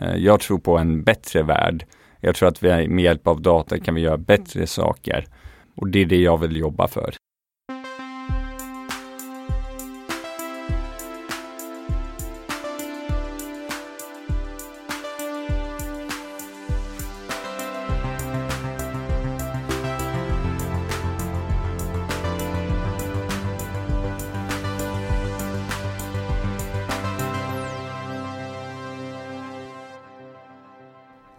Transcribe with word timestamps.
Eh, 0.00 0.16
jag 0.16 0.40
tror 0.40 0.58
på 0.58 0.78
en 0.78 1.02
bättre 1.02 1.42
värld. 1.42 1.84
Jag 2.20 2.34
tror 2.34 2.48
att 2.48 2.62
vi 2.62 2.88
med 2.88 3.04
hjälp 3.04 3.26
av 3.26 3.42
data 3.42 3.78
kan 3.78 3.94
vi 3.94 4.00
göra 4.00 4.16
bättre 4.16 4.66
saker. 4.66 5.26
Och 5.76 5.88
det 5.88 5.98
är 5.98 6.06
det 6.06 6.20
jag 6.20 6.38
vill 6.38 6.56
jobba 6.56 6.88
för. 6.88 7.14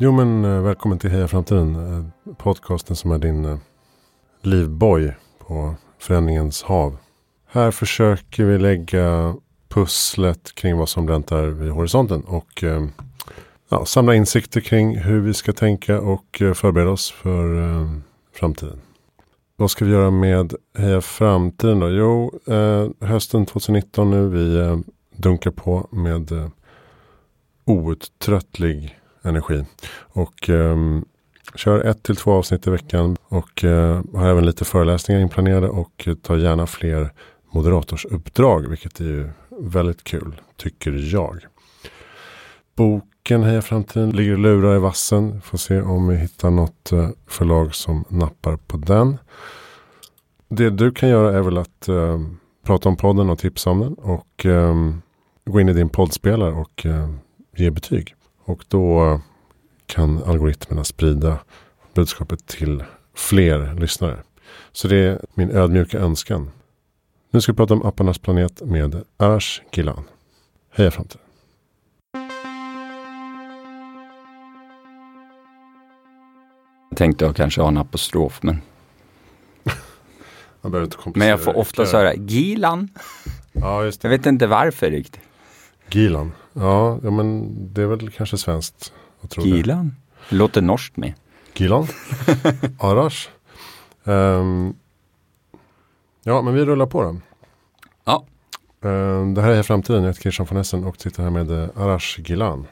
Jo 0.08 0.12
men 0.14 0.46
eh, 0.46 0.62
välkommen 0.62 1.00
till 1.00 1.10
Heja 1.10 1.28
Framtiden. 1.28 1.76
Eh, 1.76 2.34
podcasten 2.34 2.96
som 2.96 3.12
är 3.12 3.18
din 3.18 3.46
eh, 3.46 3.58
livboj 4.42 5.16
på 5.40 5.76
förändringens 6.00 6.64
hav. 6.64 6.98
Här 7.48 7.72
försöker 7.72 8.44
vi 8.44 8.58
lägga 8.58 9.36
pusslet 9.70 10.56
kring 10.56 10.78
vad 10.78 10.90
som 10.90 11.06
väntar 11.06 11.48
vid 11.48 11.72
horisonten. 11.72 12.22
Och 12.22 12.64
ja, 13.70 13.86
samla 13.86 14.16
insikter 14.16 14.62
kring 14.62 14.98
hur 14.98 15.20
vi 15.20 15.34
ska 15.34 15.54
tänka 15.54 16.02
och 16.02 16.42
förbereda 16.54 16.90
oss 16.90 17.12
för 17.12 17.56
framtiden. 18.34 18.82
Vad 19.56 19.72
ska 19.72 19.86
vi 19.86 19.92
göra 19.92 20.12
med 20.12 20.54
Heja 20.78 21.02
Framtiden 21.02 21.80
då? 21.80 21.90
Jo, 21.90 22.40
hösten 23.00 23.46
2019 23.46 24.12
nu. 24.12 24.30
Vi 24.30 24.84
dunkar 25.16 25.52
på 25.52 25.88
med 25.92 26.52
outtröttlig 27.66 28.97
energi. 29.28 29.66
Och 29.98 30.50
eh, 30.50 30.78
kör 31.56 31.86
ett 31.86 32.04
till 32.04 32.16
två 32.16 32.32
avsnitt 32.32 32.68
i 32.68 32.70
veckan. 32.70 33.18
Och 33.28 33.64
eh, 33.64 34.02
har 34.14 34.30
även 34.30 34.46
lite 34.46 34.66
föreläsningar 34.66 35.22
inplanerade. 35.22 35.70
Och 35.70 36.08
tar 36.22 36.38
gärna 36.38 36.68
fler 36.68 37.12
moderatorsuppdrag. 37.52 38.70
Vilket 38.70 39.00
är 39.00 39.06
ju 39.06 39.30
väldigt 39.50 40.04
kul, 40.04 40.42
tycker 40.58 40.92
jag. 40.92 41.46
Boken 42.76 43.44
Heja 43.44 43.62
Framtiden 43.62 44.10
ligger 44.10 44.34
och 44.34 44.40
lurar 44.40 44.76
i 44.76 44.80
vassen. 44.80 45.42
Får 45.42 45.58
se 45.58 45.82
om 45.82 46.08
vi 46.08 46.16
hittar 46.16 46.50
något 46.50 46.92
eh, 46.92 47.10
förlag 47.28 47.76
som 47.76 48.06
nappar 48.10 48.58
på 48.58 48.78
den. 48.78 49.18
Det 50.50 50.70
du 50.70 50.92
kan 50.92 51.10
göra 51.10 51.38
är 51.38 51.42
väl 51.42 51.58
att 51.58 51.88
eh, 51.88 52.20
prata 52.66 52.90
om 52.90 52.98
podden 52.98 53.30
och 53.30 53.40
tipsa 53.40 53.70
om 53.70 53.80
den. 53.80 53.94
Och 53.94 54.46
eh, 54.46 54.76
gå 55.46 55.62
in 55.62 55.70
i 55.70 55.74
din 55.74 55.90
poddspelare 55.90 56.52
och 56.52 56.86
eh, 56.86 57.10
ge 57.56 57.72
betyg. 57.72 58.17
Och 58.48 58.66
då 58.68 59.20
kan 59.86 60.24
algoritmerna 60.24 60.84
sprida 60.84 61.40
budskapet 61.94 62.48
till 62.48 62.84
fler 63.16 63.74
lyssnare. 63.74 64.24
Så 64.72 64.88
det 64.88 64.96
är 64.96 65.22
min 65.34 65.52
ödmjuka 65.52 66.00
önskan. 66.00 66.52
Nu 67.32 67.42
ska 67.42 67.52
vi 67.52 67.56
prata 67.56 67.74
om 67.74 67.86
apparnas 67.86 68.18
planet 68.18 68.62
med 68.62 69.04
Arash 69.18 69.62
Gilan. 69.72 70.04
Heja 70.72 70.92
framtiden! 70.92 71.22
Jag 76.90 76.98
tänkte 76.98 77.26
jag 77.26 77.36
kanske 77.36 77.62
ha 77.62 77.68
en 77.68 77.78
apostrof 77.78 78.40
men, 78.44 78.62
men 81.16 81.28
jag 81.28 81.44
får 81.44 81.58
ofta 81.58 81.84
höra 81.84 82.16
Gilan. 82.16 82.90
Ja. 83.52 83.92
Jag 84.02 84.10
vet 84.10 84.26
inte 84.26 84.48
varför 84.48 84.92
riktigt. 84.92 85.22
Gilan. 85.90 86.32
Ja, 86.60 87.00
ja, 87.04 87.10
men 87.12 87.56
det 87.74 87.82
är 87.82 87.86
väl 87.86 88.10
kanske 88.12 88.38
svenskt. 88.38 88.94
Jag 89.22 89.30
tror. 89.30 89.46
Gilan? 89.46 89.96
Det 90.30 90.36
låter 90.36 90.62
norskt 90.62 90.98
med. 90.98 91.14
Gilan. 91.54 91.88
Arash. 92.80 93.28
Ehm, 94.04 94.74
ja, 96.24 96.42
men 96.42 96.54
vi 96.54 96.66
rullar 96.66 96.86
på 96.86 97.04
då. 97.04 97.18
Ja. 98.06 98.26
Ehm, 98.90 99.34
det 99.34 99.42
här 99.42 99.52
är 99.52 99.64
Framtiden. 99.64 100.02
Jag 100.04 100.10
heter 100.10 100.22
Christian 100.22 100.48
von 100.50 100.58
Essen 100.58 100.84
och 100.84 101.02
sitter 101.02 101.24
här 101.24 101.30
med 101.30 101.52
eh, 101.64 101.70
Arash 101.76 102.20
Gilan. 102.20 102.68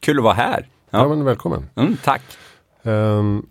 Kul 0.00 0.18
att 0.18 0.24
vara 0.24 0.34
här. 0.34 0.68
Ja, 0.90 0.98
Ja. 0.98 1.08
men 1.08 1.24
välkommen. 1.24 1.68
Mm, 1.74 1.96
tack. 2.04 2.22
Ehm, 2.82 3.46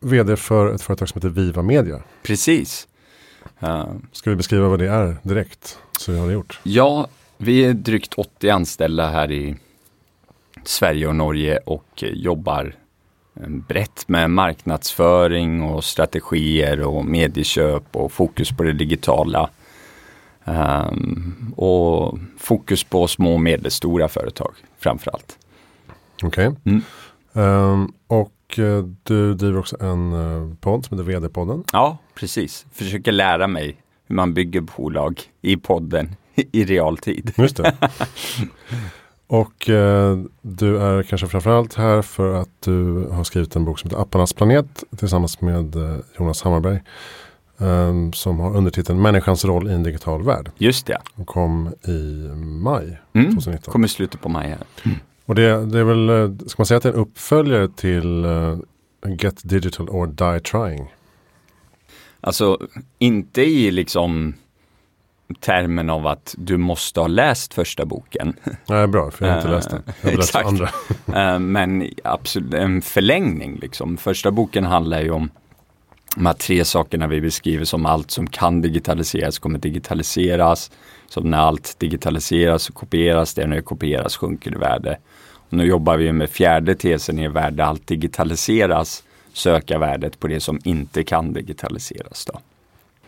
vd 0.00 0.36
för 0.36 0.74
ett 0.74 0.82
företag 0.82 1.08
som 1.08 1.18
heter 1.18 1.28
Viva 1.28 1.62
Media. 1.62 2.02
Precis. 2.22 2.88
Eh, 3.60 3.86
Ska 4.12 4.30
vi 4.30 4.36
beskriva 4.36 4.68
vad 4.68 4.78
det 4.78 4.88
är 4.88 5.16
direkt? 5.22 5.78
Så 5.98 6.12
vi 6.12 6.18
har 6.18 6.26
det 6.26 6.32
gjort. 6.32 6.60
Ja, 6.62 7.08
vi 7.38 7.64
är 7.64 7.74
drygt 7.74 8.14
80 8.14 8.50
anställda 8.50 9.08
här 9.08 9.32
i 9.32 9.56
Sverige 10.64 11.06
och 11.06 11.16
Norge 11.16 11.58
och 11.66 12.04
jobbar 12.12 12.74
eh, 13.40 13.48
brett 13.48 14.08
med 14.08 14.30
marknadsföring 14.30 15.62
och 15.62 15.84
strategier 15.84 16.80
och 16.80 17.04
medieköp 17.04 17.96
och 17.96 18.12
fokus 18.12 18.56
på 18.56 18.62
det 18.62 18.72
digitala. 18.72 19.50
Ehm, 20.44 21.52
och 21.56 22.18
fokus 22.38 22.84
på 22.84 23.08
små 23.08 23.32
och 23.32 23.40
medelstora 23.40 24.08
företag 24.08 24.54
framför 24.78 25.10
allt. 25.10 25.38
Okej. 26.22 26.50
Mm. 26.64 26.82
Ehm, 27.32 27.92
och 28.06 28.58
eh, 28.58 28.84
du 29.02 29.34
driver 29.34 29.58
också 29.58 29.76
en 29.80 30.12
eh, 30.12 30.54
podd 30.60 30.84
som 30.84 30.98
heter 30.98 31.10
VD-podden. 31.12 31.64
Ja, 31.72 31.98
precis. 32.14 32.66
Försöker 32.72 33.12
lära 33.12 33.46
mig 33.46 33.76
hur 34.06 34.14
man 34.14 34.34
bygger 34.34 34.60
bolag 34.60 35.20
i 35.42 35.56
podden 35.56 36.16
i 36.52 36.64
realtid. 36.64 37.32
Just 37.36 37.56
det. 37.56 37.76
och 39.26 39.68
eh, 39.70 40.18
du 40.42 40.78
är 40.78 41.02
kanske 41.02 41.26
framförallt 41.26 41.74
här 41.74 42.02
för 42.02 42.34
att 42.34 42.62
du 42.64 43.08
har 43.12 43.24
skrivit 43.24 43.56
en 43.56 43.64
bok 43.64 43.78
som 43.78 43.90
heter 43.90 44.02
Apparnas 44.02 44.32
planet 44.32 44.84
tillsammans 44.96 45.40
med 45.40 45.76
eh, 45.76 45.96
Jonas 46.18 46.42
Hammarberg. 46.42 46.80
ehm, 47.60 48.12
som 48.12 48.38
har 48.40 48.56
undertiteln 48.56 49.02
Människans 49.02 49.44
roll 49.44 49.68
i 49.68 49.72
en 49.72 49.82
digital 49.82 50.22
värld. 50.22 50.50
Just 50.58 50.86
det. 50.86 50.98
Och 51.14 51.26
kom 51.26 51.72
i 51.88 52.28
maj 52.36 52.98
Mm. 53.12 53.30
2019. 53.30 53.72
Kommer 53.72 53.86
i 53.86 53.90
slutet 53.90 54.20
på 54.20 54.28
maj 54.28 54.48
här. 54.48 54.92
Och 55.26 55.34
det, 55.34 55.66
det 55.66 55.78
är 55.78 55.84
väl, 55.84 56.08
eh, 56.08 56.46
ska 56.46 56.54
man 56.60 56.66
säga 56.66 56.76
att 56.76 56.82
det 56.82 56.88
är 56.88 56.92
en 56.92 56.98
uppföljare 56.98 57.68
till 57.68 58.24
eh, 58.24 58.58
Get 59.18 59.40
Digital 59.44 59.88
or 59.88 60.06
Die 60.06 60.40
Trying? 60.40 60.94
Alltså 62.20 62.58
inte 62.98 63.42
i 63.42 63.70
liksom 63.70 64.34
termen 65.40 65.90
av 65.90 66.06
att 66.06 66.34
du 66.38 66.56
måste 66.56 67.00
ha 67.00 67.06
läst 67.06 67.54
första 67.54 67.84
boken. 67.84 68.36
Nej, 68.66 68.86
bra, 68.86 69.10
för 69.10 69.26
jag 69.26 69.32
har 69.32 69.38
inte 69.38 69.48
Eh, 69.48 69.54
läst 69.54 69.70
den. 69.70 69.82
Jag 70.00 70.10
har 70.10 70.16
läst 70.16 70.36
andra. 70.36 70.68
Eh, 71.14 71.38
Men 71.38 71.90
absolut 72.04 72.54
en 72.54 72.82
förlängning 72.82 73.58
liksom. 73.62 73.96
Första 73.96 74.30
boken 74.30 74.64
handlar 74.64 75.00
ju 75.00 75.10
om 75.10 75.30
de 76.16 76.26
här 76.26 76.34
tre 76.34 76.64
sakerna 76.64 77.06
vi 77.06 77.20
beskriver 77.20 77.64
som 77.64 77.86
allt 77.86 78.10
som 78.10 78.26
kan 78.26 78.62
digitaliseras 78.62 79.38
kommer 79.38 79.58
digitaliseras. 79.58 80.70
Som 81.08 81.30
när 81.30 81.38
allt 81.38 81.74
digitaliseras 81.78 82.62
så 82.62 82.72
kopieras 82.72 83.34
det, 83.34 83.46
när 83.46 83.56
det 83.56 83.62
kopieras 83.62 84.16
sjunker 84.16 84.50
det 84.50 84.58
värde. 84.58 84.98
Och 85.30 85.52
nu 85.52 85.64
jobbar 85.64 85.96
vi 85.96 86.12
med 86.12 86.30
fjärde 86.30 86.74
tesen 86.74 87.18
i 87.18 87.28
där 87.28 87.60
allt 87.60 87.86
digitaliseras, 87.86 89.04
söka 89.32 89.78
värdet 89.78 90.20
på 90.20 90.26
det 90.26 90.40
som 90.40 90.60
inte 90.64 91.04
kan 91.04 91.32
digitaliseras. 91.32 92.24
Då. 92.24 92.40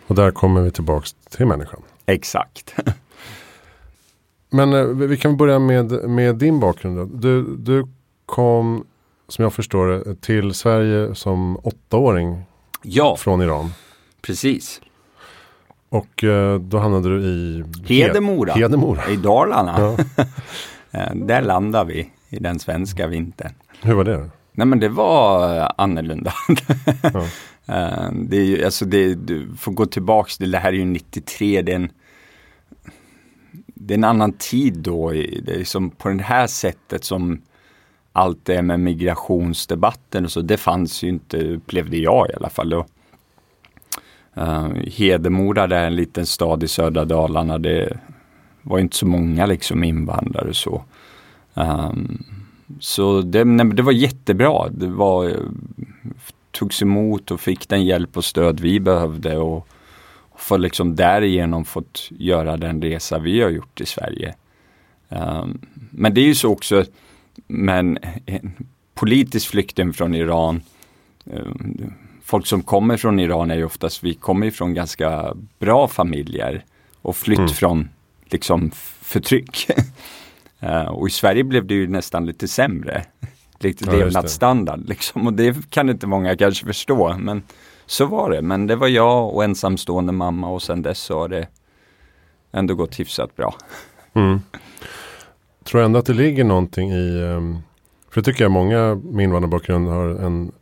Och 0.06 0.14
där 0.14 0.30
kommer 0.30 0.60
vi 0.60 0.70
tillbaks 0.70 1.12
till 1.12 1.46
människan. 1.46 1.82
Exakt. 2.10 2.74
Men 4.50 4.72
eh, 4.72 4.84
vi 4.84 5.16
kan 5.16 5.36
börja 5.36 5.58
med, 5.58 5.92
med 5.92 6.36
din 6.36 6.60
bakgrund. 6.60 6.96
Då. 6.96 7.04
Du, 7.04 7.56
du 7.56 7.86
kom, 8.26 8.84
som 9.28 9.42
jag 9.42 9.52
förstår 9.52 9.86
det, 9.86 10.14
till 10.20 10.54
Sverige 10.54 11.14
som 11.14 11.56
åttaåring 11.62 12.42
ja, 12.82 13.16
från 13.16 13.42
Iran. 13.42 13.72
precis. 14.22 14.80
Och 15.88 16.24
eh, 16.24 16.58
då 16.60 16.78
hamnade 16.78 17.08
du 17.08 17.22
i 17.24 17.64
Hedemora. 17.86 18.52
Hedemora. 18.52 19.08
I 19.10 19.16
Dalarna. 19.16 19.76
Ja. 20.16 20.24
Eh, 20.92 21.14
Där 21.14 21.42
landar 21.42 21.84
vi 21.84 22.10
i 22.28 22.38
den 22.38 22.58
svenska 22.58 23.06
vintern. 23.06 23.52
Hur 23.82 23.94
var 23.94 24.04
det? 24.04 24.30
Nej 24.52 24.66
men 24.66 24.80
det 24.80 24.88
var 24.88 25.72
annorlunda. 25.78 26.32
Ja. 27.02 27.26
Det 28.12 28.36
är 28.36 28.44
ju, 28.44 28.64
alltså 28.64 28.84
det, 28.84 29.14
du 29.14 29.48
får 29.58 29.72
gå 29.72 29.86
tillbaks, 29.86 30.38
till- 30.38 30.50
det 30.50 30.58
här 30.58 30.68
är 30.72 30.76
ju 30.76 30.84
93, 30.84 31.62
det 31.62 31.72
är 31.72 31.76
en, 31.76 31.90
det 33.90 33.94
är 33.94 33.98
en 33.98 34.04
annan 34.04 34.32
tid 34.32 34.78
då. 34.78 35.10
Det 35.10 35.52
är 35.52 35.58
liksom 35.58 35.90
på 35.90 36.08
det 36.08 36.22
här 36.22 36.46
sättet 36.46 37.04
som 37.04 37.42
allt 38.12 38.44
det 38.44 38.62
med 38.62 38.80
migrationsdebatten 38.80 40.24
och 40.24 40.32
så, 40.32 40.40
det 40.40 40.56
fanns 40.56 41.02
ju 41.02 41.08
inte, 41.08 41.54
upplevde 41.54 41.96
jag 41.96 42.30
i 42.30 42.32
alla 42.36 42.50
fall. 42.50 42.74
Och, 42.74 42.86
Uh, 44.36 44.74
Hedemora, 44.86 45.66
det 45.66 45.76
är 45.76 45.86
en 45.86 45.96
liten 45.96 46.26
stad 46.26 46.62
i 46.62 46.68
södra 46.68 47.04
Dalarna, 47.04 47.58
det 47.58 47.98
var 48.62 48.78
inte 48.78 48.96
så 48.96 49.06
många 49.06 49.46
liksom 49.46 49.84
invandrare 49.84 50.54
så. 50.54 50.84
Um, 51.54 52.24
så 52.80 53.20
det, 53.20 53.44
nej, 53.44 53.66
det 53.66 53.82
var 53.82 53.92
jättebra. 53.92 54.68
Det 54.68 54.86
var, 54.86 55.28
eh, 55.28 55.36
togs 56.50 56.82
emot 56.82 57.30
och 57.30 57.40
fick 57.40 57.68
den 57.68 57.84
hjälp 57.84 58.16
och 58.16 58.24
stöd 58.24 58.60
vi 58.60 58.80
behövde 58.80 59.36
och, 59.36 59.56
och 59.56 59.68
för 60.40 60.58
liksom 60.58 60.96
därigenom 60.96 61.64
fått 61.64 62.08
göra 62.10 62.56
den 62.56 62.82
resa 62.82 63.18
vi 63.18 63.40
har 63.42 63.50
gjort 63.50 63.80
i 63.80 63.86
Sverige. 63.86 64.34
Um, 65.08 65.60
men 65.90 66.14
det 66.14 66.20
är 66.20 66.24
ju 66.24 66.34
så 66.34 66.52
också, 66.52 66.84
men 67.46 67.98
politisk 68.94 69.50
flykting 69.50 69.92
från 69.92 70.14
Iran, 70.14 70.62
eh, 71.26 71.42
folk 72.22 72.46
som 72.46 72.62
kommer 72.62 72.96
från 72.96 73.20
Iran 73.20 73.50
är 73.50 73.56
ju 73.56 73.64
oftast, 73.64 74.04
vi 74.04 74.14
kommer 74.14 74.46
ifrån 74.46 74.74
ganska 74.74 75.34
bra 75.58 75.88
familjer 75.88 76.64
och 77.02 77.16
flytt 77.16 77.38
mm. 77.38 77.50
från 77.50 77.88
liksom 78.24 78.70
förtryck. 79.00 79.70
uh, 80.62 80.82
och 80.88 81.08
i 81.08 81.10
Sverige 81.10 81.44
blev 81.44 81.66
det 81.66 81.74
ju 81.74 81.88
nästan 81.88 82.26
lite 82.26 82.48
sämre. 82.48 83.04
Lite 83.58 83.84
ja, 83.84 83.92
levnadsstandard 83.92 84.88
liksom. 84.88 85.26
Och 85.26 85.32
det 85.32 85.70
kan 85.70 85.90
inte 85.90 86.06
många 86.06 86.36
kanske 86.36 86.66
förstå. 86.66 87.16
Men 87.18 87.42
så 87.90 88.06
var 88.06 88.30
det. 88.30 88.42
Men 88.42 88.66
det 88.66 88.76
var 88.76 88.88
jag 88.88 89.34
och 89.34 89.44
ensamstående 89.44 90.12
mamma 90.12 90.48
och 90.48 90.62
sen 90.62 90.82
dess 90.82 90.98
så 90.98 91.18
har 91.18 91.28
det 91.28 91.48
ändå 92.52 92.74
gått 92.74 93.00
hyfsat 93.00 93.36
bra. 93.36 93.54
Mm. 94.14 94.40
Tror 95.64 95.82
ändå 95.82 95.98
att 95.98 96.06
det 96.06 96.12
ligger 96.12 96.44
någonting 96.44 96.90
i, 96.90 97.22
ehm, 97.22 97.58
för 98.10 98.20
det 98.20 98.24
tycker 98.24 98.44
jag 98.44 98.50
många 98.50 98.94
med 98.94 99.24
invandrarbakgrund 99.24 99.88
har 99.88 100.08
en, 100.08 100.52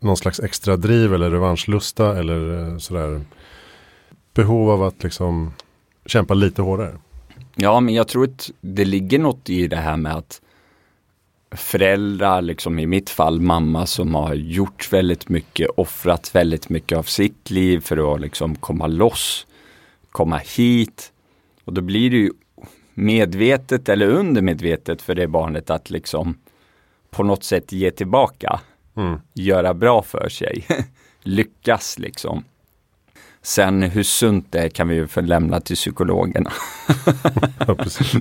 någon 0.00 0.16
slags 0.16 0.40
extra 0.40 0.76
driv 0.76 1.14
eller 1.14 1.30
revanschlusta 1.30 2.18
eller 2.18 2.58
eh, 2.58 2.78
sådär 2.78 3.20
behov 4.34 4.70
av 4.70 4.82
att 4.82 5.02
liksom 5.02 5.52
kämpa 6.06 6.34
lite 6.34 6.62
hårdare. 6.62 6.98
Ja, 7.54 7.80
men 7.80 7.94
jag 7.94 8.08
tror 8.08 8.24
att 8.24 8.50
det 8.60 8.84
ligger 8.84 9.18
något 9.18 9.50
i 9.50 9.66
det 9.66 9.76
här 9.76 9.96
med 9.96 10.16
att 10.16 10.40
föräldrar, 11.56 12.42
liksom 12.42 12.78
i 12.78 12.86
mitt 12.86 13.10
fall 13.10 13.40
mamma 13.40 13.86
som 13.86 14.14
har 14.14 14.34
gjort 14.34 14.92
väldigt 14.92 15.28
mycket, 15.28 15.70
offrat 15.76 16.34
väldigt 16.34 16.68
mycket 16.68 16.98
av 16.98 17.02
sitt 17.02 17.50
liv 17.50 17.80
för 17.80 18.14
att 18.14 18.20
liksom 18.20 18.54
komma 18.54 18.86
loss, 18.86 19.46
komma 20.10 20.40
hit. 20.56 21.12
Och 21.64 21.72
då 21.72 21.80
blir 21.80 22.10
det 22.10 22.16
ju 22.16 22.30
medvetet 22.94 23.88
eller 23.88 24.06
undermedvetet 24.06 25.02
för 25.02 25.14
det 25.14 25.28
barnet 25.28 25.70
att 25.70 25.90
liksom 25.90 26.38
på 27.10 27.22
något 27.22 27.44
sätt 27.44 27.72
ge 27.72 27.90
tillbaka. 27.90 28.60
Mm. 28.96 29.20
Göra 29.32 29.74
bra 29.74 30.02
för 30.02 30.28
sig. 30.28 30.66
Lyckas 31.22 31.98
liksom. 31.98 32.44
Sen 33.42 33.82
hur 33.82 34.02
sunt 34.02 34.52
det 34.52 34.58
är 34.58 34.68
kan 34.68 34.88
vi 34.88 34.94
ju 34.94 35.06
förlämna 35.06 35.60
till 35.60 35.76
psykologerna. 35.76 36.52
ja, 37.66 37.74
precis. 37.74 38.14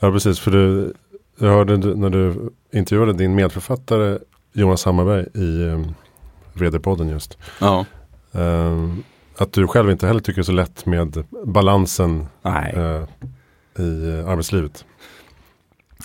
ja, 0.00 0.12
precis. 0.12 0.38
För 0.38 0.50
du, 0.50 0.94
jag 1.40 1.48
hörde 1.48 1.76
när 1.76 2.10
du 2.10 2.50
intervjuade 2.72 3.12
din 3.12 3.34
medförfattare 3.34 4.18
Jonas 4.52 4.84
Hammarberg 4.84 5.26
i 5.34 5.64
um, 5.64 5.94
VD-podden 6.52 7.08
just. 7.08 7.38
Ja. 7.60 7.84
Um, 8.32 9.02
att 9.36 9.52
du 9.52 9.66
själv 9.66 9.90
inte 9.90 10.06
heller 10.06 10.20
tycker 10.20 10.40
det 10.40 10.42
är 10.42 10.44
så 10.44 10.52
lätt 10.52 10.86
med 10.86 11.24
balansen 11.44 12.26
uh, 12.46 13.04
i 13.78 14.22
arbetslivet. 14.26 14.84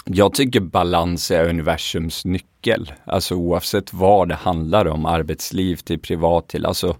Jag 0.05 0.33
tycker 0.33 0.59
balans 0.59 1.31
är 1.31 1.49
universums 1.49 2.25
nyckel. 2.25 2.93
Alltså 3.05 3.35
oavsett 3.35 3.93
vad 3.93 4.29
det 4.29 4.35
handlar 4.35 4.87
om, 4.87 5.05
arbetsliv 5.05 5.75
till 5.75 5.99
privat 5.99 6.47
till, 6.47 6.65
alltså 6.65 6.97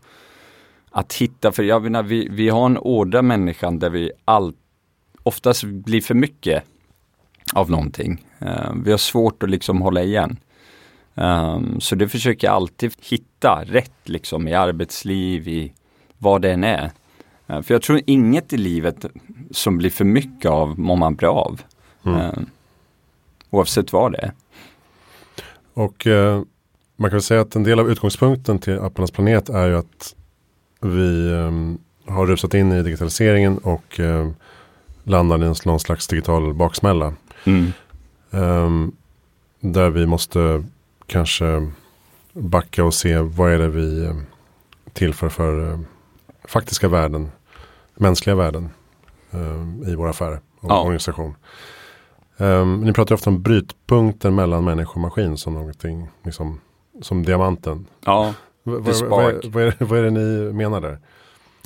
att 0.92 1.14
hitta, 1.14 1.52
för 1.52 1.64
jag 1.64 1.84
menar, 1.84 2.04
vi, 2.04 2.28
vi 2.32 2.50
har 2.50 2.66
en 2.66 2.78
ådra 2.78 3.22
människan 3.22 3.80
där 3.80 3.90
vi 3.90 4.12
all, 4.26 4.54
oftast 5.24 5.64
blir 5.64 6.02
för 6.02 6.14
mycket 6.14 6.64
av 7.54 7.72
någonting. 7.72 8.26
Uh, 8.42 8.74
vi 8.84 8.92
har 8.92 8.98
svårt 8.98 9.44
att 9.44 9.50
liksom 9.50 9.82
hålla 9.82 10.04
igen. 10.04 10.38
Um, 11.14 11.82
så 11.82 11.96
det 11.96 12.08
försöker 12.08 12.48
jag 12.48 12.56
alltid 12.56 12.94
hitta 13.02 13.64
rätt 13.66 14.10
liksom 14.10 14.48
i 14.48 14.54
arbetsliv, 14.54 15.48
i 15.48 15.74
vad 16.18 16.42
det 16.42 16.52
än 16.52 16.64
är. 16.64 16.92
Uh, 17.50 17.62
för 17.62 17.74
jag 17.74 17.82
tror 17.82 18.02
inget 18.06 18.54
i 18.54 18.58
livet 18.58 19.06
som 19.52 19.78
blir 19.78 19.90
för 19.90 20.06
mycket 20.06 20.52
av 20.52 20.80
mår 20.80 20.96
man 20.96 21.16
bra 21.16 21.34
av. 21.34 21.62
Mm. 22.06 22.20
Uh, 22.20 22.32
oavsett 23.50 23.94
vad 23.94 24.12
det 24.12 24.18
är. 24.18 24.32
Och 25.74 26.08
man 26.96 27.12
kan 27.12 27.22
säga 27.22 27.42
att 27.42 27.56
en 27.56 27.64
del 27.64 27.80
av 27.80 27.92
utgångspunkten 27.92 28.60
till 28.60 28.80
Apparnas 28.80 29.12
planet 29.12 29.50
är 29.50 29.68
ju 29.68 29.78
att 29.78 30.16
vi 30.82 31.30
um, 31.30 31.78
har 32.08 32.26
rusat 32.26 32.54
in 32.54 32.72
i 32.72 32.84
digitaliseringen 32.84 33.58
och 33.58 34.00
landar 35.04 35.44
i 35.44 35.54
någon 35.66 35.80
slags 35.80 36.08
digital 36.08 36.54
baksmälla. 36.54 37.14
Mm. 37.46 37.72
Um, 38.32 38.96
där 39.60 39.90
vi 39.90 40.06
måste 40.06 40.64
kanske 41.06 41.72
backa 42.34 42.84
och 42.84 42.94
se 42.94 43.18
vad 43.18 43.52
är 43.52 43.60
det 43.60 43.68
vi 43.68 44.14
tillför 44.94 45.30
för 45.30 45.60
uh, 45.60 45.80
faktiska 46.44 46.88
värden, 46.88 47.32
mänskliga 47.96 48.36
värden 48.36 48.70
i 49.88 49.96
våra 49.96 50.10
affärer 50.10 50.40
och 50.60 50.72
ja. 50.72 50.82
organisation. 50.82 51.36
Um, 52.38 52.82
ni 52.82 52.94
pratar 52.94 53.16
ofta 53.16 53.30
om 53.30 53.42
brytpunkten 53.42 54.36
mellan 54.36 54.64
människa 54.64 54.92
och 54.92 55.00
maskin 55.00 55.38
som 55.38 55.54
någonting, 55.54 56.10
liksom, 56.24 56.60
som 57.02 57.24
diamanten. 57.24 57.86
Ja. 58.06 58.34
Vad, 58.64 58.84
vad, 58.84 59.02
vad, 59.02 59.46
vad, 59.46 59.64
är, 59.64 59.86
vad 59.86 60.00
är 60.00 60.04
det 60.04 60.12
ni 60.12 60.54
menar 60.54 60.82
där? 60.82 61.00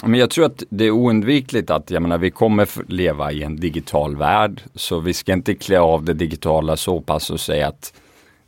Men 0.04 0.19
jag 0.19 0.30
tror 0.30 0.46
att 0.46 0.63
det 0.69 0.86
är 0.86 0.92
oundvikligt 0.92 1.69
att 1.69 1.92
jag 1.92 2.01
menar, 2.01 2.18
vi 2.18 2.31
kommer 2.31 2.69
leva 2.88 3.31
i 3.31 3.44
en 3.44 3.56
digital 3.56 4.16
värld. 4.16 4.62
Så 4.75 5.00
vi 5.00 5.13
ska 5.13 5.34
inte 5.34 5.56
klä 5.56 5.80
av 5.80 6.04
det 6.04 6.13
digitala 6.13 6.78
så 6.78 7.01
pass 7.01 7.30
och 7.30 7.40
säga 7.40 7.68
att 7.68 7.94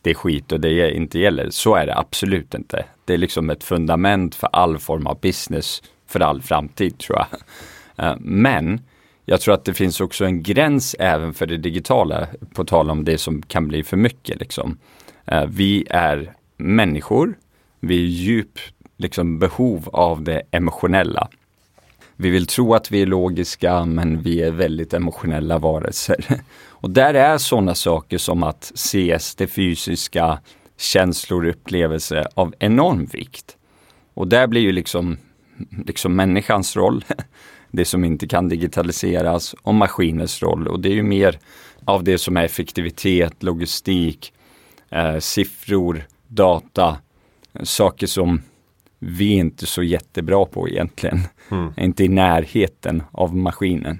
det 0.02 0.10
är 0.10 0.14
skit 0.14 0.52
och 0.52 0.60
det 0.60 0.92
inte 0.92 1.20
gäller. 1.20 1.50
Så 1.50 1.76
är 1.76 1.86
det 1.86 1.98
absolut 1.98 2.54
inte. 2.54 2.86
Det 3.06 3.14
är 3.14 3.18
liksom 3.18 3.50
ett 3.50 3.64
fundament 3.64 4.36
för 4.36 4.50
all 4.54 4.78
form 4.78 5.08
av 5.08 5.20
business 5.20 5.84
för 6.08 6.20
all 6.20 6.42
framtid 6.42 6.98
tror 6.98 7.18
jag. 7.20 7.28
Eh, 8.06 8.16
men 8.20 8.82
jag 9.26 9.42
tror 9.42 9.54
att 9.54 9.66
det 9.66 9.74
finns 9.74 10.02
också 10.02 10.26
en 10.26 10.44
gräns 10.44 10.96
även 11.00 11.34
för 11.34 11.46
det 11.46 11.58
digitala, 11.58 12.28
på 12.54 12.66
tal 12.66 12.90
om 12.90 13.04
det 13.04 13.18
som 13.18 13.42
kan 13.42 13.68
bli 13.68 13.84
för 13.84 13.98
mycket. 13.98 14.40
Liksom. 14.40 14.78
Eh, 15.26 15.46
vi 15.46 15.86
är 15.90 16.34
människor 16.58 17.36
vi 17.82 17.96
är 17.96 18.08
djupt 18.08 18.74
liksom, 18.98 19.40
behov 19.40 19.90
av 19.94 20.24
det 20.24 20.42
emotionella. 20.52 21.30
Vi 22.22 22.30
vill 22.30 22.48
tro 22.48 22.74
att 22.74 22.92
vi 22.92 23.02
är 23.02 23.06
logiska 23.06 23.86
men 23.86 24.22
vi 24.22 24.42
är 24.42 24.52
väldigt 24.52 24.94
emotionella 24.94 25.58
varelser. 25.58 26.26
Och 26.68 26.90
där 26.90 27.14
är 27.14 27.38
sådana 27.38 27.76
saker 27.76 28.18
som 28.18 28.44
att 28.44 28.72
ses 28.76 29.36
det 29.36 29.48
fysiska, 29.48 30.40
känslor, 30.78 31.48
upplevelser 31.48 32.28
av 32.34 32.54
enorm 32.60 33.06
vikt. 33.06 33.58
Och 34.14 34.28
där 34.28 34.48
blir 34.48 34.62
ju 34.62 34.72
liksom, 34.72 35.18
liksom 35.86 36.16
människans 36.16 36.76
roll, 36.76 37.06
det 37.72 37.86
som 37.86 38.04
inte 38.04 38.28
kan 38.28 38.50
digitaliseras, 38.50 39.56
och 39.62 39.74
maskinens 39.74 40.42
roll. 40.42 40.68
Och 40.68 40.80
det 40.80 40.90
är 40.90 40.96
ju 40.96 41.04
mer 41.04 41.40
av 41.86 42.04
det 42.04 42.18
som 42.18 42.38
är 42.38 42.44
effektivitet, 42.44 43.44
logistik, 43.44 44.34
eh, 44.90 45.18
siffror, 45.18 46.04
data, 46.28 46.98
saker 47.64 48.08
som 48.08 48.42
vi 49.00 49.34
är 49.34 49.40
inte 49.40 49.66
så 49.66 49.84
jättebra 49.84 50.46
på 50.46 50.70
egentligen. 50.70 51.20
Mm. 51.52 51.74
Inte 51.78 52.04
i 52.04 52.08
närheten 52.08 53.04
av 53.12 53.36
maskinen. 53.36 54.00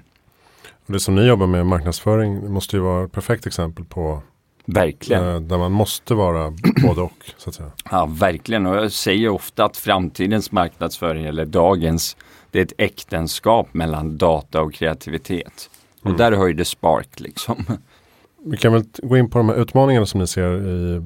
Och 0.86 0.92
det 0.92 1.00
som 1.00 1.14
ni 1.14 1.26
jobbar 1.26 1.46
med, 1.46 1.66
marknadsföring, 1.66 2.52
måste 2.52 2.76
ju 2.76 2.82
vara 2.82 3.04
ett 3.04 3.12
perfekt 3.12 3.46
exempel 3.46 3.84
på 3.84 4.22
Verkligen. 4.64 5.28
Äh, 5.28 5.40
där 5.40 5.58
man 5.58 5.72
måste 5.72 6.14
vara 6.14 6.50
både 6.82 7.00
och. 7.00 7.30
Så 7.36 7.50
att 7.50 7.54
säga. 7.54 7.70
Ja, 7.90 8.06
verkligen. 8.10 8.66
Och 8.66 8.76
jag 8.76 8.92
säger 8.92 9.28
ofta 9.28 9.64
att 9.64 9.76
framtidens 9.76 10.52
marknadsföring, 10.52 11.24
eller 11.24 11.46
dagens, 11.46 12.16
det 12.50 12.58
är 12.58 12.62
ett 12.62 12.72
äktenskap 12.78 13.74
mellan 13.74 14.18
data 14.18 14.62
och 14.62 14.74
kreativitet. 14.74 15.70
Och 16.00 16.06
mm. 16.06 16.16
där 16.16 16.32
har 16.32 16.46
ju 16.46 16.52
det 16.52 16.64
Spark 16.64 17.20
liksom. 17.20 17.64
Vi 18.44 18.56
kan 18.56 18.72
väl 18.72 18.84
gå 19.02 19.16
in 19.16 19.30
på 19.30 19.38
de 19.38 19.48
här 19.48 19.56
utmaningarna 19.56 20.06
som 20.06 20.20
ni 20.20 20.26
ser 20.26 20.68
i 20.68 21.02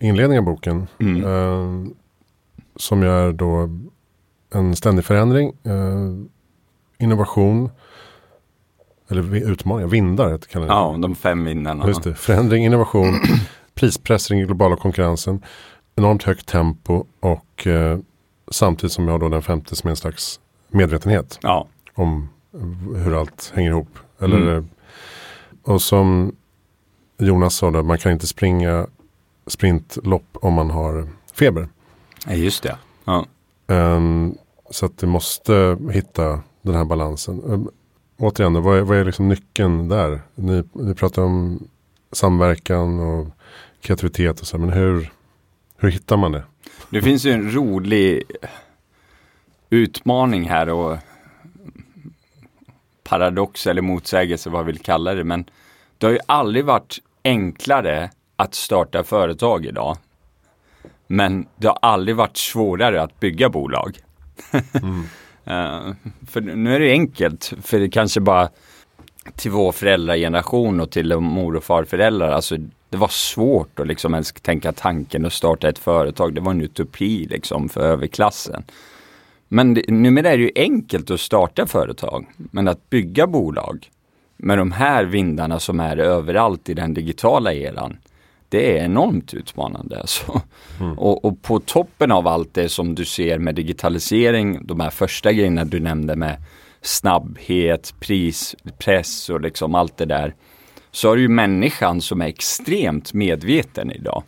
inledningen 0.00 0.44
av 0.44 0.54
boken. 0.54 0.86
Mm. 1.00 1.24
Eh, 1.24 1.92
som 2.76 3.02
är 3.02 3.32
då 3.32 3.68
en 4.54 4.76
ständig 4.76 5.04
förändring, 5.04 5.52
eh, 5.64 6.12
innovation, 6.98 7.70
eller 9.08 9.34
utmaningar, 9.34 9.88
vindar 9.88 10.38
kallar 10.38 10.66
det. 10.66 10.72
Ja, 10.72 10.96
de 10.98 11.14
fem 11.14 11.44
vindarna. 11.44 11.86
Just 11.86 12.02
det. 12.02 12.14
Förändring, 12.14 12.64
innovation, 12.64 13.14
prispress 13.74 14.30
i 14.30 14.34
den 14.34 14.46
globala 14.46 14.76
konkurrensen, 14.76 15.42
enormt 15.96 16.22
högt 16.22 16.46
tempo 16.46 17.04
och 17.20 17.66
eh, 17.66 17.98
samtidigt 18.50 18.92
som 18.92 19.06
vi 19.06 19.12
har 19.12 19.18
då 19.18 19.28
den 19.28 19.42
femte 19.42 19.76
som 19.76 19.88
är 19.88 19.90
en 19.90 19.96
slags 19.96 20.40
medvetenhet 20.68 21.38
ja. 21.42 21.66
om 21.94 22.28
hur 22.96 23.20
allt 23.20 23.52
hänger 23.54 23.70
ihop. 23.70 23.98
Eller, 24.20 24.36
mm. 24.36 24.56
Eh, 24.56 24.64
och 25.62 25.82
som 25.82 26.36
Jonas 27.18 27.54
sa, 27.56 27.70
då, 27.70 27.82
man 27.82 27.98
kan 27.98 28.12
inte 28.12 28.26
springa 28.26 28.86
sprintlopp 29.46 30.26
om 30.32 30.54
man 30.54 30.70
har 30.70 31.08
feber. 31.34 31.68
Ja, 32.26 32.32
just 32.32 32.62
det. 32.62 32.76
Ja. 33.04 33.26
Um, 33.66 34.38
så 34.70 34.86
att 34.86 34.98
du 34.98 35.06
måste 35.06 35.78
hitta 35.92 36.40
den 36.62 36.74
här 36.74 36.84
balansen. 36.84 37.42
Um, 37.44 37.70
återigen, 38.16 38.62
vad 38.62 38.78
är, 38.78 38.82
vad 38.82 38.98
är 38.98 39.04
liksom 39.04 39.28
nyckeln 39.28 39.88
där? 39.88 40.20
Ni, 40.34 40.64
ni 40.72 40.94
pratar 40.94 41.22
om 41.22 41.68
samverkan 42.12 43.00
och 43.00 43.28
kreativitet 43.80 44.40
och 44.40 44.46
så, 44.46 44.58
men 44.58 44.70
hur, 44.70 45.12
hur 45.76 45.90
hittar 45.90 46.16
man 46.16 46.32
det? 46.32 46.44
Det 46.90 47.02
finns 47.02 47.24
ju 47.24 47.30
en 47.30 47.54
rolig 47.54 48.22
utmaning 49.70 50.48
här 50.48 50.68
och 50.68 50.98
paradox 53.04 53.66
eller 53.66 53.82
motsägelse 53.82 54.50
vad 54.50 54.66
vi 54.66 54.72
vill 54.72 54.82
kalla 54.82 55.14
det. 55.14 55.24
Men 55.24 55.44
det 55.98 56.06
har 56.06 56.12
ju 56.12 56.18
aldrig 56.26 56.64
varit 56.64 56.98
enklare 57.24 58.10
att 58.36 58.54
starta 58.54 59.04
företag 59.04 59.66
idag. 59.66 59.96
Men 61.06 61.46
det 61.56 61.66
har 61.66 61.78
aldrig 61.82 62.16
varit 62.16 62.36
svårare 62.36 63.02
att 63.02 63.20
bygga 63.20 63.48
bolag. 63.48 63.98
Mm. 64.82 65.00
uh, 65.00 65.94
för 66.28 66.40
nu 66.40 66.74
är 66.74 66.80
det 66.80 66.90
enkelt, 66.90 67.52
för 67.62 67.78
det 67.78 67.88
kanske 67.88 68.20
bara 68.20 68.48
till 69.34 69.50
vår 69.50 69.72
föräldrageneration 69.72 70.80
och 70.80 70.90
till 70.90 71.16
mor 71.16 71.56
och 71.56 71.64
farföräldrar. 71.64 72.30
Alltså, 72.30 72.56
det 72.90 72.96
var 72.96 73.08
svårt 73.08 73.80
att 73.80 73.86
liksom 73.86 74.14
ens 74.14 74.32
tänka 74.32 74.72
tanken 74.72 75.26
att 75.26 75.32
starta 75.32 75.68
ett 75.68 75.78
företag. 75.78 76.34
Det 76.34 76.40
var 76.40 76.50
en 76.50 76.60
utopi 76.60 77.26
liksom 77.30 77.68
för 77.68 77.80
överklassen. 77.80 78.64
Men 79.48 79.74
det, 79.74 79.84
numera 79.88 80.30
är 80.30 80.36
det 80.36 80.42
ju 80.42 80.52
enkelt 80.54 81.10
att 81.10 81.20
starta 81.20 81.66
företag. 81.66 82.26
Men 82.36 82.68
att 82.68 82.90
bygga 82.90 83.26
bolag 83.26 83.90
med 84.36 84.58
de 84.58 84.72
här 84.72 85.04
vindarna 85.04 85.60
som 85.60 85.80
är 85.80 85.96
överallt 85.96 86.68
i 86.68 86.74
den 86.74 86.94
digitala 86.94 87.52
eran. 87.52 87.98
Det 88.48 88.78
är 88.78 88.84
enormt 88.84 89.34
utmanande. 89.34 90.00
Alltså. 90.00 90.40
Mm. 90.80 90.98
Och, 90.98 91.24
och, 91.24 91.42
på 91.42 91.60
toppen 91.60 92.12
av 92.12 92.28
allt 92.28 92.54
det 92.54 92.68
som 92.68 92.94
du 92.94 93.04
ser 93.04 93.38
med 93.38 93.54
digitalisering, 93.54 94.66
de 94.66 94.80
här 94.80 94.90
första 94.90 95.32
grejerna 95.32 95.64
du 95.64 95.80
nämnde 95.80 96.16
med 96.16 96.36
snabbhet, 96.80 97.94
pris, 98.00 98.56
press 98.78 99.30
och 99.30 99.40
liksom 99.40 99.74
allt 99.74 99.96
det 99.96 100.04
där. 100.04 100.34
Så 100.90 101.08
har 101.08 101.16
du 101.16 101.22
ju 101.22 101.28
människan 101.28 102.00
som 102.00 102.20
är 102.20 102.26
extremt 102.26 103.12
medveten 103.12 103.92
idag. 103.92 104.22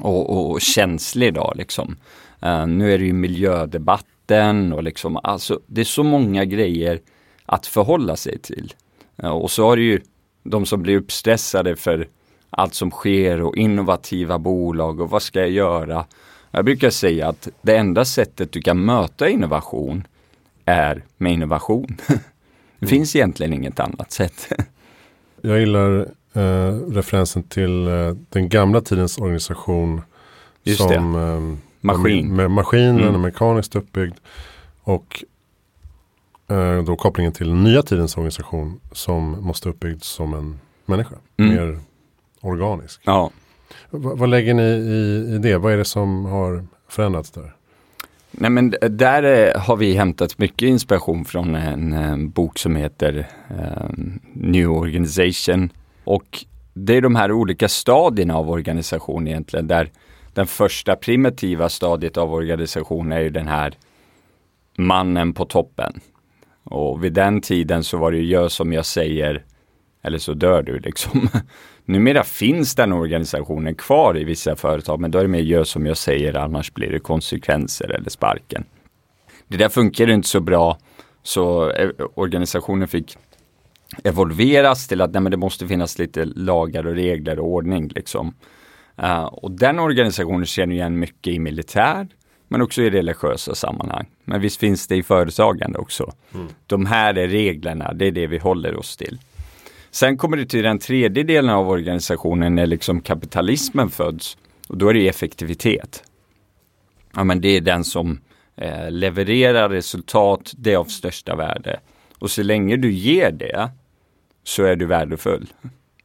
Och, 0.00 0.30
och, 0.30 0.50
och 0.50 0.60
känslig 0.60 1.26
idag 1.26 1.54
liksom. 1.56 1.96
Uh, 2.44 2.66
nu 2.66 2.94
är 2.94 2.98
det 2.98 3.04
ju 3.04 3.12
miljödebatten 3.12 4.72
och 4.72 4.82
liksom, 4.82 5.16
alltså 5.22 5.60
det 5.66 5.80
är 5.80 5.84
så 5.84 6.02
många 6.02 6.44
grejer 6.44 7.00
att 7.46 7.66
förhålla 7.66 8.16
sig 8.16 8.38
till. 8.38 8.74
Uh, 9.22 9.30
och 9.30 9.50
så 9.50 9.64
har 9.64 9.76
du 9.76 9.82
ju 9.82 10.00
de 10.42 10.66
som 10.66 10.82
blir 10.82 10.96
uppstressade 10.96 11.76
för 11.76 12.08
allt 12.50 12.74
som 12.74 12.90
sker 12.90 13.42
och 13.42 13.56
innovativa 13.56 14.38
bolag 14.38 15.00
och 15.00 15.10
vad 15.10 15.22
ska 15.22 15.40
jag 15.40 15.50
göra? 15.50 16.04
Jag 16.50 16.64
brukar 16.64 16.90
säga 16.90 17.28
att 17.28 17.48
det 17.62 17.76
enda 17.76 18.04
sättet 18.04 18.52
du 18.52 18.60
kan 18.60 18.84
möta 18.84 19.28
innovation 19.28 20.06
är 20.64 21.04
med 21.16 21.32
innovation. 21.32 21.86
det 22.06 22.14
mm. 22.80 22.88
finns 22.88 23.16
egentligen 23.16 23.52
inget 23.52 23.80
annat 23.80 24.12
sätt. 24.12 24.52
Jag 25.42 25.60
gillar 25.60 26.00
eh, 26.32 26.72
referensen 26.88 27.42
till 27.42 27.86
eh, 27.86 28.12
den 28.28 28.48
gamla 28.48 28.80
tidens 28.80 29.18
organisation. 29.18 30.02
Just 30.62 30.80
som. 30.80 31.14
Eh, 31.14 31.58
Maskin. 31.80 32.36
Med 32.36 32.50
maskinen 32.50 33.00
mm. 33.00 33.14
och 33.14 33.20
mekaniskt 33.20 33.76
uppbyggd. 33.76 34.14
Och 34.82 35.24
eh, 36.48 36.82
då 36.82 36.96
kopplingen 36.96 37.32
till 37.32 37.54
nya 37.54 37.82
tidens 37.82 38.16
organisation 38.16 38.80
som 38.92 39.30
måste 39.46 39.68
uppbyggd 39.68 40.02
som 40.02 40.34
en 40.34 40.60
människa. 40.86 41.14
Mm. 41.36 41.54
Mer 41.54 41.80
organisk. 42.40 43.00
Ja. 43.04 43.30
V 43.90 43.98
vad 44.02 44.28
lägger 44.28 44.54
ni 44.54 44.62
i, 44.62 45.34
i 45.34 45.38
det? 45.38 45.56
Vad 45.56 45.72
är 45.72 45.76
det 45.76 45.84
som 45.84 46.24
har 46.24 46.64
förändrats 46.88 47.30
där? 47.30 47.54
Nej 48.30 48.50
men 48.50 48.74
där 48.90 49.54
har 49.58 49.76
vi 49.76 49.94
hämtat 49.94 50.38
mycket 50.38 50.68
inspiration 50.68 51.24
från 51.24 51.54
en, 51.54 52.30
bok 52.30 52.58
som 52.58 52.76
heter 52.76 53.28
um, 53.48 54.20
New 54.32 54.70
Organization. 54.70 55.72
Och 56.04 56.44
det 56.74 56.96
är 56.96 57.00
de 57.00 57.14
här 57.14 57.32
olika 57.32 57.68
stadierna 57.68 58.36
av 58.36 58.50
organisation 58.50 59.28
egentligen 59.28 59.66
där 59.66 59.90
den 60.34 60.46
första 60.46 60.96
primitiva 60.96 61.68
stadiet 61.68 62.16
av 62.16 62.34
organisation 62.34 63.12
är 63.12 63.20
ju 63.20 63.30
den 63.30 63.48
här 63.48 63.74
mannen 64.76 65.32
på 65.32 65.44
toppen. 65.44 66.00
Och 66.64 67.04
vid 67.04 67.12
den 67.12 67.40
tiden 67.40 67.84
så 67.84 67.98
var 67.98 68.12
det 68.12 68.18
gör 68.18 68.48
som 68.48 68.72
jag 68.72 68.86
säger 68.86 69.44
eller 70.02 70.18
så 70.18 70.34
dör 70.34 70.62
du 70.62 70.78
liksom. 70.78 71.28
Numera 71.90 72.24
finns 72.24 72.74
den 72.74 72.92
organisationen 72.92 73.74
kvar 73.74 74.18
i 74.18 74.24
vissa 74.24 74.56
företag, 74.56 75.00
men 75.00 75.10
då 75.10 75.18
är 75.18 75.22
det 75.22 75.28
mer 75.28 75.40
gör 75.40 75.64
som 75.64 75.86
jag 75.86 75.96
säger, 75.96 76.36
annars 76.36 76.74
blir 76.74 76.90
det 76.90 76.98
konsekvenser 76.98 77.90
eller 77.90 78.10
sparken. 78.10 78.64
Det 79.48 79.56
där 79.56 79.68
funkar 79.68 80.10
inte 80.10 80.28
så 80.28 80.40
bra, 80.40 80.78
så 81.22 81.70
eh, 81.70 81.90
organisationen 82.14 82.88
fick 82.88 83.16
evolveras 84.04 84.88
till 84.88 85.00
att 85.00 85.12
nej, 85.12 85.22
men 85.22 85.30
det 85.30 85.36
måste 85.36 85.66
finnas 85.66 85.98
lite 85.98 86.24
lagar 86.24 86.86
och 86.86 86.94
regler 86.94 87.38
och 87.38 87.46
ordning. 87.46 87.88
Liksom. 87.88 88.34
Uh, 89.02 89.24
och 89.24 89.50
den 89.50 89.78
organisationen 89.78 90.46
känner 90.46 90.74
igen 90.74 90.98
mycket 90.98 91.34
i 91.34 91.38
militär, 91.38 92.08
men 92.48 92.62
också 92.62 92.82
i 92.82 92.90
religiösa 92.90 93.54
sammanhang. 93.54 94.06
Men 94.24 94.40
visst 94.40 94.60
finns 94.60 94.86
det 94.86 94.96
i 94.96 95.02
företagande 95.02 95.78
också. 95.78 96.12
Mm. 96.34 96.48
De 96.66 96.86
här 96.86 97.18
är 97.18 97.28
reglerna, 97.28 97.92
det 97.92 98.06
är 98.06 98.12
det 98.12 98.26
vi 98.26 98.38
håller 98.38 98.76
oss 98.76 98.96
till. 98.96 99.18
Sen 99.90 100.16
kommer 100.16 100.36
det 100.36 100.46
till 100.46 100.62
den 100.62 100.78
tredje 100.78 101.22
delen 101.22 101.50
av 101.50 101.68
organisationen 101.68 102.54
när 102.54 102.66
liksom 102.66 103.00
kapitalismen 103.00 103.90
föds. 103.90 104.36
Och 104.68 104.76
då 104.76 104.88
är 104.88 104.94
det 104.94 105.08
effektivitet. 105.08 106.04
Ja, 107.14 107.24
men 107.24 107.40
det 107.40 107.48
är 107.48 107.60
den 107.60 107.84
som 107.84 108.20
eh, 108.56 108.90
levererar 108.90 109.68
resultat, 109.68 110.52
det 110.56 110.72
är 110.72 110.76
av 110.76 110.84
största 110.84 111.36
värde. 111.36 111.80
Och 112.18 112.30
så 112.30 112.42
länge 112.42 112.76
du 112.76 112.92
ger 112.92 113.30
det 113.30 113.70
så 114.44 114.64
är 114.64 114.76
du 114.76 114.86
värdefull. 114.86 115.52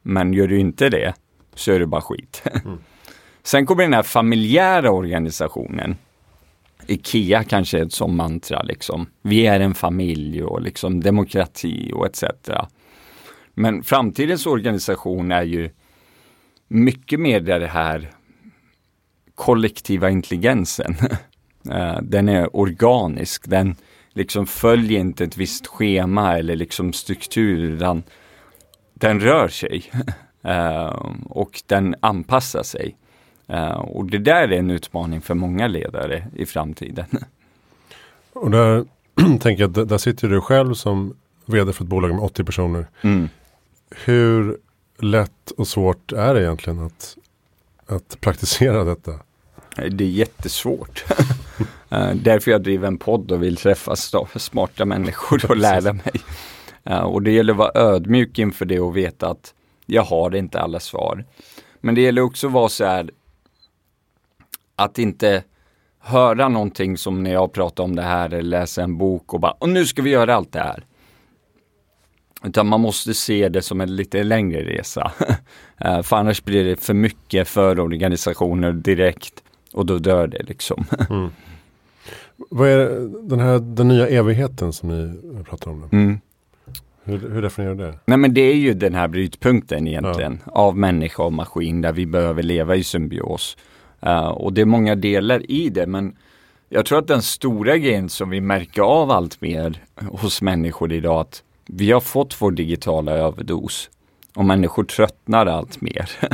Men 0.02 0.32
gör 0.32 0.46
du 0.46 0.58
inte 0.58 0.88
det 0.88 1.14
så 1.54 1.72
är 1.72 1.78
du 1.78 1.86
bara 1.86 2.00
skit. 2.00 2.42
Mm. 2.64 2.78
Sen 3.42 3.66
kommer 3.66 3.82
den 3.82 3.92
här 3.92 4.02
familjära 4.02 4.90
organisationen. 4.90 5.96
Ikea 6.86 7.44
kanske 7.44 7.78
är 7.78 7.82
ett 7.82 7.92
sånt 7.92 8.14
mantra 8.14 8.62
liksom. 8.62 9.06
Vi 9.22 9.46
är 9.46 9.60
en 9.60 9.74
familj 9.74 10.42
och 10.42 10.62
liksom 10.62 11.00
demokrati 11.00 11.92
och 11.94 12.06
etc. 12.06 12.24
Men 13.58 13.82
framtidens 13.82 14.46
organisation 14.46 15.32
är 15.32 15.42
ju 15.42 15.70
mycket 16.68 17.20
mer 17.20 17.40
det 17.40 17.66
här 17.66 18.10
kollektiva 19.34 20.10
intelligensen. 20.10 20.96
Eh, 21.70 21.98
den 22.02 22.28
är 22.28 22.56
organisk, 22.56 23.48
den 23.48 23.76
liksom 24.12 24.46
följer 24.46 25.00
inte 25.00 25.24
ett 25.24 25.36
visst 25.36 25.66
schema 25.66 26.38
eller 26.38 26.56
liksom 26.56 26.92
struktur, 26.92 27.58
utan 27.58 28.02
den 28.94 29.20
rör 29.20 29.48
sig 29.48 29.92
eh, 30.42 31.02
och 31.24 31.62
den 31.66 31.94
anpassar 32.00 32.62
sig. 32.62 32.96
Eh, 33.46 33.78
och 33.78 34.10
det 34.10 34.18
där 34.18 34.48
är 34.48 34.58
en 34.58 34.70
utmaning 34.70 35.20
för 35.20 35.34
många 35.34 35.66
ledare 35.66 36.26
i 36.34 36.46
framtiden. 36.46 37.06
Och 38.32 38.50
där 38.50 38.84
tänker 39.40 39.62
jag, 39.62 39.88
där 39.88 39.98
sitter 39.98 40.28
du 40.28 40.40
själv 40.40 40.74
som 40.74 41.16
vd 41.46 41.72
för 41.72 41.84
ett 41.84 41.90
bolag 41.90 42.10
med 42.10 42.24
80 42.24 42.44
personer. 42.44 42.86
Mm 43.02 43.28
hur 43.90 44.58
lätt 44.98 45.50
och 45.50 45.68
svårt 45.68 46.12
är 46.12 46.34
det 46.34 46.42
egentligen 46.42 46.86
att, 46.86 47.16
att 47.86 48.20
praktisera 48.20 48.84
detta? 48.84 49.12
Det 49.76 50.04
är 50.04 50.08
jättesvårt. 50.08 51.04
Eh, 51.90 52.14
därför 52.14 52.50
jag 52.50 52.62
driver 52.62 52.88
en 52.88 52.98
podd 52.98 53.32
och 53.32 53.42
vill 53.42 53.56
träffa 53.56 53.96
smarta 54.36 54.84
människor 54.84 55.50
och 55.50 55.56
lära 55.56 55.92
mig. 55.92 56.12
Eh, 56.84 57.00
och 57.00 57.22
det 57.22 57.30
gäller 57.30 57.52
att 57.52 57.58
vara 57.58 57.70
ödmjuk 57.74 58.38
inför 58.38 58.64
det 58.64 58.80
och 58.80 58.96
veta 58.96 59.28
att 59.28 59.54
jag 59.86 60.02
har 60.02 60.34
inte 60.34 60.60
alla 60.60 60.80
svar. 60.80 61.24
Men 61.80 61.94
det 61.94 62.00
gäller 62.00 62.22
också 62.22 62.46
att 62.46 62.52
vara 62.52 62.68
så 62.68 62.84
här 62.84 63.10
att 64.76 64.98
inte 64.98 65.44
höra 65.98 66.48
någonting 66.48 66.98
som 66.98 67.22
när 67.22 67.32
jag 67.32 67.52
pratar 67.52 67.84
om 67.84 67.96
det 67.96 68.02
här 68.02 68.26
eller 68.26 68.42
läser 68.42 68.82
en 68.82 68.98
bok 68.98 69.34
och 69.34 69.40
bara, 69.40 69.52
och 69.52 69.68
nu 69.68 69.86
ska 69.86 70.02
vi 70.02 70.10
göra 70.10 70.34
allt 70.34 70.52
det 70.52 70.60
här. 70.60 70.84
Utan 72.44 72.66
man 72.66 72.80
måste 72.80 73.14
se 73.14 73.48
det 73.48 73.62
som 73.62 73.80
en 73.80 73.96
lite 73.96 74.24
längre 74.24 74.64
resa. 74.64 75.12
Eh, 75.78 76.02
för 76.02 76.16
annars 76.16 76.44
blir 76.44 76.64
det 76.64 76.76
för 76.76 76.94
mycket 76.94 77.48
för 77.48 77.80
organisationer 77.80 78.72
direkt 78.72 79.42
och 79.72 79.86
då 79.86 79.98
dör 79.98 80.26
det 80.26 80.42
liksom. 80.42 80.84
mm. 81.10 81.30
Vad 82.36 82.68
är 82.68 83.08
den 83.28 83.40
här 83.40 83.58
den 83.58 83.88
nya 83.88 84.08
evigheten 84.08 84.72
som 84.72 84.88
ni 84.88 85.44
pratar 85.44 85.70
om? 85.70 85.88
Mm. 85.92 86.20
Hur, 87.04 87.30
hur 87.30 87.42
definierar 87.42 87.74
du 87.74 87.84
det? 87.84 87.98
Nej 88.06 88.18
men 88.18 88.34
det 88.34 88.40
är 88.40 88.54
ju 88.54 88.74
den 88.74 88.94
här 88.94 89.08
brytpunkten 89.08 89.88
egentligen 89.88 90.40
ja. 90.44 90.52
av 90.52 90.76
människa 90.76 91.22
och 91.22 91.32
maskin 91.32 91.80
där 91.80 91.92
vi 91.92 92.06
behöver 92.06 92.42
leva 92.42 92.76
i 92.76 92.84
symbios. 92.84 93.56
Uh, 94.06 94.28
och 94.28 94.52
det 94.52 94.60
är 94.60 94.66
många 94.66 94.94
delar 94.94 95.50
i 95.50 95.68
det 95.68 95.86
men 95.86 96.16
jag 96.68 96.86
tror 96.86 96.98
att 96.98 97.06
den 97.06 97.22
stora 97.22 97.76
grejen 97.76 98.08
som 98.08 98.30
vi 98.30 98.40
märker 98.40 98.82
av 98.82 99.10
allt 99.10 99.40
mer 99.40 99.82
hos 100.10 100.42
människor 100.42 100.92
idag 100.92 101.20
att 101.20 101.42
vi 101.66 101.92
har 101.92 102.00
fått 102.00 102.42
vår 102.42 102.50
digitala 102.50 103.12
överdos 103.12 103.90
och 104.34 104.44
människor 104.44 104.84
tröttnar 104.84 105.46
allt 105.46 105.80
mer. 105.80 106.10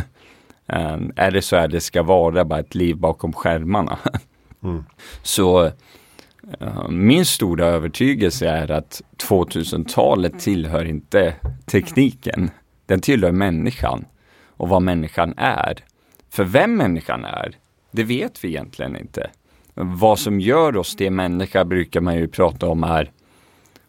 Är 1.16 1.30
det 1.30 1.42
så 1.42 1.56
här 1.56 1.68
det 1.68 1.80
ska 1.80 2.02
vara, 2.02 2.44
bara 2.44 2.60
ett 2.60 2.74
liv 2.74 2.96
bakom 2.96 3.32
skärmarna? 3.32 3.98
mm. 4.62 4.84
Så 5.22 5.64
uh, 5.64 6.88
min 6.88 7.26
stora 7.26 7.66
övertygelse 7.66 8.48
är 8.48 8.70
att 8.70 9.02
2000-talet 9.28 10.40
tillhör 10.40 10.84
inte 10.84 11.34
tekniken. 11.66 12.50
Den 12.86 13.00
tillhör 13.00 13.32
människan 13.32 14.04
och 14.46 14.68
vad 14.68 14.82
människan 14.82 15.34
är. 15.36 15.84
För 16.30 16.44
vem 16.44 16.76
människan 16.76 17.24
är, 17.24 17.56
det 17.90 18.04
vet 18.04 18.44
vi 18.44 18.48
egentligen 18.48 18.96
inte. 18.96 19.30
Vad 19.74 20.18
som 20.18 20.40
gör 20.40 20.76
oss 20.76 20.96
till 20.96 21.12
människa 21.12 21.64
brukar 21.64 22.00
man 22.00 22.16
ju 22.16 22.28
prata 22.28 22.68
om 22.68 22.84
är 22.84 23.10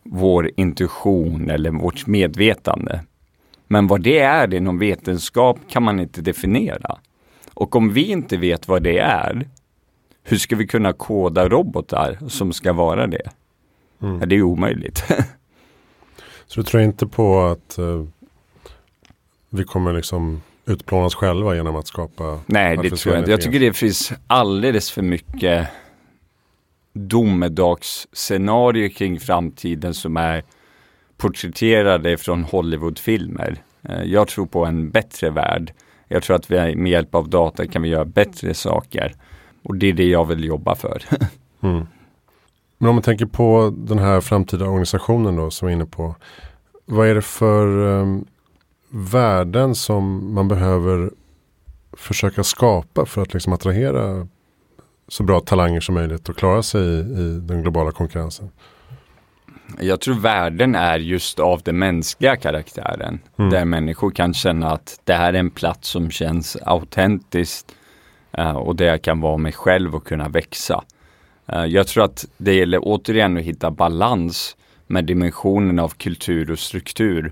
vår 0.04 0.52
intuition 0.56 1.50
eller 1.50 1.72
vårt 1.72 2.08
medvetande. 2.08 3.04
Men 3.68 3.88
vad 3.88 4.02
det 4.02 4.20
är 4.20 4.54
inom 4.54 4.80
vetenskap 4.80 5.60
kan 5.70 5.84
man 5.84 6.00
inte 6.00 6.22
definiera. 6.22 6.98
Och 7.54 7.76
om 7.76 7.94
vi 7.94 8.04
inte 8.04 8.38
vet 8.38 8.68
vad 8.68 8.84
det 8.84 8.98
är, 8.98 9.48
hur 10.24 10.38
ska 10.38 10.56
vi 10.56 10.68
kunna 10.68 10.94
koda 10.94 11.50
robotar 11.50 12.18
som 12.28 12.54
ska 12.54 12.74
vara 12.74 13.08
det? 13.08 13.30
Mm. 14.02 14.20
Ja, 14.20 14.26
det 14.26 14.36
är 14.36 14.42
omöjligt. 14.42 15.04
Så 16.48 16.60
du 16.60 16.64
tror 16.64 16.84
inte 16.84 17.08
på 17.08 17.42
att 17.42 17.80
uh, 17.80 18.06
vi 19.50 19.64
kommer 19.64 19.94
liksom 19.94 20.42
utplånas 20.66 21.16
själva 21.16 21.56
genom 21.56 21.76
att 21.76 21.88
skapa 21.88 22.40
Nej, 22.46 22.78
det 22.78 22.90
tror 22.90 23.16
jag 23.16 23.22
inte. 23.22 23.32
Jag 23.32 23.42
tycker 23.42 23.60
det 23.60 23.74
finns 23.74 24.14
alldeles 24.28 24.92
för 24.92 25.02
mycket 25.02 25.68
domedagsscenarier 26.94 28.90
kring 28.90 29.20
framtiden 29.20 29.94
som 29.94 30.18
är 30.18 30.44
porträtterade 31.18 32.18
från 32.18 32.44
Hollywoodfilmer. 32.44 33.58
Eh, 33.82 34.04
jag 34.04 34.28
tror 34.28 34.46
på 34.46 34.66
en 34.66 34.90
bättre 34.90 35.30
värld. 35.30 35.74
Jag 36.08 36.24
tror 36.24 36.36
att 36.36 36.52
vi 36.52 36.76
med 36.76 36.92
hjälp 36.92 37.16
av 37.16 37.30
data 37.30 37.68
kan 37.68 37.82
vi 37.82 37.90
göra 37.90 38.06
bättre 38.06 38.54
saker. 38.54 39.16
Och 39.64 39.76
det 39.76 39.88
är 39.88 39.94
det 39.94 40.08
jag 40.08 40.26
vill 40.26 40.44
jobba 40.44 40.76
för. 40.76 41.04
mm. 41.62 41.86
Men 42.78 42.90
om 42.90 42.96
man 42.96 43.04
tänker 43.04 43.26
på 43.26 43.74
den 43.78 44.00
här 44.00 44.22
framtida 44.22 44.66
organisationen 44.66 45.36
då 45.36 45.52
som 45.52 45.68
vi 45.68 45.72
är 45.72 45.76
inne 45.76 45.86
på. 45.86 46.16
Vad 46.86 47.08
är 47.08 47.16
det 47.16 47.22
för 47.22 47.68
um, 47.68 48.26
värden 48.90 49.76
som 49.76 50.34
man 50.34 50.48
behöver 50.48 51.12
försöka 51.94 52.44
skapa 52.44 53.06
för 53.06 53.22
att 53.22 53.34
liksom 53.34 53.54
attrahera 53.54 54.28
så 55.08 55.24
bra 55.24 55.40
talanger 55.40 55.80
som 55.80 55.96
möjligt 55.96 56.30
och 56.30 56.38
klara 56.38 56.64
sig 56.64 56.82
i, 56.82 57.00
i 57.00 57.40
den 57.44 57.62
globala 57.62 57.92
konkurrensen? 57.92 58.50
Jag 59.80 60.02
tror 60.02 60.16
värden 60.16 60.76
är 60.76 61.00
just 61.00 61.40
av 61.40 61.62
den 61.62 61.80
mänskliga 61.80 62.36
karaktären. 62.36 63.20
Mm. 63.38 63.52
Där 63.52 63.66
människor 63.66 64.12
kan 64.12 64.34
känna 64.34 64.72
att 64.72 65.00
det 65.04 65.14
här 65.14 65.34
är 65.34 65.40
en 65.40 65.50
plats 65.50 65.90
som 65.90 66.12
känns 66.12 66.58
autentiskt 66.62 67.76
uh, 68.38 68.52
och 68.52 68.76
där 68.76 68.86
jag 68.86 69.02
kan 69.02 69.22
vara 69.22 69.38
mig 69.38 69.52
själv 69.52 69.96
och 69.96 70.08
kunna 70.08 70.30
växa. 70.30 70.84
Uh, 71.54 71.66
jag 71.66 71.88
tror 71.88 72.04
att 72.04 72.26
det 72.38 72.54
gäller 72.54 72.80
återigen 72.82 73.38
att 73.38 73.44
hitta 73.44 73.72
balans 73.72 74.56
med 74.88 75.06
dimensionen 75.06 75.80
av 75.80 75.90
kultur 75.90 76.52
och 76.52 76.60
struktur. 76.60 77.32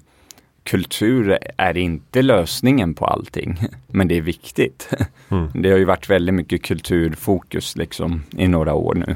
Kultur 0.71 1.37
är 1.57 1.77
inte 1.77 2.21
lösningen 2.21 2.93
på 2.93 3.05
allting, 3.05 3.57
men 3.87 4.07
det 4.07 4.17
är 4.17 4.21
viktigt. 4.21 4.89
Mm. 5.29 5.49
Det 5.53 5.71
har 5.71 5.77
ju 5.77 5.85
varit 5.85 6.09
väldigt 6.09 6.35
mycket 6.35 6.63
kulturfokus 6.63 7.75
liksom 7.75 8.23
i 8.37 8.47
några 8.47 8.73
år 8.73 8.95
nu. 8.95 9.15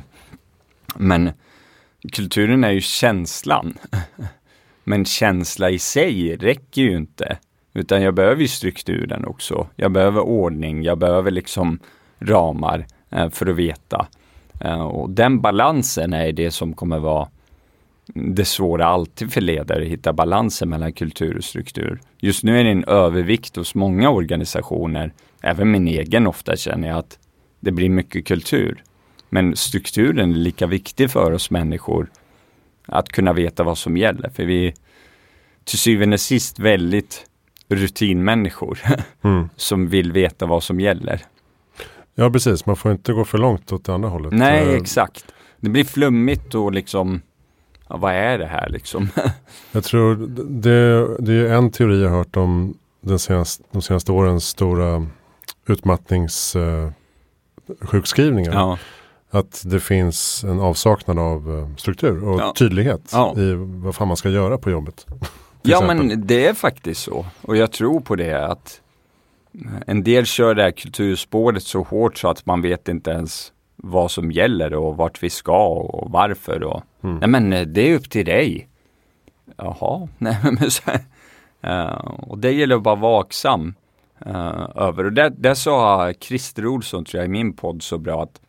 Men 0.95 1.31
kulturen 2.11 2.63
är 2.63 2.71
ju 2.71 2.81
känslan. 2.81 3.73
Men 4.83 5.05
känsla 5.05 5.69
i 5.69 5.79
sig 5.79 6.35
räcker 6.35 6.81
ju 6.81 6.95
inte. 6.97 7.37
Utan 7.73 8.01
jag 8.01 8.13
behöver 8.13 8.41
ju 8.41 8.47
strukturen 8.47 9.25
också. 9.25 9.67
Jag 9.75 9.91
behöver 9.91 10.21
ordning, 10.21 10.83
jag 10.83 10.97
behöver 10.97 11.31
liksom 11.31 11.79
ramar 12.19 12.85
eh, 13.09 13.29
för 13.29 13.45
att 13.45 13.55
veta. 13.55 14.07
Eh, 14.61 14.81
och 14.81 15.09
den 15.09 15.41
balansen 15.41 16.13
är 16.13 16.31
det 16.31 16.51
som 16.51 16.73
kommer 16.73 16.99
vara 16.99 17.27
det 18.13 18.45
svåra 18.45 18.85
alltid 18.85 19.33
för 19.33 19.41
ledare, 19.41 19.81
att 19.81 19.89
hitta 19.89 20.13
balansen 20.13 20.69
mellan 20.69 20.93
kultur 20.93 21.37
och 21.37 21.43
struktur. 21.43 22.01
Just 22.19 22.43
nu 22.43 22.59
är 22.59 22.63
det 22.63 22.69
en 22.69 22.83
övervikt 22.83 23.55
hos 23.55 23.75
många 23.75 24.09
organisationer, 24.09 25.13
även 25.41 25.71
min 25.71 25.87
egen 25.87 26.27
ofta 26.27 26.57
känner 26.57 26.87
jag 26.87 26.97
att 26.97 27.19
det 27.59 27.71
blir 27.71 27.89
mycket 27.89 28.25
kultur. 28.25 28.83
Men 29.29 29.55
strukturen 29.55 30.31
är 30.31 30.35
lika 30.35 30.67
viktig 30.67 31.11
för 31.11 31.31
oss 31.31 31.51
människor 31.51 32.11
att 32.85 33.09
kunna 33.09 33.33
veta 33.33 33.63
vad 33.63 33.77
som 33.77 33.97
gäller. 33.97 34.29
För 34.29 34.45
vi 34.45 34.67
är 34.67 34.73
till 35.63 35.79
syvende 35.79 36.13
och 36.13 36.19
sist 36.19 36.59
väldigt 36.59 37.25
rutinmänniskor 37.69 38.79
mm. 39.21 39.49
som 39.55 39.87
vill 39.87 40.11
veta 40.11 40.45
vad 40.45 40.63
som 40.63 40.79
gäller. 40.79 41.21
Ja 42.15 42.31
precis, 42.31 42.65
man 42.65 42.75
får 42.75 42.91
inte 42.91 43.13
gå 43.13 43.25
för 43.25 43.37
långt 43.37 43.71
åt 43.71 43.85
det 43.85 43.93
andra 43.93 44.09
hållet. 44.09 44.33
Nej, 44.33 44.63
eh, 44.63 44.73
exakt. 44.73 45.25
Det 45.59 45.69
blir 45.69 45.83
flummigt 45.83 46.55
och 46.55 46.71
liksom, 46.71 47.21
ja, 47.89 47.97
vad 47.97 48.13
är 48.13 48.37
det 48.37 48.45
här 48.45 48.69
liksom? 48.69 49.09
jag 49.71 49.83
tror 49.83 50.15
det, 50.61 51.07
det 51.19 51.33
är 51.33 51.53
en 51.53 51.71
teori 51.71 52.03
jag 52.03 52.09
hört 52.09 52.37
om 52.37 52.77
den 53.01 53.19
senaste, 53.19 53.63
de 53.71 53.81
senaste 53.81 54.11
årens 54.11 54.47
stora 54.47 55.07
utmattningssjukskrivningar. 55.67 58.51
Uh, 58.51 58.57
ja. 58.57 58.77
Att 59.29 59.63
det 59.65 59.79
finns 59.79 60.43
en 60.43 60.59
avsaknad 60.59 61.19
av 61.19 61.59
eh, 61.59 61.75
struktur 61.75 62.23
och 62.23 62.39
ja. 62.39 62.53
tydlighet 62.57 63.09
ja. 63.11 63.33
i 63.37 63.53
vad 63.57 63.95
fan 63.95 64.07
man 64.07 64.17
ska 64.17 64.29
göra 64.29 64.57
på 64.57 64.69
jobbet. 64.69 65.05
ja 65.61 65.83
exempel. 65.83 66.07
men 66.07 66.27
det 66.27 66.45
är 66.45 66.53
faktiskt 66.53 67.01
så. 67.01 67.25
Och 67.41 67.57
jag 67.57 67.71
tror 67.71 67.99
på 67.99 68.15
det 68.15 68.45
att 68.45 68.81
en 69.87 70.03
del 70.03 70.25
kör 70.25 70.55
det 70.55 70.63
här 70.63 70.71
kulturspåret 70.71 71.63
så 71.63 71.83
hårt 71.83 72.17
så 72.17 72.27
att 72.27 72.45
man 72.45 72.61
vet 72.61 72.87
inte 72.87 73.11
ens 73.11 73.51
vad 73.85 74.11
som 74.11 74.31
gäller 74.31 74.73
och 74.73 74.97
vart 74.97 75.23
vi 75.23 75.29
ska 75.29 75.67
och 75.67 76.11
varför. 76.11 76.63
Och, 76.63 76.83
mm. 77.03 77.17
Nej 77.17 77.29
men 77.29 77.53
eh, 77.53 77.67
det 77.67 77.81
är 77.81 77.95
upp 77.95 78.09
till 78.09 78.25
dig. 78.25 78.67
Jaha, 79.57 80.07
nej 80.17 80.37
men 80.43 80.71
så 80.71 80.91
uh, 81.67 82.07
Och 82.27 82.37
det 82.37 82.51
gäller 82.51 82.75
att 82.75 82.83
vara 82.83 82.95
vaksam 82.95 83.73
uh, 84.27 84.69
över. 84.75 85.03
Och 85.03 85.13
där, 85.13 85.29
där 85.29 85.53
sa 85.53 86.13
Christer 86.13 86.65
Olsson 86.65 87.05
tror 87.05 87.19
jag 87.19 87.25
i 87.25 87.31
min 87.31 87.53
podd 87.53 87.83
så 87.83 87.97
bra 87.97 88.23
att 88.23 88.41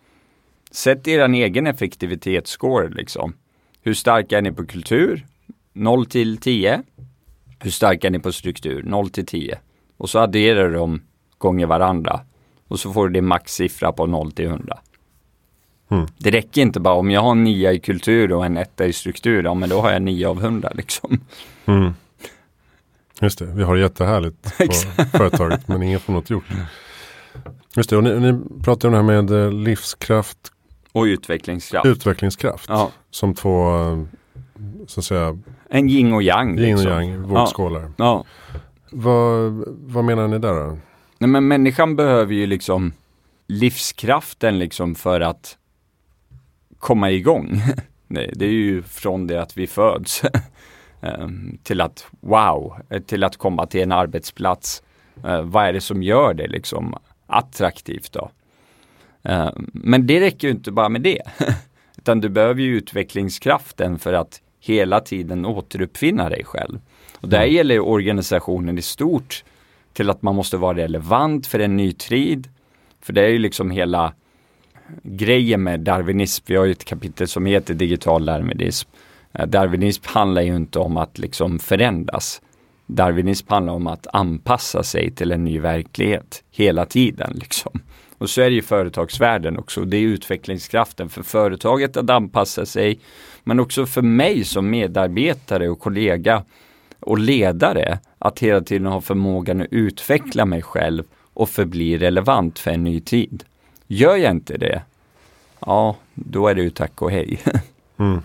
Sätt 0.71 1.09
er 1.09 1.29
egen 1.29 1.67
effektivitetsscore 1.67 2.89
liksom. 2.89 3.35
Hur 3.83 3.95
starka 3.95 4.39
är 4.39 4.43
ni 4.43 4.53
på 4.53 4.67
kultur? 4.67 5.27
0 5.73 6.07
till 6.07 6.39
10. 6.39 6.83
Hur 7.59 7.71
starka 7.71 8.07
är 8.07 8.11
ni 8.11 8.19
på 8.19 8.33
struktur? 8.33 8.83
0 8.83 9.11
till 9.11 9.27
10. 9.27 9.59
Och 9.97 10.11
så 10.11 10.19
adderar 10.19 10.69
du 10.69 10.75
dem 10.75 11.03
gånger 11.39 11.67
varandra. 11.67 12.21
Och 12.69 12.81
så 12.81 12.93
får 12.93 13.09
du 13.09 13.13
din 13.13 13.27
maxsiffra 13.27 13.93
på 13.93 14.07
0 14.07 14.33
till 14.33 14.45
100. 14.45 14.79
Mm. 15.89 16.07
Det 16.19 16.31
räcker 16.31 16.63
inte 16.63 16.81
bara 16.81 16.95
om 16.95 17.11
jag 17.11 17.21
har 17.21 17.31
en 17.31 17.45
9 17.45 17.73
i 17.73 17.79
kultur 17.79 18.33
och 18.33 18.47
en 18.47 18.57
1 18.57 18.81
i 18.81 18.93
struktur, 18.93 19.45
ja 19.45 19.55
men 19.55 19.69
då 19.69 19.81
har 19.81 19.91
jag 19.93 20.03
9 20.03 20.29
av 20.29 20.39
100 20.39 20.73
liksom. 20.75 21.21
Mm. 21.67 21.95
Just 23.21 23.39
det, 23.39 23.45
vi 23.45 23.63
har 23.63 23.75
det 23.75 23.81
jättehärligt 23.81 24.59
på 24.59 25.19
företaget 25.19 25.69
men 25.69 25.83
ingen 25.83 26.01
får 26.01 26.13
något 26.13 26.31
gjort. 26.31 26.45
Just 27.77 27.91
det, 27.91 27.97
och 27.97 28.05
ni, 28.05 28.33
ni 28.33 28.41
pratar 28.63 28.89
om 28.89 28.93
det 28.93 28.99
här 28.99 29.23
med 29.23 29.45
eh, 29.45 29.53
livskraft, 29.53 30.53
och 30.97 31.03
utvecklingskraft. 31.03 31.87
Utvecklingskraft. 31.87 32.69
Ja. 32.69 32.91
Som 33.11 33.35
två, 33.35 33.73
så 34.87 35.01
att 35.01 35.05
säga. 35.05 35.39
En 35.71 35.89
yin 35.89 36.13
och 36.13 36.23
yang. 36.23 36.59
Yin 36.59 36.77
liksom. 36.77 36.93
och 36.93 37.03
yang, 37.03 37.23
vågskålar. 37.23 37.83
Ja. 37.83 37.91
ja. 37.97 38.25
Vad, 38.91 39.65
vad 39.67 40.05
menar 40.05 40.29
ni 40.29 40.39
där 40.39 40.55
då? 40.55 40.79
Nej 41.19 41.31
men 41.31 41.49
människan 41.49 41.97
behöver 41.97 42.35
ju 42.35 42.47
liksom 42.47 42.93
livskraften 43.47 44.59
liksom 44.59 44.95
för 44.95 45.21
att 45.21 45.57
komma 46.87 47.11
igång. 47.11 47.63
Det 48.09 48.45
är 48.45 48.51
ju 48.51 48.83
från 48.83 49.27
det 49.27 49.43
att 49.43 49.59
vi 49.59 49.67
föds 49.67 50.23
ehm, 51.01 51.59
till 51.63 51.81
att 51.81 52.07
wow, 52.21 52.77
till 53.07 53.25
att 53.25 53.37
komma 53.37 53.67
till 53.67 53.83
en 53.83 53.93
arbetsplats. 53.93 54.83
Uh, 55.25 55.41
vad 55.41 55.67
är 55.67 55.73
det 55.73 55.81
som 55.81 56.03
gör 56.03 56.35
det 56.35 56.47
liksom 56.47 56.95
attraktivt 57.27 58.13
då? 58.13 58.31
Eh, 59.23 59.51
men 59.73 60.07
det 60.07 60.21
räcker 60.21 60.49
ju 60.49 60.55
inte 60.55 60.73
bara 60.73 60.89
med 60.89 61.03
det. 61.03 61.23
Utan 61.99 62.21
du 62.21 62.29
behöver 62.29 62.63
ju 62.63 62.77
utvecklingskraften 62.77 63.99
för 63.99 64.13
att 64.13 64.41
hela 64.61 65.01
tiden 65.01 65.47
återuppfinna 65.47 66.29
dig 66.29 66.45
själv. 66.45 66.79
Och 67.21 67.29
där 67.29 67.43
mm. 67.43 67.55
gäller 67.55 67.81
organisationen 67.81 68.79
i 68.79 68.83
stort 68.83 69.45
till 69.93 70.11
att 70.11 70.23
man 70.23 70.35
måste 70.35 70.57
vara 70.57 70.77
relevant 70.77 71.47
för 71.47 71.59
en 71.59 71.77
ny 71.77 71.93
tid. 71.93 72.49
För 73.01 73.13
det 73.13 73.23
är 73.23 73.29
ju 73.29 73.39
liksom 73.39 73.71
hela 73.71 74.13
grejen 75.03 75.63
med 75.63 75.81
darwinism. 75.81 76.45
Vi 76.47 76.57
har 76.57 76.65
ju 76.65 76.73
ett 76.73 76.85
kapitel 76.85 77.29
som 77.29 77.47
heter 77.47 77.75
digital 77.75 78.25
darwinism. 78.25 78.89
Eh, 79.33 79.47
darwinism 79.47 80.05
handlar 80.07 80.43
ju 80.43 80.57
inte 80.57 80.79
om 80.79 80.97
att 80.97 81.19
liksom 81.19 81.59
förändras. 81.59 82.43
Darwinism 82.87 83.47
handlar 83.49 83.73
om 83.73 83.87
att 83.87 84.07
anpassa 84.13 84.83
sig 84.83 85.11
till 85.11 85.33
en 85.33 85.45
ny 85.45 85.59
verklighet 85.59 86.43
hela 86.51 86.87
tiden. 86.87 87.33
Liksom. 87.35 87.81
Och 88.19 88.31
så 88.31 88.41
är 88.41 88.51
det 88.51 88.57
ju 88.57 88.63
företagsvärlden 88.63 89.59
också. 89.59 89.85
Det 89.85 89.97
är 89.97 90.03
utvecklingskraften 90.03 91.09
för 91.09 91.23
företaget 91.23 91.97
att 91.97 92.11
anpassa 92.11 92.67
sig. 92.67 92.99
Men 93.45 93.61
också 93.61 93.87
för 93.87 94.03
mig 94.03 94.45
som 94.45 94.71
medarbetare 94.71 95.69
och 95.69 95.81
kollega 95.81 96.45
och 97.01 97.19
ledare 97.19 97.99
att 98.19 98.39
hela 98.39 98.61
tiden 98.61 98.87
ha 98.87 99.01
förmågan 99.01 99.61
att 99.61 99.69
utveckla 99.71 100.45
mig 100.45 100.63
själv 100.63 101.05
och 101.35 101.49
förbli 101.49 101.99
relevant 101.99 102.59
för 102.59 102.71
en 102.71 102.85
ny 102.85 103.01
tid. 103.01 103.45
Gör 103.87 104.17
jag 104.17 104.31
inte 104.31 104.57
det, 104.57 104.83
ja, 105.61 105.97
då 106.15 106.49
är 106.49 106.55
det 106.55 106.63
ju 106.63 106.71
tack 106.71 107.03
och 107.03 107.11
hej. 107.11 107.41
Mm. 107.99 108.21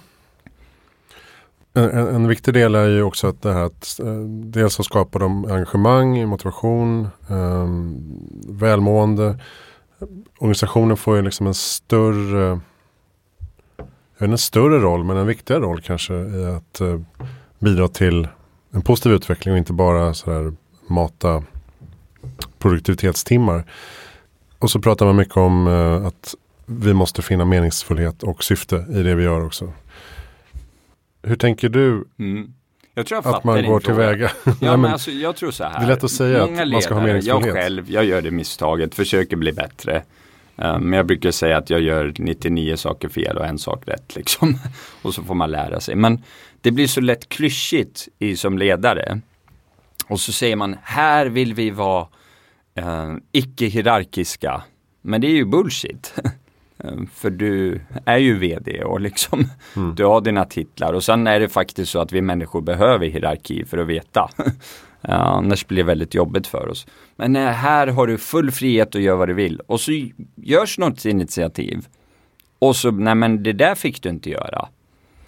En, 1.73 1.89
en, 1.89 2.27
viktig 2.27 2.53
del 2.53 2.75
är 2.75 2.87
ju 2.87 3.03
också 3.03 3.27
att 3.27 3.41
det 3.41 3.53
här 3.53 3.63
att 3.63 3.99
eh, 3.99 4.19
dels 4.29 4.73
så 4.73 4.83
skapar 4.83 5.19
de 5.19 5.45
engagemang, 5.45 6.27
motivation, 6.27 7.07
eh, 7.29 7.67
välmående 8.47 9.37
organisationen 10.37 10.97
får 10.97 11.15
ju 11.15 11.21
liksom 11.21 11.47
en 11.47 11.53
större 11.53 12.59
en 14.17 14.37
större 14.37 14.79
roll 14.79 15.03
men 15.03 15.17
en 15.17 15.27
viktigare 15.27 15.61
roll 15.61 15.81
kanske 15.81 16.13
i 16.13 16.45
att 16.45 16.81
eh, 16.81 16.99
bidra 17.59 17.87
till 17.87 18.27
en 18.71 18.81
positiv 18.81 19.11
utveckling 19.11 19.51
och 19.51 19.57
inte 19.57 19.73
bara 19.73 20.13
sådär 20.13 20.53
mata 20.87 21.43
produktivitetstimmar. 22.59 23.63
Och 24.61 24.71
så 24.71 24.79
pratar 24.81 25.05
man 25.05 25.15
mycket 25.15 25.37
om 25.37 25.67
eh, 25.67 26.05
att 26.07 26.35
vi 26.65 26.93
måste 26.93 27.21
finna 27.21 27.45
meningsfullhet 27.45 28.23
och 28.23 28.43
syfte 28.43 28.85
i 28.89 29.03
det 29.03 29.15
vi 29.15 29.23
gör 29.23 29.45
också. 29.45 29.73
Hur 31.23 31.35
tänker 31.35 31.69
du 31.69 32.05
Mm. 32.19 32.53
Jag 32.93 33.05
tror 33.05 33.21
jag 33.25 33.35
att 33.35 33.43
man 33.43 33.65
går 33.65 33.79
tillväga? 33.79 34.31
Ja, 34.45 34.53
Nej, 34.61 34.77
men 34.77 34.85
alltså, 34.91 35.11
jag 35.11 35.35
tror 35.35 35.51
så 35.51 35.63
här. 35.63 35.79
det 35.79 35.85
är 35.85 35.87
lätt 35.87 36.03
att 36.03 36.11
säga 36.11 36.45
Många 36.45 36.61
att 36.63 36.69
man 36.69 36.81
ska 36.81 36.93
ha 36.93 37.01
ledare, 37.01 37.19
Jag 37.19 37.35
meningsfullhet. 37.41 37.63
själv, 37.63 37.91
jag 37.91 38.05
gör 38.05 38.21
det 38.21 38.31
misstaget, 38.31 38.95
försöker 38.95 39.35
bli 39.35 39.51
bättre. 39.53 39.95
Eh, 40.57 40.79
Men 40.79 40.93
jag 40.93 41.05
brukar 41.05 41.31
säga 41.31 41.57
att 41.57 41.69
jag 41.69 41.81
gör 41.81 42.13
99 42.17 42.75
saker 42.75 43.09
fel 43.09 43.37
och 43.37 43.45
en 43.45 43.57
sak 43.57 43.83
rätt. 43.87 44.15
Liksom. 44.15 44.57
och 45.01 45.13
så 45.13 45.23
får 45.23 45.35
man 45.35 45.51
lära 45.51 45.79
sig. 45.79 45.95
Men 45.95 46.23
det 46.61 46.71
blir 46.71 46.87
så 46.87 47.01
lätt 47.01 47.29
klyschigt 47.29 48.07
i, 48.19 48.35
som 48.35 48.57
ledare. 48.57 49.19
Och 50.07 50.19
så 50.19 50.31
säger 50.31 50.55
man, 50.55 50.75
här 50.83 51.25
vill 51.25 51.53
vi 51.53 51.69
vara 51.69 52.07
eh, 52.75 53.13
icke-hierarkiska. 53.31 54.61
Men 55.01 55.21
det 55.21 55.27
är 55.27 55.31
ju 55.35 55.45
bullshit. 55.45 56.13
Eh, 56.83 56.97
För 57.13 57.29
du 57.29 57.81
är 58.05 58.17
ju 58.17 58.37
vd 58.37 58.83
och 58.83 59.01
liksom 59.01 59.45
Mm. 59.75 59.95
du 59.95 60.05
har 60.05 60.21
dina 60.21 60.45
titlar 60.45 60.93
och 60.93 61.03
sen 61.03 61.27
är 61.27 61.39
det 61.39 61.49
faktiskt 61.49 61.91
så 61.91 61.99
att 61.99 62.11
vi 62.11 62.21
människor 62.21 62.61
behöver 62.61 63.07
hierarki 63.07 63.65
för 63.65 63.77
att 63.77 63.87
veta. 63.87 64.29
Annars 65.01 65.67
blir 65.67 65.77
det 65.77 65.83
väldigt 65.83 66.13
jobbigt 66.13 66.47
för 66.47 66.67
oss. 66.67 66.87
Men 67.15 67.35
eh, 67.35 67.45
här 67.47 67.87
har 67.87 68.07
du 68.07 68.17
full 68.17 68.51
frihet 68.51 68.95
att 68.95 69.01
göra 69.01 69.15
vad 69.15 69.27
du 69.29 69.33
vill 69.33 69.59
och 69.59 69.81
så 69.81 69.91
görs 70.35 70.77
något 70.77 71.05
initiativ. 71.05 71.87
Och 72.59 72.75
så, 72.75 72.91
nej 72.91 73.15
men 73.15 73.43
det 73.43 73.53
där 73.53 73.75
fick 73.75 74.01
du 74.03 74.09
inte 74.09 74.29
göra. 74.29 74.67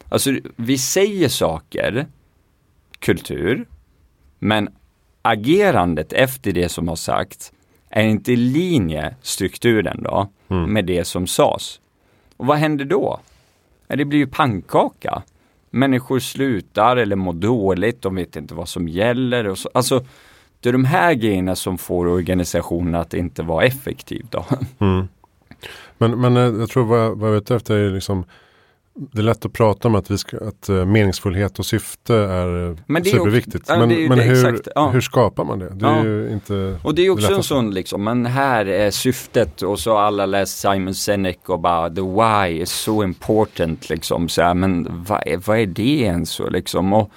Alltså 0.10 0.32
vi 0.56 0.78
säger 0.78 1.30
saker, 1.30 2.06
kultur, 3.00 3.66
men 4.40 4.70
agerandet 5.24 6.14
efter 6.14 6.52
det 6.52 6.70
som 6.70 6.88
har 6.88 6.96
sagts 6.96 7.52
är 7.90 8.04
inte 8.04 8.32
i 8.32 8.36
linje, 8.36 9.16
strukturen 9.22 10.04
då, 10.04 10.30
med 10.48 10.86
det 10.86 11.06
som 11.06 11.28
sades. 11.28 11.80
Och 12.38 12.46
vad 12.46 12.58
händer 12.58 12.86
då? 12.86 13.20
Ja, 13.88 13.96
det 13.96 14.06
blir 14.06 14.20
ju 14.20 14.28
pannkaka. 14.28 15.24
Människor 15.70 16.20
slutar 16.20 16.98
eller 16.98 17.16
mår 17.16 17.34
dåligt, 17.34 18.02
de 18.02 18.16
vet 18.16 18.36
inte 18.36 18.54
vad 18.54 18.70
som 18.70 18.88
gäller. 18.88 19.48
Och 19.48 19.58
så. 19.58 19.70
Alltså, 19.74 20.06
det 20.60 20.70
är 20.70 20.74
de 20.74 20.86
här 20.86 21.14
grejerna 21.14 21.56
som 21.56 21.78
får 21.78 22.08
organisationen 22.08 22.96
att 22.96 23.14
inte 23.14 23.44
vara 23.44 23.66
effektiv. 23.66 24.26
Då. 24.30 24.46
Mm. 24.80 25.08
Men, 25.98 26.22
men 26.22 26.38
eh, 26.38 26.44
jag 26.44 26.70
tror 26.70 26.86
vad, 26.86 27.18
vad 27.18 27.30
jag 27.30 27.38
ute 27.38 27.56
efter 27.56 27.76
är 27.76 27.90
liksom 27.90 28.26
det 28.96 29.20
är 29.20 29.24
lätt 29.24 29.46
att 29.46 29.54
prata 29.54 29.88
om 29.88 29.96
att, 29.96 30.12
vi 30.12 30.18
ska, 30.18 30.38
att 30.38 30.70
eh, 30.70 30.86
meningsfullhet 30.86 31.60
och 31.60 31.66
syfte 31.66 32.16
är 32.16 32.70
eh, 32.70 32.76
Men 32.88 33.02
är 33.02 33.06
ju- 33.06 33.12
superviktigt. 33.12 33.66
ja, 33.68 33.78
men 33.80 33.90
det 33.90 34.06
är 34.06 34.10
men 34.10 34.18
det, 34.18 34.24
hur, 34.24 34.34
exakt, 34.48 34.68
ja. 34.76 34.90
hur 34.90 35.02
skapar 35.02 35.44
man 35.44 35.60
det? 35.60 35.70
Det 35.70 35.86
är 35.86 35.98
Ja. 35.98 36.04
ju 36.04 36.30
inte 36.32 36.80
Och 36.84 36.96
det 36.96 37.06
är 37.06 37.10
också 37.10 37.28
det 37.28 37.36
en 37.36 37.44
sån 37.44 37.72
liksom, 37.74 38.04
men 38.04 38.26
här 38.26 38.66
är 38.66 38.92
syftet 38.92 39.62
och 39.62 39.80
så 39.80 39.98
alla 39.98 40.26
läst 40.26 40.60
Simon 40.60 40.94
Sinek 40.96 41.50
och 41.50 41.60
bara 41.60 41.90
the 41.90 42.02
why 42.02 42.62
is 42.62 42.70
so 42.72 43.04
important 43.04 43.90
liksom. 43.90 44.30
Så 44.30 44.42
här, 44.42 44.54
men 44.54 45.04
vad 45.08 45.24
är, 45.28 45.38
vad 45.38 45.60
är 45.60 45.66
det 45.66 46.00
ens 46.00 46.30
så 46.30 46.50
liksom? 46.50 46.94
Och 46.94 47.12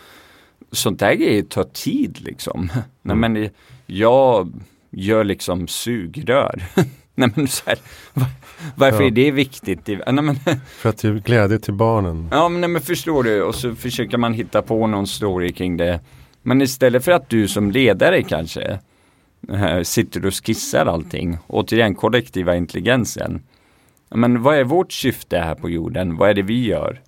sånt 0.72 1.00
där 1.00 1.14
grejer 1.14 1.42
tar 1.42 1.64
tid 1.64 2.18
liksom. 2.20 2.72
Nej 3.02 3.16
men 3.16 3.48
jag 3.86 4.52
gör 4.90 5.24
liksom 5.24 5.68
sugrör. 5.68 6.62
Nej 7.18 7.30
men 7.34 7.48
så 7.48 7.62
här, 7.66 7.78
va- 8.14 8.26
varför 8.74 9.00
Ja. 9.00 9.06
är 9.06 9.10
det 9.10 9.30
viktigt? 9.30 9.84
Det- 9.84 10.12
Nej, 10.12 10.24
men, 10.24 10.36
För 10.68 10.88
att 10.88 11.04
ge 11.04 11.10
glädje 11.12 11.58
till 11.58 11.74
barnen. 11.74 12.28
Ja 12.32 12.48
men, 12.48 12.60
nej, 12.60 12.70
men 12.70 12.82
förstår 12.82 13.22
du 13.22 13.42
och 13.42 13.54
så 13.54 13.74
försöker 13.74 14.18
man 14.18 14.34
hitta 14.34 14.62
på 14.62 14.86
någon 14.86 15.06
story 15.06 15.52
kring 15.52 15.76
det. 15.76 16.00
Men 16.42 16.62
istället 16.62 17.04
för 17.04 17.12
att 17.12 17.28
du 17.28 17.48
som 17.48 17.70
ledare 17.70 18.22
kanske 18.22 18.78
eh, 19.52 19.82
sitter 19.82 20.26
och 20.26 20.34
skissar 20.46 20.86
allting, 20.86 21.38
återigen 21.46 21.94
kollektiva 21.94 22.56
intelligensen. 22.56 23.42
Men 24.10 24.42
vad 24.42 24.56
är 24.56 24.64
vårt 24.64 24.92
syfte 24.92 25.38
här 25.38 25.54
på 25.54 25.70
jorden? 25.70 26.16
Vad 26.16 26.30
är 26.30 26.34
det 26.34 26.42
vi 26.42 26.64
gör? 26.66 27.00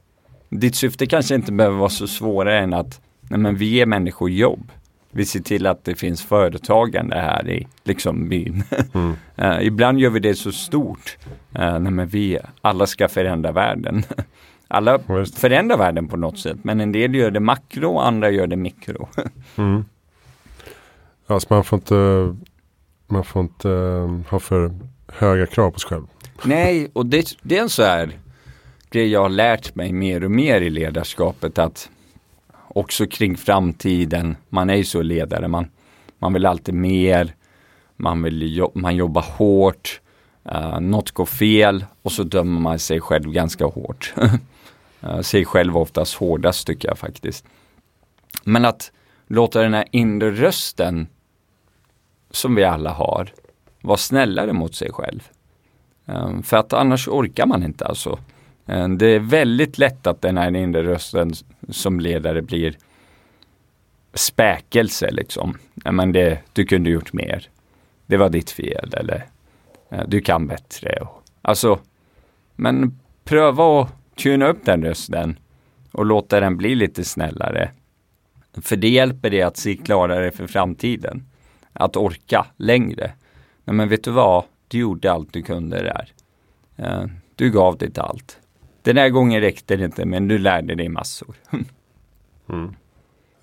Ditt 0.50 0.74
syfte 0.74 1.06
kanske 1.06 1.34
inte 1.34 1.52
behöver 1.52 1.76
vara 1.78 1.88
så 1.88 2.06
svårare 2.06 2.58
än 2.58 2.74
att 2.74 3.00
nej, 3.20 3.38
men 3.40 3.56
vi 3.56 3.66
ger 3.66 3.86
människor 3.86 4.30
jobb. 4.30 4.70
Vi 5.18 5.26
ser 5.26 5.40
till 5.40 5.66
att 5.66 5.84
det 5.84 5.94
finns 5.94 6.24
företagande 6.24 7.16
här 7.16 7.50
i 7.50 7.66
liksom 7.84 8.28
byn. 8.28 8.64
Mm. 8.94 9.16
Eh, 9.36 9.66
ibland 9.66 10.00
gör 10.00 10.10
vi 10.10 10.20
det 10.20 10.34
så 10.34 10.52
stort. 10.52 11.16
Uh, 11.58 11.78
nej, 11.78 11.92
men 11.92 12.08
vi 12.08 12.38
alla 12.60 12.86
ska 12.86 13.08
förändra 13.08 13.52
världen. 13.52 14.02
Alla 14.68 15.00
just 15.08 15.38
förändrar 15.38 15.78
världen 15.78 16.08
på 16.08 16.16
något 16.16 16.38
sätt, 16.38 16.56
men 16.62 16.80
en 16.80 16.92
del 16.92 17.14
gör 17.14 17.30
det 17.30 17.40
makro 17.40 17.94
och 17.94 18.06
andra 18.06 18.30
gör 18.30 18.46
det 18.46 18.56
mikro. 18.56 19.08
Mm. 19.56 19.84
Ja, 21.26 21.40
så 21.40 21.46
man 21.50 21.64
får 21.64 21.76
inte, 21.76 22.34
man 23.06 23.24
får 23.24 23.42
inte 23.42 23.70
eh, 23.70 24.30
ha 24.30 24.38
för 24.38 24.74
höga 25.08 25.46
krav 25.46 25.70
på 25.70 25.78
sig 25.78 25.88
själv. 25.88 26.06
Nej, 26.42 26.90
och 26.92 27.06
det, 27.06 27.36
det 27.42 27.58
är 27.58 27.62
en 27.62 27.68
så 27.68 27.82
här 27.82 28.10
grej 28.90 29.08
jag 29.08 29.20
har 29.20 29.28
lärt 29.28 29.74
mig 29.74 29.92
mer 29.92 30.24
och 30.24 30.30
mer 30.30 30.60
i 30.60 30.70
ledarskapet 30.70 31.58
att 31.58 31.90
också 32.68 33.06
kring 33.06 33.36
framtiden, 33.36 34.36
man 34.48 34.70
är 34.70 34.74
ju 34.74 34.84
så 34.84 35.02
ledare, 35.02 35.48
man, 35.48 35.70
man 36.18 36.32
vill 36.32 36.46
alltid 36.46 36.74
mer, 36.74 37.34
man, 37.96 38.22
vill 38.22 38.56
jo- 38.56 38.72
man 38.74 38.96
jobbar 38.96 39.22
hårt, 39.22 40.00
uh, 40.52 40.80
något 40.80 41.10
går 41.10 41.26
fel 41.26 41.84
och 42.02 42.12
så 42.12 42.22
dömer 42.22 42.60
man 42.60 42.78
sig 42.78 43.00
själv 43.00 43.32
ganska 43.32 43.66
hårt. 43.66 44.14
uh, 45.04 45.20
sig 45.20 45.44
själv 45.44 45.76
oftast 45.76 46.14
hårdast 46.14 46.66
tycker 46.66 46.88
jag 46.88 46.98
faktiskt. 46.98 47.44
Men 48.44 48.64
att 48.64 48.92
låta 49.26 49.62
den 49.62 49.74
här 49.74 49.84
inre 49.90 50.30
rösten 50.30 51.06
som 52.30 52.54
vi 52.54 52.64
alla 52.64 52.90
har 52.90 53.32
vara 53.82 53.96
snällare 53.96 54.52
mot 54.52 54.74
sig 54.74 54.92
själv. 54.92 55.28
Um, 56.04 56.42
för 56.42 56.56
att 56.56 56.72
annars 56.72 57.08
orkar 57.08 57.46
man 57.46 57.62
inte 57.62 57.86
alltså. 57.86 58.18
Eh, 58.68 58.88
det 58.88 59.06
är 59.06 59.18
väldigt 59.18 59.78
lätt 59.78 60.06
att 60.06 60.22
den 60.22 60.38
här 60.38 60.56
inre 60.56 60.82
rösten 60.82 61.32
som 61.68 62.00
ledare 62.00 62.42
blir 62.42 62.78
späkelse 64.14 65.10
liksom. 65.10 65.58
Men 65.74 66.12
det, 66.12 66.38
du 66.52 66.64
kunde 66.64 66.90
gjort 66.90 67.12
mer. 67.12 67.48
Det 68.06 68.16
var 68.16 68.28
ditt 68.28 68.50
fel 68.50 68.94
eller 68.96 69.26
eh, 69.90 70.02
du 70.08 70.20
kan 70.20 70.46
bättre. 70.46 71.06
Alltså, 71.42 71.78
men 72.56 72.98
pröva 73.24 73.82
att 73.82 73.88
tuna 74.16 74.48
upp 74.48 74.64
den 74.64 74.84
rösten 74.84 75.38
och 75.92 76.06
låta 76.06 76.40
den 76.40 76.56
bli 76.56 76.74
lite 76.74 77.04
snällare. 77.04 77.70
För 78.62 78.76
det 78.76 78.88
hjälper 78.88 79.30
dig 79.30 79.42
att 79.42 79.56
se 79.56 79.76
klarare 79.76 80.30
för 80.30 80.46
framtiden. 80.46 81.26
Att 81.72 81.96
orka 81.96 82.46
längre. 82.56 83.12
Nej 83.64 83.76
men 83.76 83.88
vet 83.88 84.04
du 84.04 84.10
vad? 84.10 84.44
Du 84.68 84.78
gjorde 84.78 85.12
allt 85.12 85.32
du 85.32 85.42
kunde 85.42 85.82
där. 85.82 86.12
Eh, 86.76 87.04
du 87.34 87.50
gav 87.50 87.78
ditt 87.78 87.98
allt. 87.98 88.38
Den 88.88 88.96
här 88.96 89.08
gången 89.08 89.40
räckte 89.40 89.76
det 89.76 89.84
inte 89.84 90.04
men 90.04 90.28
du 90.28 90.38
lärde 90.38 90.74
dig 90.74 90.88
massor. 90.88 91.34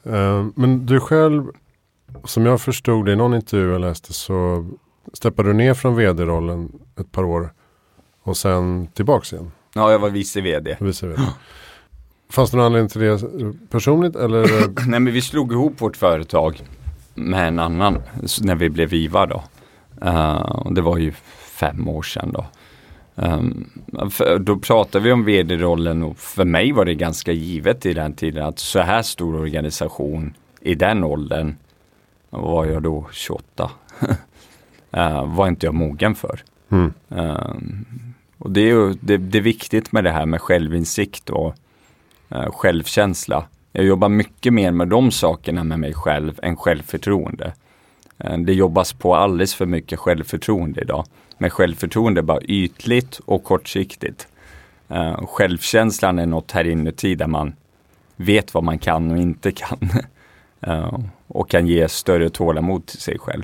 Eh, 0.08 0.46
men 0.56 0.86
du 0.86 1.00
själv, 1.00 1.44
som 2.24 2.46
jag 2.46 2.62
förstod 2.62 3.06
det 3.06 3.12
i 3.12 3.16
någon 3.16 3.34
intervju 3.34 3.72
jag 3.72 3.82
läste 3.82 4.14
så 4.14 4.68
steppade 5.14 5.50
du 5.50 5.54
ner 5.54 5.74
från 5.74 5.96
vd-rollen 5.96 6.72
ett 7.00 7.12
par 7.12 7.24
år 7.24 7.54
och 8.22 8.38
sen 8.38 8.88
tillbaks 8.88 9.34
igen. 9.34 9.52
Ja, 9.74 9.92
jag 9.92 10.00
var 10.00 10.10
vice 10.10 10.42
vd. 10.42 10.78
Vice 10.80 11.08
vd. 11.08 11.22
Fanns 12.30 12.52
det 12.52 12.58
någon 12.58 12.66
anledning 12.66 12.90
till 12.90 13.02
det 13.02 13.20
personligt 13.70 14.16
eller? 14.16 14.42
Nej 14.90 15.00
men 15.00 15.14
vi 15.14 15.22
slog 15.22 15.52
ihop 15.52 15.82
vårt 15.82 15.98
företag 15.98 16.64
med 17.14 17.48
en 17.48 17.60
annan 17.60 18.02
när 18.42 18.56
vi 18.56 18.70
blev 18.70 18.90
Viva 18.90 19.26
då. 19.26 19.44
Eh, 20.02 20.36
och 20.36 20.74
det 20.74 20.82
var 20.82 20.98
ju 20.98 21.12
fem 21.60 21.88
år 21.88 22.04
sedan 22.04 22.32
då. 22.34 22.46
Ehm, 23.16 23.70
då 24.40 24.58
pratade 24.58 25.04
vi 25.04 25.12
om 25.12 25.26
vd-rollen 25.26 26.04
och 26.04 26.18
för 26.18 26.46
mig 26.46 26.72
var 26.72 26.86
det 26.86 26.96
ganska 26.96 27.32
givet 27.32 27.86
i 27.86 27.94
den 27.94 28.14
tiden 28.14 28.46
att 28.46 28.60
så 28.60 28.80
här 28.80 29.02
stor 29.02 29.36
organisation 29.36 30.34
i 30.62 30.76
den 30.76 31.04
åldern 31.04 31.56
var 32.30 32.66
jag 32.66 32.84
då 32.84 33.08
28. 33.12 33.72
uh, 34.98 35.36
var 35.36 35.48
inte 35.48 35.66
jag 35.66 35.76
mogen 35.76 36.16
för. 36.16 36.44
Mm. 36.70 36.94
Ehm, 37.10 37.86
och 38.38 38.52
det 38.52 38.62
är 38.62 38.66
ju 38.66 38.94
det, 38.94 39.18
det 39.18 39.38
är 39.38 39.42
viktigt 39.42 39.92
med 39.92 40.04
det 40.04 40.12
här 40.12 40.26
med 40.26 40.42
självinsikt 40.42 41.30
och 41.30 41.56
eh, 42.30 42.52
självkänsla. 42.52 43.46
Jag 43.72 43.86
jobbar 43.86 44.10
mycket 44.10 44.54
mer 44.54 44.72
med 44.72 44.88
de 44.88 45.12
sakerna 45.12 45.64
med 45.64 45.80
mig 45.80 45.94
själv 45.94 46.40
än 46.44 46.56
självförtroende. 46.58 47.54
Eh, 48.18 48.38
det 48.38 48.54
jobbas 48.54 48.94
på 48.94 49.16
alldeles 49.16 49.56
för 49.56 49.66
mycket 49.66 50.00
självförtroende 50.00 50.82
idag. 50.82 51.06
Men 51.38 51.50
självförtroende 51.50 52.22
bara 52.22 52.42
ytligt 52.42 53.20
och 53.26 53.44
kortsiktigt. 53.44 54.28
Eh, 54.88 55.28
självkänslan 55.28 56.20
är 56.20 56.26
något 56.26 56.52
här 56.52 56.68
inuti 56.68 57.16
där 57.16 57.28
man 57.28 57.54
vet 58.16 58.54
vad 58.54 58.64
man 58.64 58.80
kan 58.80 59.12
och 59.12 59.18
inte 59.18 59.52
kan. 59.52 59.90
Eh, 60.62 61.00
och 61.28 61.50
kan 61.50 61.68
ge 61.68 61.90
större 61.90 62.30
tålamod 62.30 62.86
till 62.86 63.00
sig 63.00 63.20
själv. 63.20 63.44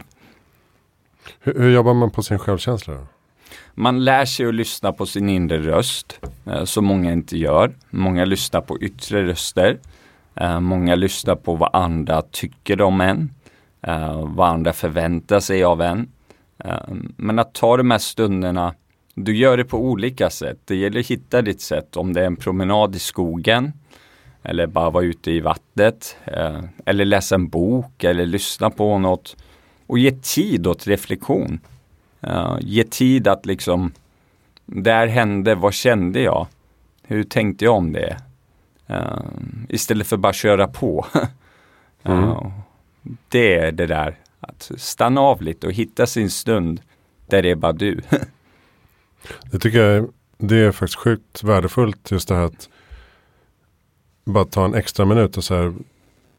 Hur, 1.39 1.53
hur 1.53 1.71
jobbar 1.71 1.93
man 1.93 2.11
på 2.11 2.23
sin 2.23 2.39
självkänsla? 2.39 2.93
Då? 2.93 3.07
Man 3.73 4.03
lär 4.03 4.25
sig 4.25 4.45
att 4.45 4.55
lyssna 4.55 4.91
på 4.91 5.05
sin 5.05 5.29
inre 5.29 5.57
röst, 5.57 6.19
eh, 6.45 6.63
som 6.63 6.85
många 6.85 7.11
inte 7.11 7.37
gör. 7.37 7.71
Många 7.89 8.25
lyssnar 8.25 8.61
på 8.61 8.79
yttre 8.79 9.27
röster. 9.27 9.79
Uh, 10.41 10.59
många 10.59 10.95
lyssnar 10.95 11.35
på 11.35 11.55
vad 11.55 11.69
andra 11.73 12.21
tycker 12.21 12.81
om 12.81 13.01
en. 13.01 13.33
Uh, 13.87 14.25
vad 14.35 14.49
andra 14.49 14.73
förväntar 14.73 15.39
sig 15.39 15.63
av 15.63 15.81
en. 15.81 16.07
Uh, 16.65 16.95
men 17.15 17.39
att 17.39 17.53
ta 17.53 17.77
de 17.77 17.91
här 17.91 17.97
stunderna, 17.97 18.73
du 19.15 19.35
gör 19.35 19.57
det 19.57 19.65
på 19.65 19.77
olika 19.77 20.29
sätt. 20.29 20.57
Det 20.65 20.75
gäller 20.75 20.99
att 20.99 21.07
hitta 21.07 21.41
ditt 21.41 21.61
sätt. 21.61 21.97
Om 21.97 22.13
det 22.13 22.21
är 22.21 22.25
en 22.25 22.35
promenad 22.35 22.95
i 22.95 22.99
skogen 22.99 23.73
eller 24.43 24.67
bara 24.67 24.89
vara 24.89 25.03
ute 25.03 25.31
i 25.31 25.39
vattnet 25.39 26.15
eller 26.85 27.05
läsa 27.05 27.35
en 27.35 27.47
bok 27.47 28.03
eller 28.03 28.25
lyssna 28.25 28.69
på 28.69 28.97
något 28.97 29.35
och 29.87 29.99
ge 29.99 30.11
tid 30.11 30.67
åt 30.67 30.87
reflektion. 30.87 31.59
ge 32.59 32.83
tid 32.83 33.27
att 33.27 33.45
liksom, 33.45 33.91
där 34.65 35.07
hände, 35.07 35.55
vad 35.55 35.73
kände 35.73 36.21
jag? 36.21 36.47
Hur 37.03 37.23
tänkte 37.23 37.65
jag 37.65 37.75
om 37.75 37.93
det? 37.93 38.17
Istället 39.69 40.07
för 40.07 40.17
bara 40.17 40.33
köra 40.33 40.67
på. 40.67 41.05
uh, 42.09 42.47
Det 43.29 43.55
är 43.55 43.71
det 43.71 43.85
där 43.85 44.15
att 44.41 44.71
stanna 44.77 45.21
av 45.21 45.41
lite 45.41 45.67
och 45.67 45.73
hitta 45.73 46.07
sin 46.07 46.29
stund 46.29 46.81
där 47.27 47.41
det 47.41 47.49
är 47.49 47.55
bara 47.55 47.71
du. 47.71 48.01
det 49.51 49.59
tycker 49.59 49.79
jag 49.79 50.09
det 50.37 50.57
är 50.57 50.71
faktiskt 50.71 50.99
sjukt 50.99 51.43
värdefullt 51.43 52.11
just 52.11 52.27
det 52.27 52.35
här 52.35 52.45
att 52.45 52.69
bara 54.25 54.45
ta 54.45 54.65
en 54.65 54.75
extra 54.75 55.05
minut 55.05 55.37
och 55.37 55.43
så 55.43 55.55
här. 55.55 55.73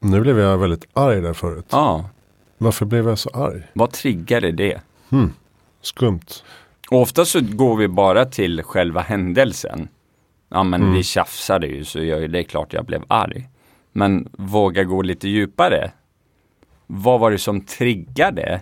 Nu 0.00 0.20
blev 0.20 0.38
jag 0.38 0.58
väldigt 0.58 0.86
arg 0.92 1.20
där 1.20 1.32
förut. 1.32 1.66
Ja. 1.68 2.10
Varför 2.58 2.86
blev 2.86 3.08
jag 3.08 3.18
så 3.18 3.30
arg? 3.30 3.62
Vad 3.72 3.90
triggade 3.90 4.52
det? 4.52 4.80
Hmm. 5.08 5.32
Skumt. 5.80 6.44
ofta 6.90 7.24
så 7.24 7.40
går 7.40 7.76
vi 7.76 7.88
bara 7.88 8.24
till 8.24 8.62
själva 8.62 9.00
händelsen. 9.00 9.88
Ja 10.48 10.62
men 10.62 10.82
mm. 10.82 10.94
vi 10.94 11.02
tjafsade 11.02 11.66
ju 11.66 11.84
så 11.84 12.04
jag, 12.04 12.30
det 12.30 12.38
är 12.38 12.42
klart 12.42 12.72
jag 12.72 12.84
blev 12.84 13.04
arg. 13.08 13.48
Men 13.92 14.28
våga 14.32 14.84
gå 14.84 15.02
lite 15.02 15.28
djupare. 15.28 15.92
Vad 16.86 17.20
var 17.20 17.30
det 17.30 17.38
som 17.38 17.60
triggade 17.60 18.60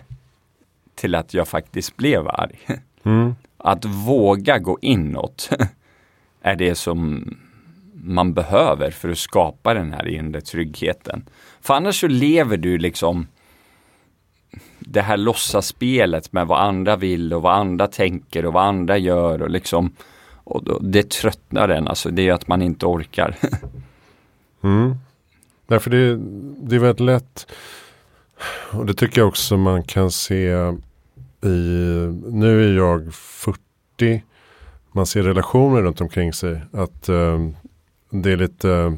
till 0.95 1.15
att 1.15 1.33
jag 1.33 1.47
faktiskt 1.47 1.97
blev 1.97 2.27
arg? 2.27 2.59
Mm. 3.03 3.35
Att 3.57 3.85
våga 3.85 4.59
gå 4.59 4.77
inåt 4.81 5.49
är 6.41 6.55
det 6.55 6.75
som 6.75 7.29
man 7.93 8.33
behöver 8.33 8.91
för 8.91 9.09
att 9.09 9.17
skapa 9.17 9.73
den 9.73 9.93
här 9.93 10.07
inre 10.07 10.41
tryggheten. 10.41 11.29
För 11.61 11.73
annars 11.73 11.99
så 11.99 12.07
lever 12.07 12.57
du 12.57 12.77
liksom 12.77 13.27
det 14.79 15.01
här 15.01 15.17
låtsasspelet 15.17 16.33
med 16.33 16.47
vad 16.47 16.61
andra 16.61 16.95
vill 16.95 17.33
och 17.33 17.41
vad 17.41 17.55
andra 17.55 17.87
tänker 17.87 18.45
och 18.45 18.53
vad 18.53 18.63
andra 18.63 18.97
gör 18.97 19.41
och 19.41 19.49
liksom 19.49 19.93
och 20.43 20.63
då, 20.63 20.79
det 20.79 21.09
tröttnar 21.09 21.69
en, 21.69 21.87
alltså 21.87 22.09
det 22.09 22.27
är 22.27 22.33
att 22.33 22.47
man 22.47 22.61
inte 22.61 22.85
orkar. 22.85 23.35
mm. 24.63 24.95
Därför 25.67 25.89
det, 25.89 26.17
det 26.67 26.75
är 26.75 26.79
väldigt 26.79 26.99
lätt. 26.99 27.51
Och 28.71 28.85
det 28.85 28.93
tycker 28.93 29.21
jag 29.21 29.27
också 29.27 29.57
man 29.57 29.83
kan 29.83 30.11
se 30.11 30.51
i, 31.43 31.49
nu 32.25 32.63
är 32.63 32.77
jag 32.77 33.13
40. 33.13 34.23
Man 34.91 35.05
ser 35.05 35.23
relationer 35.23 35.81
runt 35.81 36.01
omkring 36.01 36.33
sig. 36.33 36.61
Att 36.73 37.09
um, 37.09 37.55
det 38.09 38.31
är 38.31 38.37
lite 38.37 38.67
uh, 38.67 38.93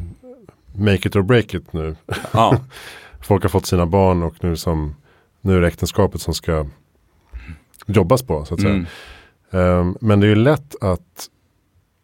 make 0.76 1.08
it 1.08 1.16
or 1.16 1.22
break 1.22 1.54
it 1.54 1.74
nu. 1.74 1.96
Ja. 2.32 2.60
Folk 3.22 3.44
har 3.44 3.50
fått 3.50 3.66
sina 3.66 3.86
barn 3.86 4.24
och 4.24 4.44
nu, 4.44 4.56
som, 4.56 4.96
nu 5.42 5.58
är 5.58 5.62
det 5.62 5.68
äktenskapet 5.68 6.22
som 6.22 6.34
ska 6.34 6.66
jobbas 7.86 8.24
på. 8.24 8.46
Så 8.46 8.54
att 8.54 8.62
säga. 8.62 8.74
Mm. 8.74 8.88
Um, 9.80 9.98
men 10.02 10.20
det 10.20 10.28
är 10.28 10.30
ju 10.30 10.36
lätt 10.36 10.76
att 10.84 11.30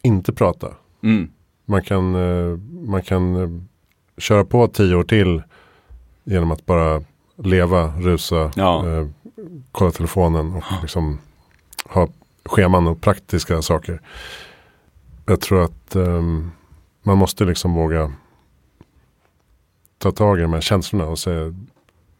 inte 0.01 0.33
prata. 0.33 0.67
Mm. 1.03 1.31
Man 1.65 1.83
kan, 1.83 2.15
uh, 2.15 2.57
man 2.71 3.01
kan 3.01 3.35
uh, 3.35 3.61
köra 4.17 4.45
på 4.45 4.67
tio 4.67 4.95
år 4.95 5.03
till 5.03 5.41
genom 6.23 6.51
att 6.51 6.65
bara 6.65 7.03
leva, 7.43 7.93
rusa, 7.97 8.51
ja. 8.55 8.83
uh, 8.85 9.07
kolla 9.71 9.91
telefonen 9.91 10.53
och 10.55 10.63
liksom 10.81 11.19
ha 11.85 12.07
scheman 12.45 12.87
och 12.87 13.01
praktiska 13.01 13.61
saker. 13.61 14.01
Jag 15.25 15.41
tror 15.41 15.63
att 15.63 15.95
um, 15.95 16.51
man 17.03 17.17
måste 17.17 17.45
liksom 17.45 17.73
våga 17.73 18.13
ta 19.97 20.11
tag 20.11 20.39
i 20.39 20.41
de 20.41 20.53
här 20.53 20.61
känslorna 20.61 21.05
och 21.05 21.19
säga, 21.19 21.53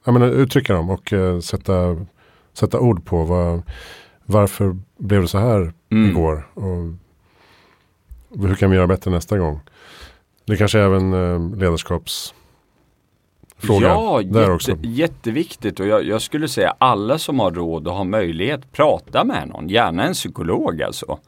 jag 0.06 0.14
menar, 0.14 0.28
uttrycka 0.28 0.74
dem 0.74 0.90
och 0.90 1.14
uh, 1.14 1.40
sätta, 1.40 2.06
sätta 2.54 2.80
ord 2.80 3.06
på 3.06 3.24
vad, 3.24 3.62
varför 4.26 4.78
blev 4.98 5.22
det 5.22 5.28
så 5.28 5.38
här 5.38 5.74
mm. 5.90 6.10
igår. 6.10 6.48
Och 6.54 6.94
hur 8.48 8.56
kan 8.56 8.70
vi 8.70 8.76
göra 8.76 8.88
bättre 8.88 9.12
nästa 9.12 9.38
gång? 9.38 9.60
Det 10.46 10.58
kanske 10.58 10.80
även 10.80 11.14
eh, 11.14 11.40
ledarskapsfråga 13.62 13.88
ja, 13.88 14.22
där 14.24 14.70
jätte, 14.70 14.88
jätteviktigt 14.88 15.80
och 15.80 15.88
jag, 15.88 16.04
jag, 16.04 16.22
skulle 16.22 16.48
säga 16.48 16.76
alla 16.78 17.18
som 17.18 17.40
har 17.40 17.52
råd 17.52 17.88
och 17.88 17.94
har 17.94 18.04
möjlighet 18.04 18.72
prata 18.72 19.24
med 19.24 19.48
någon, 19.48 19.70
gärna 19.70 20.04
en 20.04 20.14
psykolog 20.14 20.82
alltså. 20.82 21.20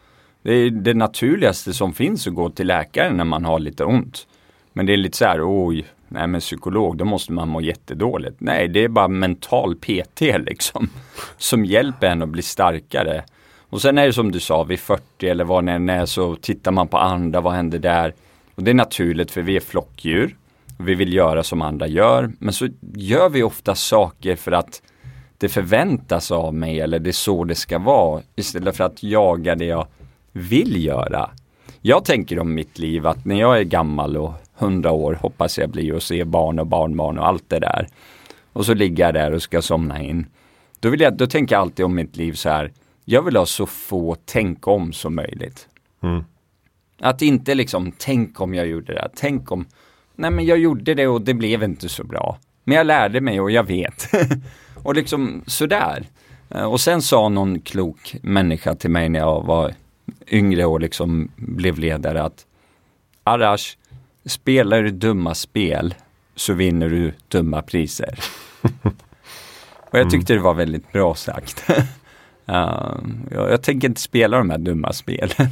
Det 0.44 0.54
är 0.54 0.70
det 0.70 0.94
naturligaste 0.94 1.74
som 1.74 1.94
finns 1.94 2.28
att 2.28 2.34
gå 2.34 2.50
till 2.50 2.67
läkaren 2.67 3.17
när 3.17 3.24
man 3.24 3.46
har 3.46 3.60
lite 3.60 3.86
ont. 3.86 4.28
Men 4.74 4.86
det 4.86 4.94
är 4.94 4.98
lite 4.98 5.17
så 5.17 5.26
här, 5.26 5.39
oj, 5.44 5.86
nej 6.08 6.28
men 6.28 6.41
psykolog, 6.41 6.98
då 6.98 7.06
måste 7.06 7.32
man 7.32 7.50
må 7.50 7.62
jättedåligt. 7.62 8.36
Nej, 8.39 8.67
det 8.67 8.84
är 8.84 8.88
bara 8.88 9.08
mental 9.08 9.76
PT 9.76 10.22
liksom. 10.22 10.89
Som 11.38 11.65
hjälper 11.65 12.08
en 12.08 12.22
att 12.22 12.30
bli 12.30 12.41
starkare. 12.41 13.24
Och 13.70 13.82
sen 13.82 13.98
är 13.98 14.08
det 14.08 14.13
som 14.13 14.32
du 14.32 14.39
sa, 14.39 14.63
vid 14.63 14.80
40 14.80 15.30
eller 15.30 15.44
vad 15.44 15.65
det 15.65 15.72
än 15.72 15.89
är 15.89 16.06
så 16.06 16.36
tittar 16.36 16.72
man 16.72 16.88
på 16.88 16.98
andra, 16.98 17.41
vad 17.41 17.54
händer 17.54 17.80
där? 17.80 18.13
Och 18.56 18.63
det 18.63 18.72
är 18.72 18.76
naturligt 18.76 19.32
för 19.32 19.41
vi 19.41 19.56
är 19.56 19.60
flockdjur. 19.60 20.36
Vi 20.86 20.96
vill 20.96 21.13
göra 21.13 21.44
som 21.44 21.62
andra 21.62 21.88
gör. 21.88 22.32
Men 22.39 22.54
så 22.54 22.67
gör 22.96 23.30
vi 23.30 23.44
ofta 23.44 23.76
saker 23.76 24.36
för 24.36 24.52
att 24.52 24.82
det 25.38 25.50
förväntas 25.50 26.32
av 26.32 26.54
mig 26.54 26.80
eller 26.80 27.00
det 27.00 27.10
är 27.10 27.12
så 27.12 27.44
det 27.44 27.56
ska 27.56 27.80
vara. 27.80 28.22
Istället 28.36 28.78
för 28.78 28.84
att 28.84 29.04
jaga 29.04 29.56
det 29.56 29.65
jag 29.65 29.88
vill 30.32 30.86
göra. 30.86 31.30
Jag 31.82 32.06
tänker 32.06 32.39
om 32.39 32.54
mitt 32.54 32.80
liv 32.80 33.08
att 33.08 33.26
när 33.26 33.39
jag 33.39 33.60
är 33.60 33.63
gammal 33.63 34.17
och 34.17 34.34
hundra 34.54 34.91
år 34.91 35.13
hoppas 35.13 35.58
jag 35.58 35.70
bli 35.70 35.91
och 35.91 36.04
se 36.04 36.24
barn 36.24 36.60
och 36.60 36.67
barnbarn 36.67 37.17
och 37.17 37.28
allt 37.28 37.50
det 37.50 37.60
där. 37.60 37.88
Och 38.54 38.65
så 38.65 38.74
ligger 38.74 39.04
jag 39.04 39.13
där 39.13 39.32
och 39.32 39.41
ska 39.41 39.62
somna 39.62 40.02
in. 40.02 40.26
Då, 40.80 40.89
vill 40.89 41.02
jag, 41.02 41.17
då 41.17 41.28
tänker 41.28 41.56
jag 41.56 41.62
alltid 41.62 41.86
om 41.86 41.96
mitt 41.96 42.17
liv 42.17 42.34
så 42.34 42.50
här. 42.50 42.72
Jag 43.06 43.22
vill 43.22 43.36
ha 43.36 43.46
så 43.46 43.65
få 43.65 44.15
tänk 44.26 44.67
om 44.67 44.94
som 44.94 45.15
möjligt. 45.15 45.67
Mm. 46.04 46.24
Att 47.00 47.22
inte 47.22 47.56
liksom, 47.56 47.91
tänk 47.98 48.41
om 48.41 48.54
jag 48.54 48.67
gjorde 48.67 48.94
det, 48.94 49.10
tänk 49.15 49.52
om, 49.52 49.65
nej 50.15 50.32
men 50.32 50.45
jag 50.45 50.58
gjorde 50.58 50.93
det 50.93 51.08
och 51.08 51.21
det 51.21 51.34
blev 51.34 51.63
inte 51.63 51.89
så 51.89 52.04
bra. 52.04 52.38
Men 52.63 52.78
jag 52.78 52.88
lärde 52.88 53.21
mig 53.21 53.41
och 53.41 53.52
jag 53.52 53.63
vet. 53.63 54.08
och 54.84 54.95
liksom 54.95 55.43
sådär. 55.47 56.06
Eh, 56.50 56.63
och 56.63 56.82
sen 56.82 57.02
sa 57.02 57.30
någon 57.30 57.60
klok 57.60 58.15
människa 58.21 58.76
till 58.76 58.89
mig 58.89 59.10
när 59.10 59.19
jag 59.19 59.43
var 59.43 59.74
yngre 60.28 60.65
och 60.65 60.82
liksom 60.82 61.32
blev 61.36 61.80
ledare 61.80 62.24
att 62.24 62.45
Arash, 63.24 63.78
spelar 64.26 64.84
du 64.84 64.91
dumma 64.91 65.36
spel 65.36 65.95
så 66.36 66.54
vinner 66.54 66.89
du 66.89 67.13
dumma 67.28 67.62
priser. 67.62 68.19
och 69.91 70.00
jag 70.00 70.10
tyckte 70.10 70.34
det 70.34 70.39
var 70.39 70.54
väldigt 70.54 70.91
bra 70.91 71.15
sagt. 71.15 71.69
Uh, 71.69 71.76
jag, 73.32 73.52
jag, 73.52 73.62
tänker 73.62 73.88
inte 73.88 74.02
spela 74.02 74.38
de 74.38 74.50
här 74.50 74.58
dumma 74.58 74.93
spelen. 74.93 75.47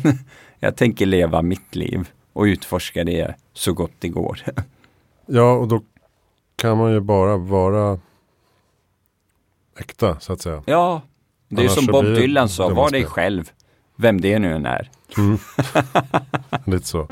jag 0.59 0.75
tänker 0.75 1.05
leva 1.05 1.41
mitt 1.41 1.75
liv 1.75 2.07
och 2.39 2.43
utforska 2.43 3.03
det 3.03 3.35
så 3.53 3.73
gott 3.73 3.91
det 3.99 4.09
går. 4.09 4.41
ja, 5.25 5.53
och 5.53 5.67
då 5.67 5.81
kan 6.55 6.77
man 6.77 6.91
ju 6.91 6.99
bara 6.99 7.37
vara 7.37 7.99
äkta 9.79 10.19
så 10.19 10.33
att 10.33 10.41
säga. 10.41 10.63
Ja, 10.65 11.01
det 11.47 11.63
är 11.63 11.67
som 11.67 11.85
Bob 11.85 12.05
Dylan 12.05 12.49
sa, 12.49 12.69
var 12.69 12.89
dig 12.89 13.05
själv. 13.05 13.51
Vem 13.95 14.21
det 14.21 14.39
nu 14.39 14.53
än 14.53 14.65
är. 14.65 14.91
Mm. 15.17 15.37
Lite 16.65 16.87
så. 16.87 17.07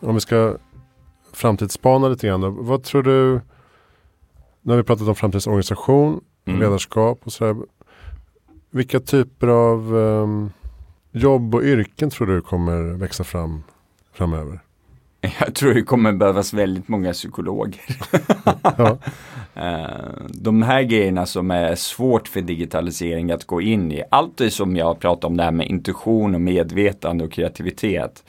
Om 0.00 0.14
vi 0.14 0.20
ska 0.20 0.56
framtidsspana 1.32 2.08
lite 2.08 2.26
grann 2.26 2.40
då. 2.40 2.50
Vad 2.50 2.82
tror 2.82 3.02
du, 3.02 3.40
nu 4.62 4.72
har 4.72 4.76
vi 4.76 4.82
pratat 4.82 5.08
om 5.08 5.14
framtidsorganisation 5.14 6.20
mm. 6.44 6.60
ledarskap 6.60 7.20
och 7.24 7.32
sådär. 7.32 7.56
Vilka 8.70 9.00
typer 9.00 9.46
av 9.46 9.94
um, 9.94 10.52
jobb 11.14 11.54
och 11.54 11.62
yrken 11.62 12.10
tror 12.10 12.26
du 12.26 12.40
kommer 12.40 12.82
växa 12.98 13.24
fram 13.24 13.62
framöver? 14.12 14.60
Jag 15.40 15.54
tror 15.54 15.74
det 15.74 15.82
kommer 15.82 16.12
behövas 16.12 16.52
väldigt 16.52 16.88
många 16.88 17.12
psykologer. 17.12 17.80
ja. 18.62 18.98
Eh, 19.56 20.10
de 20.28 20.62
här 20.62 20.82
grejerna 20.82 21.26
som 21.26 21.50
är 21.50 21.74
svårt 21.74 22.28
för 22.28 22.40
digitalisering 22.40 23.30
att 23.30 23.44
gå 23.44 23.60
in 23.60 23.92
i. 23.92 24.02
Allt 24.10 24.36
det 24.36 24.50
som 24.50 24.76
jag 24.76 25.00
pratar 25.00 25.28
om 25.28 25.36
det 25.36 25.42
här 25.42 25.50
med 25.50 25.66
intuition 25.66 26.34
och 26.34 26.40
medvetande 26.40 27.24
och 27.24 27.32
kreativitet 27.32 28.24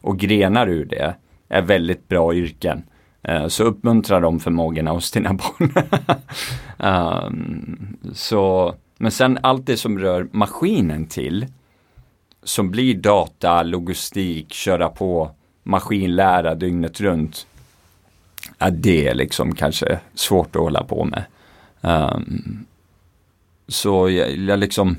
och 0.00 0.18
grenar 0.18 0.68
ur 0.68 0.84
det 0.84 1.14
är 1.48 1.62
väldigt 1.62 2.08
bra 2.08 2.34
yrken. 2.34 2.82
Eh, 3.22 3.46
så 3.46 3.64
uppmuntra 3.64 4.20
de 4.20 4.40
förmågorna 4.40 4.90
hos 4.90 5.10
dina 5.10 5.32
barn. 5.32 5.72
um, 6.78 7.96
så, 8.12 8.74
men 8.98 9.10
sen 9.10 9.38
allt 9.42 9.66
det 9.66 9.76
som 9.76 9.98
rör 9.98 10.28
maskinen 10.32 11.06
till, 11.06 11.46
som 12.46 12.70
blir 12.70 12.94
data, 12.94 13.62
logistik, 13.62 14.52
köra 14.52 14.88
på, 14.88 15.30
maskinlära 15.62 16.54
dygnet 16.54 17.00
runt. 17.00 17.46
Ja, 18.58 18.70
det 18.70 19.08
är 19.08 19.14
liksom 19.14 19.54
kanske 19.54 20.00
svårt 20.14 20.56
att 20.56 20.62
hålla 20.62 20.84
på 20.84 21.04
med. 21.04 21.24
Um, 21.80 22.66
så 23.68 24.10
jag, 24.10 24.36
jag 24.36 24.58
liksom 24.58 24.96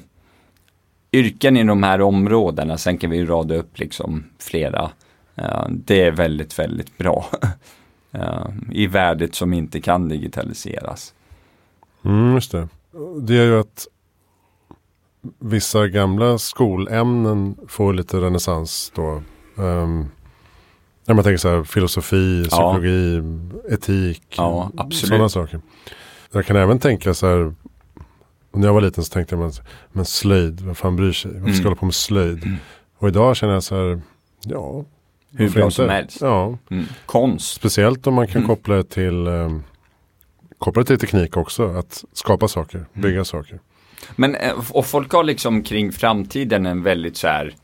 yrken 1.12 1.58
i 1.58 1.64
de 1.64 1.84
här 1.84 2.02
områdena, 2.02 2.78
sen 2.78 2.98
kan 2.98 3.10
vi 3.10 3.26
rada 3.26 3.56
upp 3.56 3.80
liksom 3.80 4.24
flera. 4.40 4.92
Uh, 5.40 5.66
det 5.70 6.02
är 6.02 6.12
väldigt, 6.12 6.60
väldigt 6.60 6.98
bra. 6.98 7.26
uh, 8.16 8.48
I 8.72 8.88
värdet 8.88 9.36
som 9.36 9.54
inte 9.54 9.82
kan 9.82 10.10
digitaliseras. 10.10 11.14
Mm, 12.06 12.34
just 12.34 12.52
det. 12.52 12.68
Det 13.22 13.38
är 13.38 13.46
ju 13.46 13.60
att 13.60 13.88
vissa 15.40 15.88
gamla 15.88 16.38
skolämnen 16.38 17.58
får 17.68 17.94
lite 17.94 18.18
renässans 18.18 18.92
då. 18.96 19.24
Um, 19.56 20.10
när 21.06 21.16
man 21.16 21.24
tänker 21.24 21.38
så 21.38 21.50
här 21.50 21.64
filosofi, 21.64 22.44
psykologi, 22.50 23.16
ja. 23.16 23.74
etik, 23.74 24.24
ja, 24.38 24.72
sådana 24.92 25.30
saker. 25.30 25.62
Jag 26.32 26.46
kan 26.46 26.56
även 26.56 26.80
tänka 26.80 27.14
så 27.14 27.28
här, 27.28 27.54
när 28.52 28.68
jag 28.68 28.74
var 28.74 28.82
liten 28.82 29.04
så 29.04 29.14
tänkte 29.14 29.36
jag, 29.36 29.54
men, 29.92 30.06
slöjd, 30.06 30.62
vem 30.62 30.76
fan 30.76 30.96
bryr 30.96 31.12
sig? 31.12 31.32
Varför 31.32 31.42
ska 31.42 31.50
jag 31.50 31.56
mm. 31.56 31.66
hålla 31.66 31.76
på 31.76 31.86
med 31.86 31.96
slöjd? 31.96 32.44
Mm. 32.44 32.58
Och 32.98 33.08
idag 33.08 33.36
känner 33.36 33.54
jag 33.54 33.64
så 33.64 33.76
här, 33.76 34.02
ja. 34.44 34.86
Hur 35.32 35.50
bra 35.50 35.72
som 35.72 35.90
helst. 35.90 36.22
Ja. 36.22 36.58
Mm. 36.72 36.86
Konst. 37.06 37.54
Speciellt 37.54 38.08
om 38.08 38.14
man 38.14 38.28
kan 38.28 38.36
mm. 38.36 38.48
koppla 38.48 38.76
det 38.76 38.84
till 38.84 39.28
um, 39.28 39.64
koppla 40.58 40.82
det 40.82 40.88
till 40.88 41.00
teknik 41.00 41.38
också. 41.38 41.68
Att 41.68 42.04
skapa 42.14 42.48
saker, 42.48 42.78
mm. 42.78 42.90
bygga 42.94 43.26
saker. 43.26 43.60
Men 44.16 44.36
eh, 44.36 44.54
och 44.72 44.86
folk 44.86 45.12
har 45.12 45.24
liksom 45.24 45.64
kring 45.64 45.92
framtiden 45.92 46.66
en 46.66 46.84
väldigt 46.84 47.18
så 47.18 47.28
här 47.28 47.56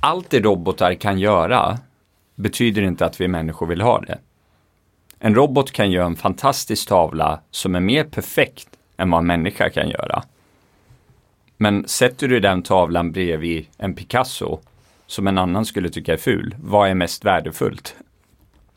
allt 0.00 0.30
det 0.30 0.40
robotar 0.40 0.94
kan 0.94 1.18
göra 1.18 1.78
betyder 2.34 2.82
inte 2.82 3.06
att 3.06 3.20
vi 3.20 3.28
människor 3.28 3.66
vill 3.66 3.80
ha 3.80 4.00
det. 4.00 4.18
En 5.18 5.34
robot 5.34 5.72
kan 5.72 5.90
göra 5.90 6.06
en 6.06 6.16
fantastisk 6.16 6.88
tavla 6.88 7.40
som 7.50 7.74
är 7.74 7.80
mer 7.80 8.04
perfekt 8.04 8.68
än 8.96 9.10
vad 9.10 9.18
en 9.18 9.26
människa 9.26 9.70
kan 9.70 9.88
göra. 9.88 10.22
Men 11.56 11.88
sätter 11.88 12.28
du 12.28 12.40
den 12.40 12.62
tavlan 12.62 13.12
bredvid 13.12 13.66
en 13.78 13.94
Picasso 13.94 14.60
som 15.06 15.26
en 15.26 15.38
annan 15.38 15.64
skulle 15.64 15.88
tycka 15.90 16.12
är 16.12 16.16
ful, 16.16 16.56
vad 16.62 16.88
är 16.88 16.94
mest 16.94 17.24
värdefullt? 17.24 17.94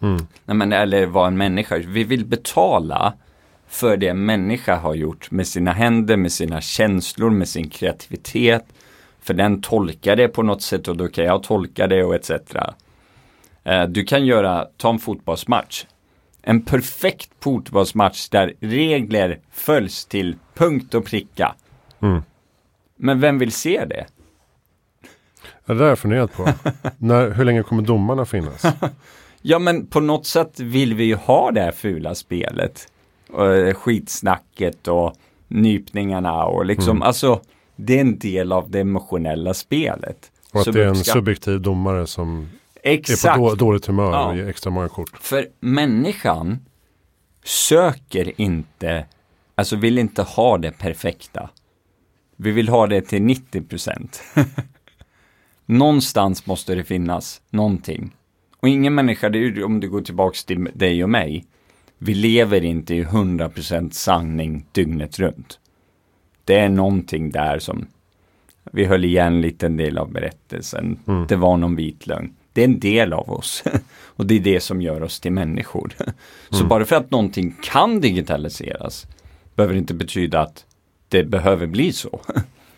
Mm. 0.01 0.27
Nej, 0.45 0.57
men, 0.57 0.73
eller 0.73 1.05
vad 1.05 1.27
en 1.27 1.37
människa, 1.37 1.77
vi 1.77 2.03
vill 2.03 2.25
betala 2.25 3.13
för 3.67 3.97
det 3.97 4.07
en 4.07 4.25
människa 4.25 4.75
har 4.75 4.95
gjort 4.95 5.31
med 5.31 5.47
sina 5.47 5.71
händer, 5.71 6.17
med 6.17 6.31
sina 6.31 6.61
känslor, 6.61 7.29
med 7.29 7.47
sin 7.47 7.69
kreativitet. 7.69 8.65
För 9.21 9.33
den 9.33 9.61
tolkar 9.61 10.15
det 10.15 10.27
på 10.27 10.43
något 10.43 10.61
sätt 10.61 10.87
och 10.87 10.97
då 10.97 11.07
kan 11.07 11.25
jag 11.25 11.43
tolka 11.43 11.87
det 11.87 12.03
och 12.03 12.15
etc. 12.15 12.31
Eh, 13.63 13.83
du 13.83 14.03
kan 14.03 14.25
göra, 14.25 14.65
ta 14.77 14.89
en 14.89 14.99
fotbollsmatch. 14.99 15.85
En 16.41 16.61
perfekt 16.61 17.29
fotbollsmatch 17.39 18.29
där 18.29 18.53
regler 18.59 19.39
följs 19.51 20.05
till 20.05 20.35
punkt 20.53 20.93
och 20.93 21.05
pricka. 21.05 21.55
Mm. 22.01 22.21
Men 22.95 23.19
vem 23.19 23.39
vill 23.39 23.51
se 23.51 23.85
det? 23.85 24.05
Det 25.65 25.73
där 25.73 25.81
har 25.81 25.87
jag 25.87 25.99
funderat 25.99 26.33
på. 26.33 26.49
När, 26.97 27.29
hur 27.29 27.45
länge 27.45 27.63
kommer 27.63 27.83
domarna 27.83 28.25
finnas? 28.25 28.63
ja 29.41 29.59
men 29.59 29.87
på 29.87 29.99
något 29.99 30.25
sätt 30.25 30.59
vill 30.59 30.93
vi 30.93 31.03
ju 31.03 31.15
ha 31.15 31.51
det 31.51 31.61
här 31.61 31.71
fula 31.71 32.15
spelet. 32.15 32.87
Eh, 33.37 33.73
skitsnacket 33.73 34.87
och 34.87 35.15
nypningarna 35.47 36.45
och 36.45 36.65
liksom 36.65 36.97
mm. 36.97 37.01
alltså 37.01 37.41
det 37.75 37.97
är 37.97 38.01
en 38.01 38.19
del 38.19 38.51
av 38.51 38.71
det 38.71 38.79
emotionella 38.79 39.53
spelet. 39.53 40.31
Och 40.53 40.61
att 40.61 40.73
det 40.73 40.83
är 40.83 40.87
en 40.87 40.95
subjektiv 40.95 41.61
domare 41.61 42.07
som 42.07 42.49
Exakt. 42.83 43.25
är 43.25 43.37
på 43.37 43.55
dåligt 43.55 43.85
humör 43.85 44.11
ja. 44.11 44.27
och 44.27 44.37
ger 44.37 44.47
extra 44.47 44.71
många 44.71 44.89
kort. 44.89 45.17
För 45.19 45.47
människan 45.59 46.59
söker 47.43 48.41
inte, 48.41 49.05
alltså 49.55 49.75
vill 49.75 49.97
inte 49.97 50.21
ha 50.21 50.57
det 50.57 50.71
perfekta. 50.71 51.49
Vi 52.35 52.51
vill 52.51 52.69
ha 52.69 52.87
det 52.87 53.01
till 53.01 53.21
90 53.21 53.61
procent. 53.61 54.23
Någonstans 55.65 56.45
måste 56.45 56.75
det 56.75 56.83
finnas 56.83 57.41
någonting. 57.49 58.15
Och 58.59 58.69
ingen 58.69 58.95
människa, 58.95 59.27
om 59.65 59.79
du 59.79 59.89
går 59.89 60.01
tillbaka 60.01 60.37
till 60.45 60.69
dig 60.73 61.03
och 61.03 61.09
mig, 61.09 61.45
vi 61.97 62.13
lever 62.13 62.63
inte 62.63 62.95
i 62.95 63.03
100% 63.03 63.89
sanning 63.91 64.65
dygnet 64.71 65.19
runt. 65.19 65.59
Det 66.43 66.55
är 66.55 66.69
någonting 66.69 67.31
där 67.31 67.59
som 67.59 67.87
vi 68.71 68.85
höll 68.85 69.05
igen 69.05 69.33
en 69.33 69.41
liten 69.41 69.77
del 69.77 69.97
av 69.97 70.11
berättelsen. 70.11 70.99
Mm. 71.07 71.27
Det 71.27 71.35
var 71.35 71.57
någon 71.57 71.75
vit 71.75 72.07
lögn. 72.07 72.35
Det 72.53 72.61
är 72.61 72.65
en 72.65 72.79
del 72.79 73.13
av 73.13 73.31
oss. 73.31 73.63
och 73.95 74.25
det 74.25 74.35
är 74.35 74.39
det 74.39 74.59
som 74.59 74.81
gör 74.81 75.03
oss 75.03 75.19
till 75.19 75.31
människor. 75.31 75.93
Så 76.49 76.57
mm. 76.57 76.67
bara 76.67 76.85
för 76.85 76.95
att 76.95 77.11
någonting 77.11 77.55
kan 77.61 78.01
digitaliseras 78.01 79.07
behöver 79.55 79.75
inte 79.75 79.93
betyda 79.93 80.41
att 80.41 80.65
det 81.09 81.23
behöver 81.23 81.67
bli 81.67 81.93
så. 81.93 82.21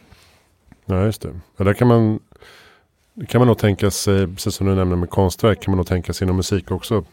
ja, 0.86 1.06
just 1.06 1.21
det. 1.21 1.39
Ja, 1.58 1.65
där 1.65 1.73
kan 1.73 1.88
man, 1.88 2.19
kan 3.27 3.39
man 3.39 3.47
nog 3.47 3.58
tänka 3.58 3.91
sig, 3.91 4.27
precis 4.27 4.56
som 4.56 4.67
du 4.67 4.75
nämnde 4.75 4.95
med 4.95 5.10
konstverk, 5.10 5.62
kan 5.62 5.71
man 5.71 5.77
nog 5.77 5.88
tänka 5.88 6.13
sig 6.13 6.25
inom 6.25 6.36
musik 6.36 6.71
också. 6.71 7.06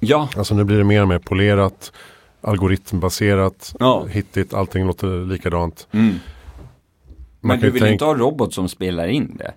Ja. 0.00 0.28
Alltså 0.36 0.54
nu 0.54 0.64
blir 0.64 0.78
det 0.78 0.84
mer 0.84 1.02
och 1.02 1.08
mer 1.08 1.18
polerat, 1.18 1.92
algoritmbaserat, 2.40 3.74
ja. 3.78 4.04
hittigt, 4.04 4.54
allting 4.54 4.86
låter 4.86 5.26
likadant. 5.26 5.88
Mm. 5.90 6.14
Men 7.40 7.60
du 7.60 7.70
vill 7.70 7.80
tänka... 7.80 7.92
inte 7.92 8.04
ha 8.04 8.14
robot 8.14 8.54
som 8.54 8.68
spelar 8.68 9.06
in 9.08 9.36
det? 9.36 9.52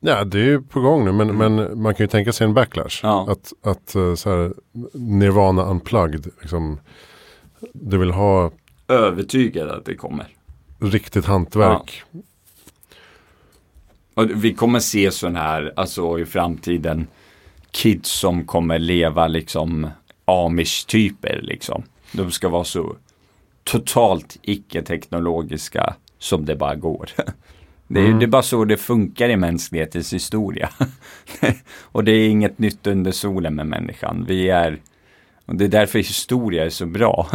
Ja, 0.00 0.24
det 0.24 0.38
är 0.38 0.44
ju 0.44 0.62
på 0.62 0.80
gång 0.80 1.04
nu, 1.04 1.12
men, 1.12 1.30
mm. 1.30 1.54
men 1.54 1.82
man 1.82 1.94
kan 1.94 2.04
ju 2.04 2.08
tänka 2.08 2.32
sig 2.32 2.44
en 2.46 2.54
backlash. 2.54 3.00
Ja. 3.02 3.26
Att, 3.30 3.52
att 3.62 3.94
eh, 3.94 4.14
så 4.14 4.30
här, 4.30 4.52
Nirvana 4.92 5.64
unplugged, 5.64 6.26
liksom, 6.40 6.80
du 7.72 7.98
vill 7.98 8.10
ha... 8.10 8.50
Övertygad 8.88 9.68
att 9.68 9.84
det 9.84 9.94
kommer. 9.94 10.26
Riktigt 10.80 11.24
hantverk. 11.24 12.02
Ja. 12.12 12.20
Och 14.14 14.30
vi 14.30 14.54
kommer 14.54 14.80
se 14.80 15.10
sådana 15.10 15.38
här, 15.38 15.72
alltså 15.76 16.18
i 16.18 16.26
framtiden, 16.26 17.06
kids 17.70 18.10
som 18.10 18.44
kommer 18.44 18.78
leva 18.78 19.26
liksom 19.26 19.90
amish-typer 20.24 21.40
liksom. 21.42 21.82
De 22.12 22.30
ska 22.30 22.48
vara 22.48 22.64
så 22.64 22.96
totalt 23.64 24.38
icke-teknologiska 24.42 25.94
som 26.18 26.44
det 26.44 26.56
bara 26.56 26.74
går. 26.74 27.10
Det 27.90 28.00
är, 28.00 28.06
mm. 28.06 28.18
det 28.18 28.24
är, 28.24 28.28
bara 28.28 28.42
så 28.42 28.64
det 28.64 28.76
funkar 28.76 29.28
i 29.28 29.36
mänsklighetens 29.36 30.12
historia. 30.12 30.70
och 31.82 32.04
det 32.04 32.12
är 32.12 32.28
inget 32.28 32.58
nytt 32.58 32.86
under 32.86 33.12
solen 33.12 33.54
med 33.54 33.66
människan. 33.66 34.24
Vi 34.28 34.48
är, 34.48 34.78
och 35.46 35.54
det 35.54 35.64
är 35.64 35.68
därför 35.68 35.98
historia 35.98 36.64
är 36.64 36.70
så 36.70 36.86
bra. 36.86 37.28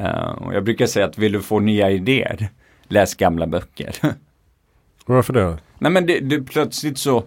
uh, 0.00 0.06
och 0.46 0.54
jag 0.54 0.64
brukar 0.64 0.86
säga 0.86 1.06
att 1.06 1.18
vill 1.18 1.32
du 1.32 1.42
få 1.42 1.60
nya 1.60 1.90
idéer, 1.90 2.48
läs 2.88 3.14
gamla 3.14 3.46
böcker. 3.46 3.94
Varför 5.06 5.32
det? 5.32 5.58
Nej 5.78 5.92
men 5.92 6.06
det, 6.06 6.20
det, 6.20 6.42
plötsligt 6.42 6.98
så, 6.98 7.24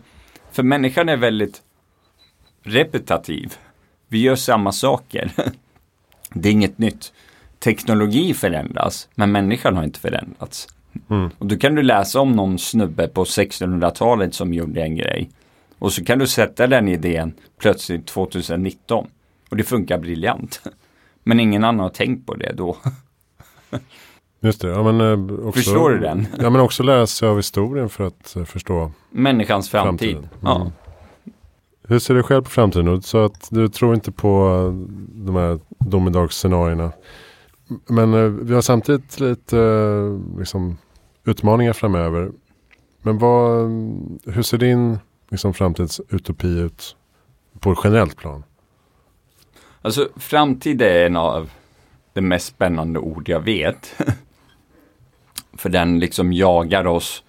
för 0.51 0.63
människan 0.63 1.09
är 1.09 1.17
väldigt 1.17 1.61
repetitiv. 2.65 3.53
Vi 4.07 4.21
gör 4.21 4.35
samma 4.35 4.71
saker. 4.71 5.31
det 6.33 6.49
är 6.49 6.53
inget 6.53 6.77
nytt. 6.77 7.13
Teknologi 7.59 8.33
förändras, 8.33 9.09
men 9.15 9.31
människan 9.31 9.75
har 9.75 9.83
inte 9.83 9.99
förändrats. 9.99 10.67
Mm. 11.09 11.29
Och 11.37 11.45
då 11.45 11.57
kan 11.57 11.75
du 11.75 11.83
läsa 11.83 12.19
om 12.19 12.31
någon 12.31 12.59
snubbe 12.59 13.07
på 13.07 13.23
1600-talet 13.23 14.33
som 14.33 14.53
gjorde 14.53 14.81
en 14.81 14.95
grej. 14.95 15.29
Och 15.79 15.93
så 15.93 16.05
kan 16.05 16.19
du 16.19 16.27
sätta 16.27 16.67
den 16.67 16.87
idén 16.87 17.33
plötsligt 17.59 18.07
2019. 18.07 19.07
Och 19.49 19.57
det 19.57 19.63
funkar 19.63 19.97
briljant. 19.97 20.61
Men 21.23 21.39
ingen 21.39 21.63
annan 21.63 21.79
har 21.79 21.89
tänkt 21.89 22.25
på 22.25 22.35
det 22.35 22.53
då. 22.53 22.77
Just 24.39 24.61
det, 24.61 24.67
ja, 24.67 24.91
men, 24.91 25.01
eh, 25.01 25.47
också, 25.47 25.51
Förstår 25.51 25.89
du 25.89 25.99
den? 25.99 26.27
ja 26.39 26.49
men 26.49 26.61
också 26.61 26.83
lära 26.83 27.07
sig 27.07 27.27
av 27.27 27.37
historien 27.37 27.89
för 27.89 28.07
att 28.07 28.35
eh, 28.35 28.43
förstå 28.43 28.91
Människans 29.09 29.69
framtid. 29.69 30.11
framtiden. 30.11 30.29
Mm. 30.41 30.61
Ja. 30.61 30.71
Hur 31.87 31.99
ser 31.99 32.13
du 32.13 32.23
själv 32.23 32.43
på 32.43 32.49
framtiden? 32.49 32.85
Du 32.85 33.01
sa 33.01 33.25
att 33.25 33.47
du 33.51 33.67
tror 33.67 33.95
inte 33.95 34.11
på 34.11 34.47
eh, 34.47 34.73
de 35.25 35.35
här 35.35 35.59
domedagsscenarierna. 35.79 36.91
Men 37.87 38.13
eh, 38.13 38.21
vi 38.21 38.53
har 38.53 38.61
samtidigt 38.61 39.19
lite 39.19 39.59
eh, 39.59 40.39
liksom, 40.39 40.77
utmaningar 41.25 41.73
framöver. 41.73 42.31
Men 43.01 43.17
vad, 43.17 43.69
hur 44.25 44.41
ser 44.41 44.57
din 44.57 44.99
liksom, 45.29 45.53
framtidsutopi 45.53 46.47
ut 46.47 46.95
på 47.59 47.71
ett 47.71 47.79
generellt 47.83 48.17
plan? 48.17 48.43
Alltså 49.81 50.09
framtid 50.15 50.81
är 50.81 51.05
en 51.05 51.15
av 51.15 51.51
de 52.13 52.21
mest 52.21 52.47
spännande 52.47 52.99
ord 52.99 53.29
jag 53.29 53.39
vet. 53.39 53.95
För 55.53 55.69
den 55.69 55.99
liksom 55.99 56.33
jagar 56.33 56.87
oss 56.87 57.23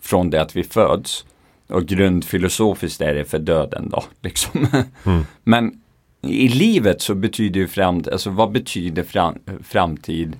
från 0.00 0.30
det 0.30 0.42
att 0.42 0.56
vi 0.56 0.64
föds. 0.64 1.24
Och 1.72 1.86
grundfilosofiskt 1.86 3.00
är 3.00 3.14
det 3.14 3.24
för 3.24 3.38
döden 3.38 3.88
då. 3.90 4.04
Liksom. 4.20 4.66
Mm. 5.04 5.24
Men 5.42 5.82
i 6.20 6.48
livet 6.48 7.02
så 7.02 7.14
betyder 7.14 7.60
ju 7.60 7.68
framtid, 7.68 8.12
alltså 8.12 8.30
vad 8.30 8.52
betyder 8.52 9.02
fram, 9.02 9.38
framtid? 9.62 10.38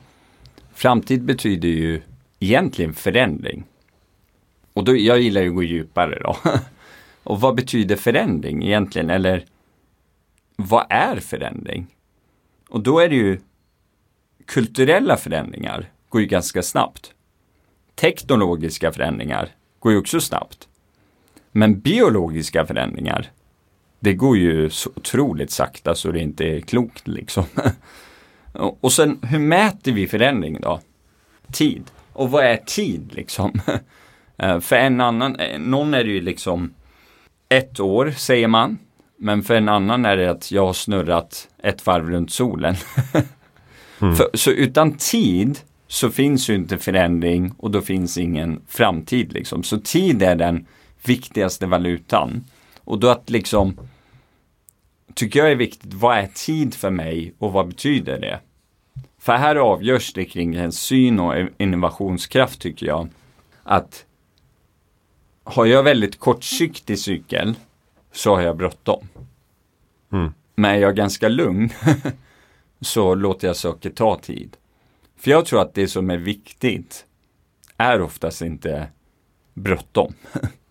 Framtid 0.74 1.24
betyder 1.24 1.68
ju 1.68 2.02
egentligen 2.40 2.94
förändring. 2.94 3.64
Och 4.72 4.84
då, 4.84 4.96
jag 4.96 5.20
gillar 5.20 5.40
ju 5.42 5.48
att 5.48 5.54
gå 5.54 5.62
djupare 5.62 6.18
då. 6.22 6.36
Och 7.22 7.40
vad 7.40 7.54
betyder 7.54 7.96
förändring 7.96 8.64
egentligen? 8.64 9.10
Eller 9.10 9.44
vad 10.56 10.86
är 10.88 11.16
förändring? 11.16 11.86
Och 12.68 12.80
då 12.80 12.98
är 12.98 13.08
det 13.08 13.16
ju 13.16 13.40
kulturella 14.46 15.16
förändringar 15.16 15.90
går 16.08 16.20
ju 16.20 16.26
ganska 16.26 16.62
snabbt. 16.62 17.14
Teknologiska 17.94 18.92
förändringar 18.92 19.48
går 19.78 19.92
ju 19.92 19.98
också 19.98 20.20
snabbt. 20.20 20.68
Men 21.52 21.80
biologiska 21.80 22.66
förändringar, 22.66 23.30
det 24.00 24.14
går 24.14 24.36
ju 24.36 24.70
så 24.70 24.90
otroligt 24.94 25.50
sakta 25.50 25.94
så 25.94 26.12
det 26.12 26.20
inte 26.20 26.44
är 26.44 26.60
klokt 26.60 27.08
liksom. 27.08 27.44
Och 28.80 28.92
sen 28.92 29.18
hur 29.22 29.38
mäter 29.38 29.92
vi 29.92 30.08
förändring 30.08 30.60
då? 30.60 30.80
Tid. 31.52 31.90
Och 32.12 32.30
vad 32.30 32.44
är 32.44 32.56
tid 32.56 33.10
liksom? 33.14 33.60
Eh, 34.36 34.60
för 34.60 34.76
en 34.76 35.00
annan, 35.00 35.36
eh, 35.36 35.58
någon 35.58 35.94
är 35.94 36.04
det 36.04 36.10
ju 36.10 36.20
liksom 36.20 36.74
ett 37.48 37.80
år 37.80 38.10
säger 38.10 38.48
man. 38.48 38.78
Men 39.18 39.42
för 39.42 39.54
en 39.54 39.68
annan 39.68 40.04
är 40.04 40.16
det 40.16 40.30
att 40.30 40.50
jag 40.50 40.66
har 40.66 40.72
snurrat 40.72 41.48
ett 41.62 41.86
varv 41.86 42.10
runt 42.10 42.32
solen. 42.32 42.76
mm. 44.00 44.16
för, 44.16 44.30
så 44.34 44.50
utan 44.50 44.92
tid 44.92 45.58
så 45.86 46.10
finns 46.10 46.50
ju 46.50 46.54
inte 46.54 46.78
förändring 46.78 47.52
och 47.58 47.70
då 47.70 47.80
finns 47.80 48.18
ingen 48.18 48.60
framtid 48.68 49.32
liksom. 49.32 49.62
Så 49.62 49.78
tid 49.78 50.22
är 50.22 50.36
den 50.36 50.66
viktigaste 51.04 51.66
valutan. 51.66 52.44
Och 52.84 52.98
då 52.98 53.08
att 53.08 53.30
liksom 53.30 53.76
tycker 55.14 55.40
jag 55.40 55.50
är 55.50 55.56
viktigt, 55.56 55.94
vad 55.94 56.18
är 56.18 56.26
tid 56.26 56.74
för 56.74 56.90
mig 56.90 57.34
och 57.38 57.52
vad 57.52 57.68
betyder 57.68 58.18
det? 58.18 58.40
För 59.18 59.32
här 59.32 59.56
avgörs 59.56 60.12
det 60.12 60.24
kring 60.24 60.54
en 60.54 60.72
syn 60.72 61.20
och 61.20 61.34
innovationskraft 61.58 62.60
tycker 62.60 62.86
jag. 62.86 63.08
Att 63.62 64.06
har 65.44 65.66
jag 65.66 65.82
väldigt 65.82 66.18
kortsiktig 66.18 66.98
cykel 66.98 67.54
så 68.12 68.34
har 68.34 68.42
jag 68.42 68.56
bråttom. 68.56 69.08
Mm. 70.12 70.34
Men 70.54 70.70
är 70.70 70.78
jag 70.78 70.96
ganska 70.96 71.28
lugn 71.28 71.70
så 72.80 73.14
låter 73.14 73.46
jag 73.46 73.56
saker 73.56 73.90
ta 73.90 74.18
tid. 74.18 74.56
För 75.16 75.30
jag 75.30 75.46
tror 75.46 75.62
att 75.62 75.74
det 75.74 75.88
som 75.88 76.10
är 76.10 76.16
viktigt 76.16 77.06
är 77.76 78.00
oftast 78.00 78.42
inte 78.42 78.88
bråttom. 79.54 80.14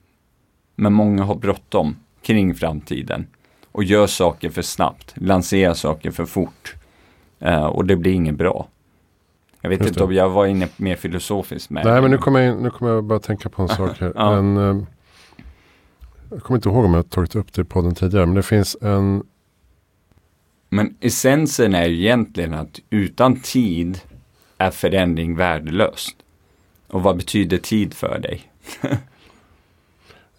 Men 0.81 0.93
många 0.93 1.23
har 1.23 1.35
bråttom 1.35 1.95
kring 2.21 2.55
framtiden 2.55 3.27
och 3.71 3.83
gör 3.83 4.07
saker 4.07 4.49
för 4.49 4.61
snabbt, 4.61 5.13
lanserar 5.15 5.73
saker 5.73 6.11
för 6.11 6.25
fort. 6.25 6.75
Uh, 7.45 7.65
och 7.65 7.85
det 7.85 7.95
blir 7.95 8.11
inget 8.11 8.35
bra. 8.35 8.67
Jag 9.61 9.69
vet 9.69 9.85
inte 9.85 10.03
om 10.03 10.13
jag 10.13 10.29
var 10.29 10.45
inne 10.45 10.67
mer 10.77 10.95
filosofiskt 10.95 11.69
med. 11.69 11.85
Nej, 11.85 12.01
men 12.01 12.11
nu 12.11 12.17
kommer 12.17 12.39
jag, 12.39 12.61
nu 12.61 12.69
kommer 12.69 12.91
jag 12.91 13.03
bara 13.03 13.19
tänka 13.19 13.49
på 13.49 13.61
en 13.61 13.67
sak 13.77 13.99
här. 13.99 14.13
ja. 14.15 14.37
en, 14.37 14.57
uh, 14.57 14.83
jag 16.29 16.43
kommer 16.43 16.57
inte 16.57 16.69
ihåg 16.69 16.85
om 16.85 16.93
jag 16.93 17.09
tagit 17.09 17.35
upp 17.35 17.53
det 17.53 17.61
i 17.61 17.65
podden 17.65 17.95
tidigare, 17.95 18.25
men 18.25 18.35
det 18.35 18.43
finns 18.43 18.77
en... 18.81 19.23
Men 20.69 20.95
essensen 20.99 21.75
är 21.75 21.85
ju 21.85 21.99
egentligen 21.99 22.53
att 22.53 22.79
utan 22.89 23.39
tid 23.39 23.99
är 24.57 24.71
förändring 24.71 25.35
värdelöst. 25.35 26.15
Och 26.87 27.03
vad 27.03 27.17
betyder 27.17 27.57
tid 27.57 27.93
för 27.93 28.19
dig? 28.19 28.51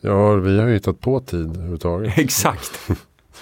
ja, 0.02 0.34
vi 0.34 0.58
har 0.58 0.66
ju 0.68 0.74
hittat 0.74 1.00
på 1.00 1.20
tid 1.20 1.56
överhuvudtaget. 1.56 2.12
Exakt. 2.18 2.90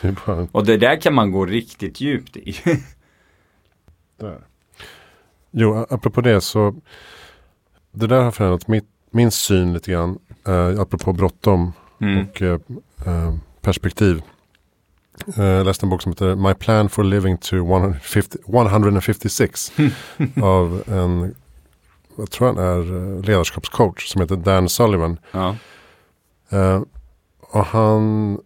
bara... 0.26 0.48
Och 0.52 0.66
det 0.66 0.76
där 0.76 1.00
kan 1.00 1.14
man 1.14 1.32
gå 1.32 1.46
riktigt 1.46 2.00
djupt 2.00 2.36
i. 2.36 2.56
där. 4.16 4.40
Jo, 5.50 5.86
apropå 5.90 6.20
det 6.20 6.40
så. 6.40 6.74
Det 7.92 8.06
där 8.06 8.22
har 8.22 8.30
förändrat 8.30 8.68
mitt, 8.68 8.88
min 9.10 9.30
syn 9.30 9.72
lite 9.72 9.90
grann. 9.90 10.18
Eh, 10.46 10.80
apropå 10.80 11.12
bråttom 11.12 11.72
mm. 12.00 12.26
och 12.26 12.42
eh, 12.42 12.60
eh 13.06 13.34
perspektiv. 13.60 14.22
Eh, 15.36 15.44
jag 15.44 15.66
läste 15.66 15.86
en 15.86 15.90
bok 15.90 16.02
som 16.02 16.12
heter 16.12 16.34
My 16.34 16.54
Plan 16.54 16.88
for 16.88 17.04
Living 17.04 17.38
to 17.38 17.56
150, 17.56 18.38
156. 18.48 19.72
av 20.42 20.82
en, 20.86 21.34
jag 22.16 22.30
tror 22.30 22.46
han 22.46 22.58
är 22.58 23.16
eh, 23.16 23.24
ledarskapscoach 23.24 24.08
som 24.08 24.20
heter 24.20 24.36
Dan 24.36 24.68
Sullivan. 24.68 25.18
Ja. 25.32 25.56
Uh, 26.52 26.82
och 27.40 27.64
han 27.64 28.38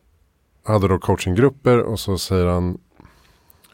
hade 0.64 0.88
då 0.88 0.98
coachinggrupper 0.98 1.78
och 1.78 2.00
så 2.00 2.18
säger 2.18 2.46
han 2.46 2.78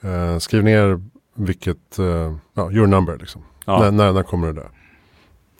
uh, 0.04 0.38
skriv 0.38 0.64
ner 0.64 1.00
vilket, 1.34 1.98
uh, 1.98 2.36
ja, 2.54 2.72
your 2.72 2.86
number 2.86 3.18
liksom. 3.18 3.42
Ja. 3.66 3.80
När, 3.80 3.90
när, 3.90 4.12
när 4.12 4.22
kommer 4.22 4.46
det 4.46 4.52
där? 4.52 4.70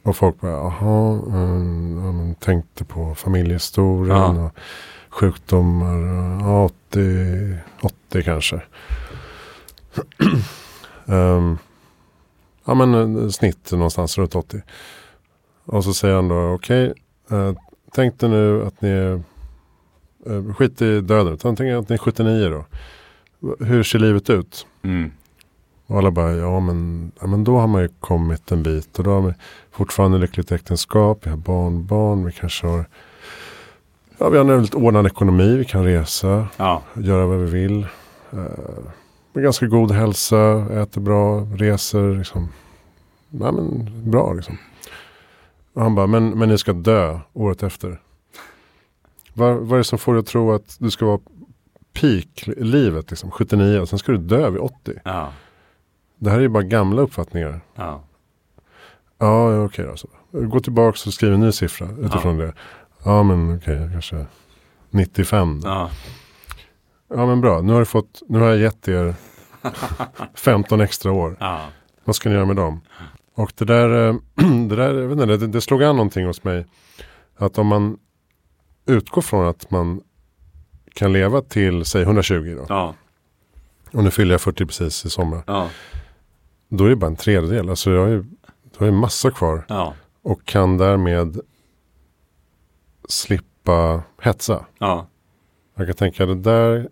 Och 0.02 0.16
folk 0.16 0.40
bara, 0.40 0.50
jaha, 0.50 1.12
um, 1.26 2.34
tänkte 2.34 2.84
på 2.84 3.14
familjehistorien. 3.14 4.36
Ja. 4.36 4.44
Och, 4.44 4.52
sjukdomar. 5.10 6.48
80, 6.64 7.56
80 7.82 8.22
kanske. 8.22 8.62
um, 11.06 11.58
ja 12.64 12.74
men 12.74 13.32
snitt 13.32 13.72
någonstans 13.72 14.18
runt 14.18 14.34
80. 14.34 14.62
Och 15.64 15.84
så 15.84 15.94
säger 15.94 16.14
han 16.14 16.28
då 16.28 16.52
okej. 16.52 16.90
Okay, 16.90 17.38
uh, 17.38 17.54
tänk 17.94 18.20
dig 18.20 18.30
nu 18.30 18.64
att 18.64 18.82
ni 18.82 18.88
är. 18.88 19.22
Uh, 20.30 20.54
skit 20.54 20.82
i 20.82 21.00
döden. 21.00 21.32
Utan 21.32 21.56
tänk 21.56 21.72
att 21.72 21.88
ni 21.88 21.94
är 21.94 21.98
79 21.98 22.48
då. 22.48 22.64
Hur 23.64 23.82
ser 23.82 23.98
livet 23.98 24.30
ut? 24.30 24.66
Mm. 24.82 25.10
Och 25.86 25.98
alla 25.98 26.10
bara, 26.10 26.32
ja 26.32 26.60
men, 26.60 27.12
ja 27.20 27.26
men 27.26 27.44
då 27.44 27.58
har 27.58 27.66
man 27.66 27.82
ju 27.82 27.88
kommit 28.00 28.52
en 28.52 28.62
bit. 28.62 28.98
Och 28.98 29.04
då 29.04 29.10
har 29.10 29.20
vi 29.20 29.34
fortfarande 29.70 30.18
lyckligt 30.18 30.52
äktenskap. 30.52 31.26
Vi 31.26 31.30
har 31.30 31.36
barnbarn. 31.36 32.24
Vi 32.24 32.32
kanske 32.32 32.66
har 32.66 32.84
Ja, 34.22 34.28
vi 34.28 34.36
har 34.36 34.44
en 34.44 34.50
väldigt 34.50 34.74
ordnad 34.74 35.06
ekonomi. 35.06 35.56
Vi 35.56 35.64
kan 35.64 35.84
resa, 35.84 36.48
ja. 36.56 36.82
göra 36.94 37.26
vad 37.26 37.38
vi 37.38 37.50
vill. 37.50 37.86
Uh, 38.34 38.48
med 39.32 39.44
ganska 39.44 39.66
god 39.66 39.90
hälsa, 39.92 40.66
äter 40.82 41.00
bra, 41.00 41.40
reser. 41.40 42.18
Liksom. 42.18 42.48
Ja, 43.30 43.52
men, 43.52 43.90
bra 44.10 44.32
liksom. 44.32 44.58
Och 45.72 45.82
han 45.82 45.94
bara, 45.94 46.06
men, 46.06 46.38
men 46.38 46.48
ni 46.48 46.58
ska 46.58 46.72
dö 46.72 47.20
året 47.32 47.62
efter. 47.62 48.00
Vad, 49.34 49.56
vad 49.56 49.72
är 49.72 49.78
det 49.78 49.84
som 49.84 49.98
får 49.98 50.12
dig 50.12 50.20
att 50.20 50.26
tro 50.26 50.52
att 50.52 50.76
du 50.78 50.90
ska 50.90 51.06
vara 51.06 51.20
peak 51.92 52.48
i 52.48 52.64
livet, 52.64 53.10
liksom, 53.10 53.30
79 53.30 53.80
och 53.80 53.88
sen 53.88 53.98
ska 53.98 54.12
du 54.12 54.18
dö 54.18 54.50
vid 54.50 54.60
80? 54.60 54.92
Ja. 55.04 55.32
Det 56.18 56.30
här 56.30 56.36
är 56.36 56.42
ju 56.42 56.48
bara 56.48 56.62
gamla 56.62 57.02
uppfattningar. 57.02 57.60
Ja, 57.74 58.02
ja 59.18 59.64
okej 59.64 59.84
då. 59.84 59.96
Så. 59.96 60.08
Gå 60.32 60.60
tillbaka 60.60 60.98
och 61.06 61.14
skriv 61.14 61.32
en 61.32 61.40
ny 61.40 61.52
siffra 61.52 61.88
utifrån 61.98 62.38
ja. 62.38 62.46
det. 62.46 62.54
Ja 63.04 63.22
men 63.22 63.56
okej, 63.56 63.76
okay, 63.76 63.92
kanske 63.92 64.26
95. 64.90 65.60
Ja. 65.64 65.90
ja 67.08 67.26
men 67.26 67.40
bra, 67.40 67.60
nu 67.60 67.72
har, 67.72 67.84
fått, 67.84 68.22
nu 68.28 68.38
har 68.38 68.46
jag 68.46 68.58
gett 68.58 68.88
er 68.88 69.14
15 70.34 70.80
extra 70.80 71.12
år. 71.12 71.36
Ja. 71.40 71.60
Vad 72.04 72.16
ska 72.16 72.28
ni 72.28 72.34
göra 72.34 72.46
med 72.46 72.56
dem? 72.56 72.80
Och 73.40 73.52
det 73.54 73.64
där, 73.64 74.08
eh, 74.08 74.14
det, 74.68 74.76
där 74.76 74.94
jag 74.94 75.08
vet 75.08 75.18
inte, 75.18 75.36
det, 75.36 75.46
det 75.46 75.60
slog 75.60 75.82
an 75.82 75.96
någonting 75.96 76.26
hos 76.26 76.44
mig. 76.44 76.66
Att 77.36 77.58
om 77.58 77.66
man 77.66 77.98
utgår 78.86 79.22
från 79.22 79.46
att 79.46 79.70
man 79.70 80.00
kan 80.94 81.12
leva 81.12 81.40
till, 81.40 81.84
säg 81.84 82.02
120 82.02 82.54
då. 82.58 82.66
Ja. 82.68 82.94
Och 83.92 84.04
nu 84.04 84.10
fyller 84.10 84.34
jag 84.34 84.40
40 84.40 84.66
precis 84.66 85.04
i 85.04 85.10
sommar. 85.10 85.42
Ja. 85.46 85.68
Då 86.68 86.84
är 86.84 86.88
det 86.88 86.96
bara 86.96 87.06
en 87.06 87.16
tredjedel. 87.16 87.70
Alltså 87.70 87.90
jag 87.90 88.08
ju, 88.08 88.24
jag 88.78 88.86
har 88.86 88.92
massa 88.92 89.30
kvar. 89.30 89.64
Ja. 89.68 89.94
Och 90.22 90.44
kan 90.44 90.78
därmed 90.78 91.40
slippa 93.08 94.02
hetsa. 94.22 94.64
Ja. 94.78 95.06
Jag 95.74 95.86
kan 95.86 95.96
tänka 95.96 96.26
det 96.26 96.34
där, 96.34 96.88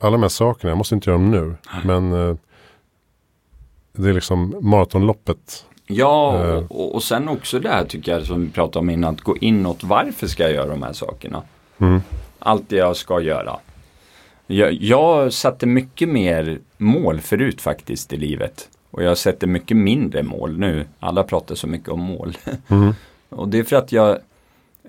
alla 0.00 0.12
de 0.12 0.22
här 0.22 0.28
sakerna, 0.28 0.70
jag 0.70 0.78
måste 0.78 0.94
inte 0.94 1.10
göra 1.10 1.18
dem 1.18 1.30
nu. 1.30 1.56
Men 1.84 2.12
eh, 2.12 2.36
det 3.98 4.08
är 4.08 4.14
liksom 4.14 4.56
maratonloppet. 4.60 5.64
Ja, 5.86 6.44
eh. 6.46 6.64
och, 6.68 6.94
och 6.94 7.02
sen 7.02 7.28
också 7.28 7.58
det 7.58 7.68
här 7.68 7.84
tycker 7.84 8.12
jag 8.12 8.26
som 8.26 8.40
vi 8.40 8.50
pratade 8.50 8.78
om 8.78 8.90
innan, 8.90 9.14
att 9.14 9.20
gå 9.20 9.36
inåt. 9.36 9.84
Varför 9.84 10.26
ska 10.26 10.42
jag 10.42 10.52
göra 10.52 10.66
de 10.66 10.82
här 10.82 10.92
sakerna? 10.92 11.42
Mm. 11.78 12.00
Allt 12.38 12.68
det 12.68 12.76
jag 12.76 12.96
ska 12.96 13.20
göra. 13.20 13.56
Jag, 14.46 14.72
jag 14.72 15.32
satte 15.32 15.66
mycket 15.66 16.08
mer 16.08 16.58
mål 16.76 17.20
förut 17.20 17.60
faktiskt 17.60 18.12
i 18.12 18.16
livet. 18.16 18.68
Och 18.90 19.02
jag 19.02 19.18
sätter 19.18 19.46
mycket 19.46 19.76
mindre 19.76 20.22
mål 20.22 20.58
nu. 20.58 20.86
Alla 21.00 21.22
pratar 21.22 21.54
så 21.54 21.66
mycket 21.66 21.88
om 21.88 22.00
mål. 22.00 22.38
Mm. 22.68 22.94
och 23.28 23.48
det 23.48 23.58
är 23.58 23.64
för 23.64 23.76
att 23.76 23.92
jag 23.92 24.18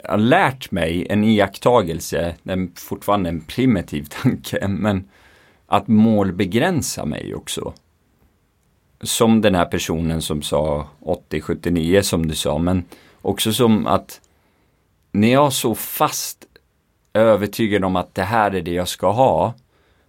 har 0.04 0.18
lärt 0.18 0.72
mig 0.72 1.08
en 1.10 1.24
iakttagelse, 1.24 2.36
den 2.44 2.72
fortfarande 2.76 3.30
en 3.30 3.42
primitiv 3.42 4.04
tanke, 4.24 4.68
men 4.68 5.10
att 5.68 5.88
mål 5.88 6.34
begränsar 6.34 7.06
mig 7.06 7.36
också. 7.36 7.74
Som 9.02 9.42
den 9.42 9.56
här 9.56 9.66
personen 9.66 10.22
som 10.22 10.42
sa 10.42 10.88
80-79 11.02 12.02
som 12.02 12.28
du 12.28 12.36
sa, 12.36 12.58
men 12.58 12.84
också 13.22 13.54
som 13.54 13.88
att 13.88 14.22
när 15.12 15.34
jag 15.34 15.54
så 15.54 15.76
fast 15.76 16.46
övertygad 17.14 17.84
om 17.84 17.96
att 17.96 18.16
det 18.16 18.24
här 18.24 18.56
är 18.56 18.62
det 18.62 18.72
jag 18.72 18.88
ska 18.88 19.12
ha, 19.12 19.54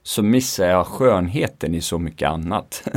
så 0.02 0.22
missar 0.22 0.66
jag 0.66 0.86
skönheten 0.86 1.74
i 1.74 1.80
så 1.80 1.98
mycket 1.98 2.28
annat. 2.28 2.88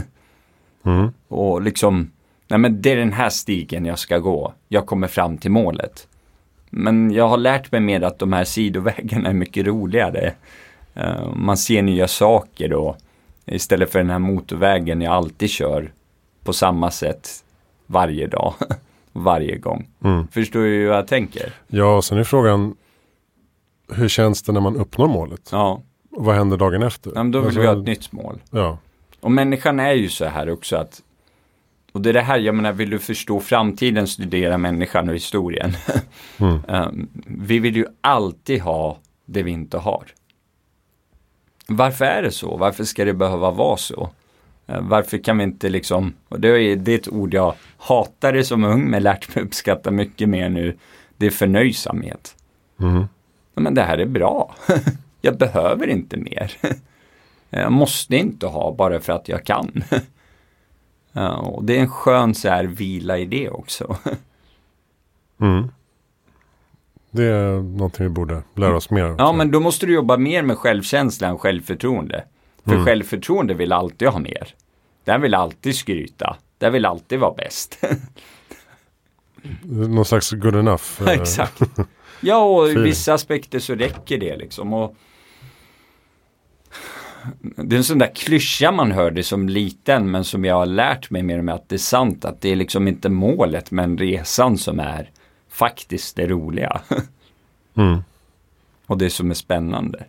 Mm. 0.86 1.12
Och 1.28 1.62
liksom, 1.62 2.12
nej 2.48 2.60
men 2.60 2.82
det 2.82 2.92
är 2.92 2.96
den 2.96 3.14
här 3.14 3.30
stigen 3.30 3.86
jag 3.86 4.00
ska 4.00 4.18
gå. 4.18 4.54
Jag 4.68 4.86
kommer 4.86 5.08
fram 5.08 5.38
till 5.38 5.52
målet. 5.52 6.08
Men 6.70 7.12
jag 7.12 7.28
har 7.28 7.38
lärt 7.38 7.72
mig 7.72 7.82
mer 7.82 8.02
att 8.02 8.20
de 8.20 8.34
här 8.34 8.44
sidovägarna 8.44 9.30
är 9.30 9.34
mycket 9.34 9.66
roligare. 9.66 10.34
Uh, 10.98 11.36
man 11.36 11.58
ser 11.58 11.82
nya 11.82 12.08
saker 12.08 12.70
då. 12.70 12.96
Istället 13.46 13.92
för 13.92 14.00
den 14.00 14.10
här 14.10 14.20
motorvägen 14.20 15.02
jag 15.02 15.14
alltid 15.14 15.50
kör 15.50 15.92
på 16.44 16.54
samma 16.54 16.92
sätt 16.92 17.44
varje 17.86 18.28
dag. 18.28 18.54
varje 19.12 19.58
gång. 19.58 19.88
Mm. 20.04 20.28
Förstår 20.28 20.60
du 20.60 20.66
hur 20.66 20.88
jag 20.88 21.08
tänker? 21.08 21.54
Ja, 21.68 22.02
sen 22.02 22.18
är 22.18 22.24
frågan 22.24 22.76
hur 23.92 24.08
känns 24.10 24.44
det 24.44 24.52
när 24.52 24.62
man 24.62 24.76
uppnår 24.76 25.08
målet? 25.08 25.50
Ja. 25.52 25.82
Och 26.12 26.26
vad 26.26 26.36
händer 26.36 26.58
dagen 26.58 26.84
efter? 26.84 27.12
ja 27.16 27.24
men 27.24 27.32
då 27.32 27.40
vill 27.40 27.46
Alltså, 27.46 27.62
vi 27.62 27.68
ha 27.68 27.74
ett 27.80 27.86
nytt 27.86 28.12
mål. 28.12 28.40
Ja. 28.52 28.78
Och 29.20 29.32
människan 29.32 29.80
är 29.80 29.94
ju 29.94 30.10
så 30.10 30.26
här 30.26 30.50
också 30.50 30.76
att 30.76 31.02
och 31.92 32.02
det 32.02 32.10
är 32.10 32.14
det 32.14 32.22
här, 32.22 32.40
jag 32.40 32.56
menar, 32.56 32.72
vill 32.72 32.90
du 32.90 33.00
förstå 33.00 33.40
framtiden, 33.40 34.08
studera 34.08 34.58
människan 34.58 35.10
och 35.10 35.16
historien. 35.16 35.72
Mm. 36.38 36.62
Um, 36.68 37.10
vi 37.26 37.60
vill 37.60 37.76
ju 37.76 37.86
alltid 38.02 38.62
ha 38.62 38.98
det 39.26 39.44
vi 39.44 39.52
inte 39.52 39.78
har. 39.78 40.04
Varför 41.68 42.06
är 42.06 42.22
det 42.22 42.32
så? 42.32 42.58
Varför 42.58 42.84
ska 42.84 43.06
det 43.06 43.14
behöva 43.14 43.52
vara 43.52 43.78
så? 43.78 44.10
Uh, 44.70 44.82
varför 44.82 45.18
kan 45.18 45.38
vi 45.38 45.44
inte 45.44 45.70
liksom, 45.70 46.14
och 46.30 46.40
det 46.40 46.48
är, 46.48 46.90
ett 46.90 47.08
ord 47.08 47.34
jag 47.34 47.54
hatade 47.78 48.44
som 48.44 48.64
ung 48.64 48.90
men 48.90 49.04
lärt 49.04 49.36
mig 49.36 49.44
uppskatta 49.44 49.92
mycket 49.92 50.30
mer 50.30 50.50
nu. 50.50 50.78
Det 51.18 51.26
är 51.26 51.32
förnöjsamhet. 51.32 52.36
Mm. 52.80 53.06
Men 53.56 53.74
det 53.74 53.84
här 53.84 53.98
är 53.98 54.06
bra. 54.06 54.56
jag 55.22 55.38
behöver 55.38 55.88
inte 55.88 56.18
mer. 56.18 56.54
jag 57.50 57.72
måste 57.72 58.16
inte 58.16 58.48
ha 58.48 58.76
bara 58.76 59.00
för 59.00 59.14
att 59.14 59.30
jag 59.30 59.44
kan. 59.44 59.84
Och 61.42 61.64
det 61.64 61.78
är 61.78 61.82
en 61.82 61.90
skön 61.90 62.36
så 62.36 62.50
här 62.50 62.64
vila 62.64 63.18
i 63.18 63.26
det 63.26 63.50
också. 63.50 63.98
Mm. 65.42 65.72
Det 67.16 67.24
är 67.24 67.62
någonting 67.62 68.04
vi 68.06 68.10
borde 68.10 68.44
lära 68.56 68.76
oss 68.76 68.90
mer 68.90 69.04
av. 69.04 69.16
Ja, 69.18 69.32
men 69.34 69.52
då 69.52 69.60
måste 69.60 69.86
du 69.86 69.94
jobba 69.94 70.18
mer 70.18 70.42
med 70.44 70.58
självkänsla 70.58 71.28
än 71.28 71.38
självförtroende. 71.38 72.24
För 72.66 72.72
Mm. 72.74 72.86
självförtroende 72.86 73.54
vill 73.54 73.72
alltid 73.72 74.08
ha 74.08 74.20
mer. 74.20 74.56
Den 75.04 75.22
vill 75.22 75.34
alltid 75.34 75.76
skryta. 75.76 76.38
Den 76.58 76.74
vill 76.74 76.86
alltid 76.86 77.20
vara 77.20 77.34
bäst. 77.34 77.80
Någon 79.64 80.06
slags 80.06 80.32
good 80.32 80.56
enough. 80.56 80.84
eh, 81.02 81.08
Exakt. 81.10 81.62
Ja, 82.26 82.44
och 82.44 82.70
i 82.70 82.76
vissa 82.76 83.14
aspekter 83.14 83.60
så 83.60 83.76
räcker 83.76 84.18
det 84.18 84.36
liksom. 84.38 84.74
Och 84.74 84.96
det 87.42 87.76
är 87.76 87.78
en 87.78 87.84
sån 87.84 87.98
där 88.00 88.16
klyscha 88.16 88.72
man 88.72 88.92
hörde 88.92 89.24
som 89.24 89.50
liten 89.50 90.12
men 90.12 90.24
som 90.24 90.46
jag 90.46 90.56
har 90.56 90.66
lärt 90.66 91.10
mig 91.10 91.24
mer 91.24 91.38
och 91.40 91.46
mer 91.46 91.54
att 91.54 91.70
det 91.70 91.76
är 91.76 91.80
sant 91.80 92.26
att 92.26 92.42
det 92.42 92.50
är 92.52 92.56
liksom 92.56 92.88
inte 92.88 93.10
målet 93.10 93.72
men 93.72 93.98
resan 93.98 94.58
som 94.58 94.80
är 94.80 95.12
faktiskt 95.54 96.16
det 96.16 96.28
roliga. 96.28 96.82
Mm. 97.76 98.04
och 98.86 98.98
det 98.98 99.10
som 99.10 99.30
är 99.30 99.34
spännande. 99.36 100.06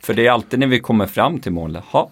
För 0.00 0.14
det 0.14 0.26
är 0.26 0.30
alltid 0.30 0.58
när 0.60 0.66
vi 0.66 0.80
kommer 0.80 1.06
fram 1.06 1.38
till 1.40 1.52
målet, 1.52 1.84
ha, 1.84 2.10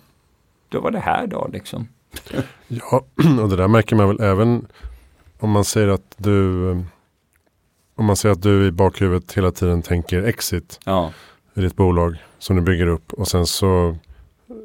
då 0.68 0.80
var 0.80 0.90
det 0.90 0.98
här 1.00 1.26
då 1.26 1.48
liksom. 1.52 1.88
Ja, 2.68 3.04
och 3.42 3.48
det 3.48 3.56
där 3.56 3.68
märker 3.68 3.96
man 3.96 4.08
väl 4.08 4.20
även 4.20 4.66
om 5.38 5.50
man 5.50 5.64
säger 5.64 5.88
att 5.88 6.14
du 6.16 6.70
eh, 6.70 6.80
om 7.94 8.04
man 8.04 8.16
säger 8.16 8.32
att 8.32 8.42
du 8.42 8.66
i 8.66 8.70
bakhuvudet 8.70 9.32
hela 9.32 9.50
tiden 9.50 9.82
tänker 9.82 10.22
exit 10.22 10.80
Ja, 10.84 11.12
i 11.54 11.60
ditt 11.60 11.76
bolag 11.76 12.16
som 12.38 12.56
du 12.56 12.62
bygger 12.62 12.86
upp 12.86 13.12
och 13.12 13.28
sen 13.28 13.46
så 13.46 13.96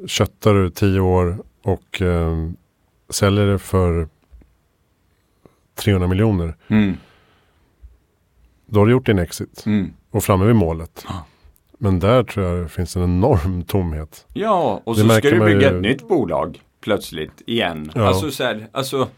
köttar 0.06 0.54
du 0.54 0.70
tio 0.70 1.00
år 1.00 1.38
och 1.62 2.02
eh, 2.02 2.50
säljer 3.10 3.46
det 3.46 3.58
för 3.58 4.08
300 5.74 6.08
miljoner. 6.08 6.54
mm, 6.68 6.96
Då 8.72 8.80
har 8.80 8.86
du 8.86 8.92
gjort 8.92 9.06
din 9.06 9.18
exit 9.18 9.62
mm. 9.66 9.92
och 10.10 10.24
framme 10.24 10.44
vid 10.44 10.56
målet. 10.56 11.06
Men 11.78 11.98
där 11.98 12.24
tror 12.24 12.46
jag 12.46 12.62
det 12.64 12.68
finns 12.68 12.96
en 12.96 13.02
enorm 13.02 13.62
tomhet. 13.64 14.26
ja 14.32 14.80
och 14.84 14.96
Det 14.96 15.02
så 15.02 15.08
ska 15.08 15.30
du 15.30 15.40
bygga 15.40 15.70
ju- 15.70 15.76
ett 15.76 15.82
nytt 15.82 16.08
bolag 16.08 16.60
plötsligt 16.80 17.42
igen. 17.46 17.90
Ja. 17.94 18.06
Alltså 18.06 18.30
så 18.30 18.44
här, 18.44 18.68
alltså 18.72 19.08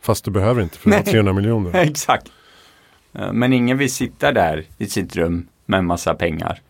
Fast 0.00 0.24
du 0.24 0.30
behöver 0.30 0.62
inte 0.62 0.78
för 0.78 0.90
var 0.90 0.96
Nej. 0.96 1.06
300 1.06 1.32
miljoner. 1.32 1.74
Exakt. 1.74 2.28
Eh, 3.12 3.32
Men 3.32 3.52
ingen 3.52 3.78
vill 3.78 3.92
sitta 3.92 4.32
där 4.32 4.64
i 4.78 4.86
sitt 4.86 5.16
rum 5.16 5.48
med 5.66 5.78
en 5.78 5.86
massa 5.86 6.14
pengar. 6.14 6.60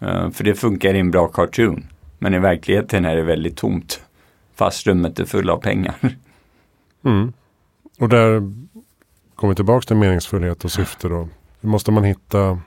Eh, 0.00 0.30
För 0.30 0.44
det 0.44 0.54
funkar 0.54 0.94
i 0.94 0.98
en 0.98 1.10
bra 1.10 1.28
cartoon. 1.28 1.86
Men 2.18 2.34
i 2.34 2.38
verkligheten 2.38 3.04
är 3.04 3.16
det 3.16 3.22
väldigt 3.22 3.56
tomt. 3.56 4.00
Fast 4.54 4.86
rummet 4.86 5.18
är 5.20 5.24
fullt 5.24 5.50
av 5.50 5.58
pengar. 5.60 5.94
Mm. 7.04 7.32
Och 7.98 8.08
där 8.08 8.52
kommer 9.34 9.52
vi 9.52 9.56
tillbaka 9.56 9.86
till 9.86 9.96
meningsfullhet 9.96 10.64
och 10.64 10.70
syfte 10.70 11.08
då. 11.08 11.28
Det 11.60 11.66
måste 11.66 11.90
man 11.90 12.04
hitta, 12.04 12.60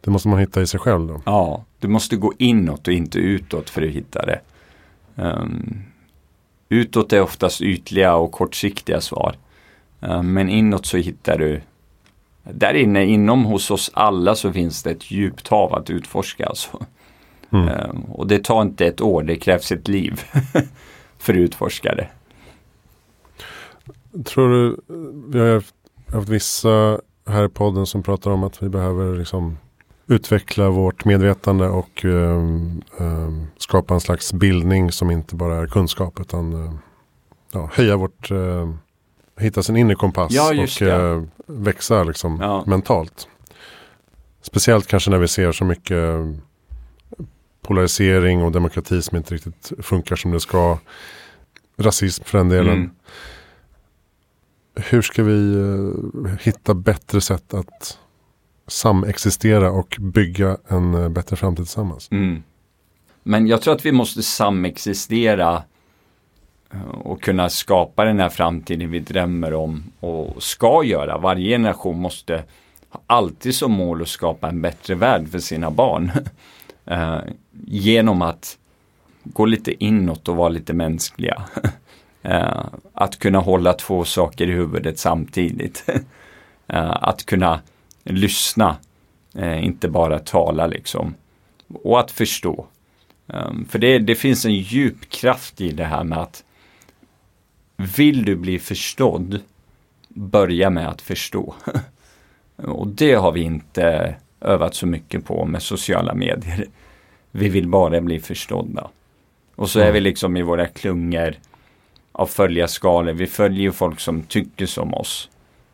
det 0.00 0.10
måste 0.10 0.28
man 0.28 0.38
hitta 0.38 0.62
i 0.62 0.66
sig 0.66 0.80
själv 0.80 1.06
då. 1.06 1.20
Ja, 1.26 1.64
du 1.78 1.88
måste 1.88 2.16
gå 2.16 2.32
inåt 2.38 2.88
och 2.88 2.94
inte 2.94 3.18
utåt 3.18 3.70
för 3.70 3.82
att 3.82 3.88
hitta 3.88 4.26
det. 4.26 4.40
Um, 5.14 5.82
utåt 6.68 7.12
är 7.12 7.22
oftast 7.22 7.60
ytliga 7.60 8.14
och 8.14 8.32
kortsiktiga 8.32 9.00
svar. 9.00 9.36
Eh, 10.00 10.22
men 10.22 10.48
inåt 10.48 10.86
så 10.86 10.96
hittar 10.96 11.38
du 11.38 11.60
där 12.42 12.74
inne, 12.74 13.04
inom 13.04 13.44
hos 13.44 13.70
oss 13.70 13.90
alla 13.94 14.34
så 14.34 14.52
finns 14.52 14.82
det 14.82 14.90
ett 14.90 15.10
djupt 15.10 15.48
hav 15.48 15.74
att 15.74 15.90
utforska. 15.90 16.46
Alltså. 16.46 16.86
Mm. 17.52 17.68
Eh, 17.68 17.90
och 18.08 18.26
det 18.26 18.44
tar 18.44 18.62
inte 18.62 18.86
ett 18.86 19.00
år, 19.00 19.22
det 19.22 19.36
krävs 19.36 19.72
ett 19.72 19.88
liv 19.88 20.22
för 21.18 21.34
utforskare. 21.34 22.08
Tror 24.24 24.48
du, 24.48 24.76
vi 25.28 25.38
har 25.38 25.54
haft, 25.54 25.74
haft 26.12 26.28
vissa 26.28 27.00
här 27.30 27.44
i 27.44 27.48
podden 27.48 27.86
som 27.86 28.02
pratar 28.02 28.30
om 28.30 28.44
att 28.44 28.62
vi 28.62 28.68
behöver 28.68 29.16
liksom 29.18 29.58
utveckla 30.06 30.70
vårt 30.70 31.04
medvetande 31.04 31.68
och 31.68 32.04
ehm, 32.04 32.82
ehm, 32.98 33.46
skapa 33.56 33.94
en 33.94 34.00
slags 34.00 34.32
bildning 34.32 34.92
som 34.92 35.10
inte 35.10 35.36
bara 35.36 35.56
är 35.56 35.66
kunskap 35.66 36.20
utan 36.20 36.64
eh, 36.64 36.72
ja, 37.52 37.70
höja 37.72 37.96
vårt, 37.96 38.30
uh, 38.30 38.74
hitta 39.38 39.62
sin 39.62 39.76
inre 39.76 39.94
kompass 39.94 40.32
Ja, 40.32 40.48
och 40.48 40.68
det. 40.78 40.92
eh, 40.92 41.22
växa 41.46 42.04
liksom 42.04 42.38
Ja. 42.40 42.64
mentalt. 42.66 43.28
Speciellt 44.42 44.86
kanske 44.86 45.10
när 45.10 45.18
vi 45.18 45.28
ser 45.28 45.52
så 45.52 45.64
mycket 45.64 45.96
eh, 45.96 46.26
polarisering 47.62 48.42
och 48.42 48.52
demokrati 48.52 49.02
som 49.02 49.16
inte 49.16 49.34
riktigt 49.34 49.72
funkar 49.78 50.16
som 50.16 50.30
det 50.30 50.40
ska. 50.40 50.78
Rasism 51.76 52.24
för 52.24 52.38
den 52.38 52.48
delen. 52.48 52.76
Mm. 52.76 52.90
Hur 54.88 55.02
ska 55.02 55.22
vi 55.22 55.54
eh, 55.54 56.30
hitta 56.40 56.74
bättre 56.74 57.20
sätt 57.20 57.54
att 57.54 57.98
samexistera 58.66 59.70
och 59.70 59.96
bygga 60.00 60.56
en 60.68 60.94
eh, 60.94 61.08
bättre 61.08 61.36
framtid 61.36 61.64
tillsammans? 61.64 62.08
Mm. 62.10 62.42
Men 63.22 63.46
jag 63.46 63.62
tror 63.62 63.74
att 63.74 63.86
vi 63.86 63.92
måste 63.92 64.22
samexistera 64.22 65.62
eh, 66.72 66.82
och 66.82 67.22
kunna 67.22 67.48
skapa 67.50 68.04
den 68.04 68.20
här 68.20 68.28
framtiden 68.28 68.90
vi 68.90 68.98
drömmer 68.98 69.54
om 69.54 69.84
och 70.00 70.42
ska 70.42 70.84
göra. 70.84 71.18
Varje 71.18 71.48
generation 71.48 72.00
måste 72.00 72.44
ha 72.88 73.00
alltid 73.06 73.54
som 73.54 73.72
mål 73.72 74.02
att 74.02 74.08
skapa 74.08 74.48
en 74.48 74.62
bättre 74.62 74.94
värld 74.94 75.28
för 75.28 75.38
sina 75.38 75.70
barn. 75.70 76.10
Genom 77.66 78.22
att 78.22 78.58
gå 79.24 79.46
lite 79.46 79.84
inåt 79.84 80.28
och 80.28 80.36
vara 80.36 80.48
lite 80.48 80.72
mänskliga. 80.72 81.42
Eh, 82.22 82.64
att 82.92 83.18
kunna 83.18 83.38
hålla 83.38 83.72
två 83.72 84.04
saker 84.04 84.46
i 84.46 84.52
huvudet 84.52 84.98
samtidigt. 84.98 85.84
Eh, 86.72 86.96
att 87.02 87.26
kunna 87.26 87.60
lyssna, 88.04 88.76
eh, 89.34 89.64
inte 89.64 89.88
bara 89.88 90.18
tala 90.18 90.66
liksom. 90.66 91.14
Och 91.82 92.00
att 92.00 92.10
förstå. 92.10 92.66
Um, 93.26 93.66
för 93.70 93.78
det, 93.78 93.98
det 93.98 94.14
finns 94.14 94.44
en 94.44 94.54
djup 94.54 95.10
kraft 95.10 95.60
i 95.60 95.72
det 95.72 95.84
här 95.84 96.04
med 96.04 96.18
att 96.18 96.44
vill 97.76 98.24
du 98.24 98.36
bli 98.36 98.58
förstådd, 98.58 99.40
börja 100.08 100.70
med 100.70 100.88
att 100.88 101.02
förstå. 101.02 101.54
och 102.56 102.86
det 102.86 103.14
har 103.14 103.32
vi 103.32 103.40
inte 103.40 104.14
övat 104.40 104.74
så 104.74 104.86
mycket 104.86 105.24
på 105.24 105.44
med 105.44 105.62
sociala 105.62 106.14
medier. 106.14 106.64
Vi 107.30 107.48
vill 107.48 107.68
bara 107.68 108.00
bli 108.00 108.20
förstådda. 108.20 108.88
Och 109.56 109.70
så 109.70 109.78
är 109.78 109.82
Mm. 109.82 109.94
vi 109.94 110.00
liksom 110.00 110.36
i 110.36 110.42
våra 110.42 110.66
klungor 110.66 111.34
av 112.20 112.26
följarskalor. 112.26 113.12
Vi 113.12 113.26
följer 113.26 113.60
ju 113.60 113.72
folk 113.72 114.00
som 114.00 114.22
tycker 114.22 114.66
som 114.66 114.94
oss. 114.94 115.30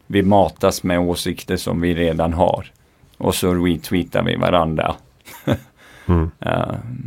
Vi 0.07 0.23
matas 0.23 0.83
med 0.83 0.99
åsikter 0.99 1.57
som 1.57 1.81
vi 1.81 1.95
redan 1.95 2.33
har. 2.33 2.73
Och 3.17 3.35
så 3.35 3.55
retweetar 3.55 4.23
vi 4.23 4.37
varandra. 4.37 4.97
Mm. 6.09 6.31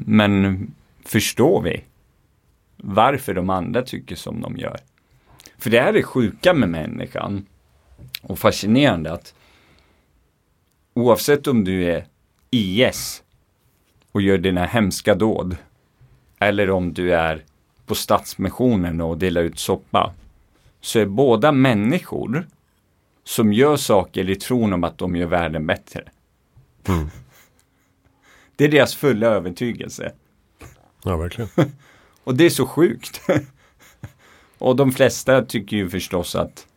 Men 0.05 0.71
förstår 1.05 1.61
vi 1.61 1.83
varför 2.77 3.33
de 3.33 3.49
andra 3.49 3.81
tycker 3.81 4.15
som 4.15 4.41
de 4.41 4.57
gör? 4.57 4.77
För 5.57 5.69
det 5.69 5.81
här 5.81 5.93
är 5.93 6.01
sjuka 6.01 6.53
med 6.53 6.69
människan 6.69 7.45
och 8.21 8.39
fascinerande 8.39 9.13
att 9.13 9.33
oavsett 10.93 11.47
om 11.47 11.63
du 11.63 11.83
är 11.83 12.05
IS 12.51 13.23
och 14.11 14.21
gör 14.21 14.37
dina 14.37 14.65
hemska 14.65 15.15
dåd 15.15 15.57
eller 16.39 16.69
om 16.69 16.93
du 16.93 17.13
är 17.13 17.43
på 17.89 17.95
Stadsmissionen 17.95 19.01
och 19.01 19.17
delar 19.17 19.41
ut 19.41 19.59
soppa 19.59 20.13
så 20.81 20.99
är 20.99 21.05
båda 21.05 21.51
människor 21.51 22.47
som 23.23 23.53
gör 23.53 23.77
saker 23.77 24.29
i 24.29 24.35
tron 24.35 24.73
om 24.73 24.83
att 24.83 24.97
de 24.97 25.15
gör 25.15 25.27
världen 25.27 25.67
bättre. 25.67 26.03
Mm. 26.87 27.09
Det 28.55 28.65
är 28.65 28.69
deras 28.69 28.95
fulla 28.95 29.27
övertygelse. 29.27 30.11
Ja, 31.03 31.17
verkligen. 31.17 31.49
Och 32.23 32.35
det 32.35 32.45
är 32.45 32.49
så 32.49 32.65
sjukt. 32.65 33.21
och 34.57 34.75
de 34.75 34.91
flesta 34.91 35.45
tycker 35.45 35.77
ju 35.77 35.89
förstås 35.89 36.35
att 36.35 36.67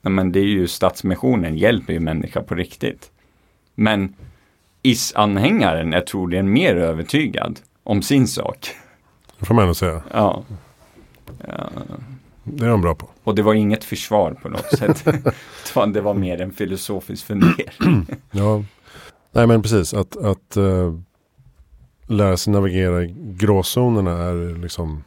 nej 0.00 0.12
men 0.12 0.32
det 0.32 0.40
är 0.40 0.44
ju 0.44 0.68
Stadsmissionen 0.68 1.56
hjälper 1.56 1.92
ju 1.92 2.00
människor 2.00 2.42
på 2.42 2.54
riktigt. 2.54 3.10
Men 3.74 4.14
is-anhängaren 4.82 5.92
är 5.92 6.00
troligen 6.00 6.52
mer 6.52 6.76
övertygad 6.76 7.60
om 7.82 8.02
sin 8.02 8.28
sak. 8.28 8.76
Det 9.42 9.46
får 9.46 9.54
man 9.54 9.62
ändå 9.62 9.74
säga. 9.74 10.02
Ja. 10.12 10.42
Det 12.44 12.64
är 12.64 12.68
de 12.68 12.80
bra 12.80 12.94
på. 12.94 13.08
Och 13.24 13.34
det 13.34 13.42
var 13.42 13.54
inget 13.54 13.84
försvar 13.84 14.36
på 14.42 14.48
något 14.48 14.78
sätt. 14.78 15.04
Det 15.94 16.00
var 16.00 16.14
mer 16.14 16.40
en 16.40 16.52
filosofisk 16.52 17.26
fundering. 17.26 18.06
Ja, 18.30 18.64
nej 19.32 19.46
men 19.46 19.62
precis. 19.62 19.94
Att, 19.94 20.16
att 20.16 20.56
uh, 20.56 20.98
lära 22.06 22.36
sig 22.36 22.52
navigera 22.52 23.02
i 23.02 23.14
gråzonerna 23.18 24.10
är 24.10 24.58
liksom 24.58 25.04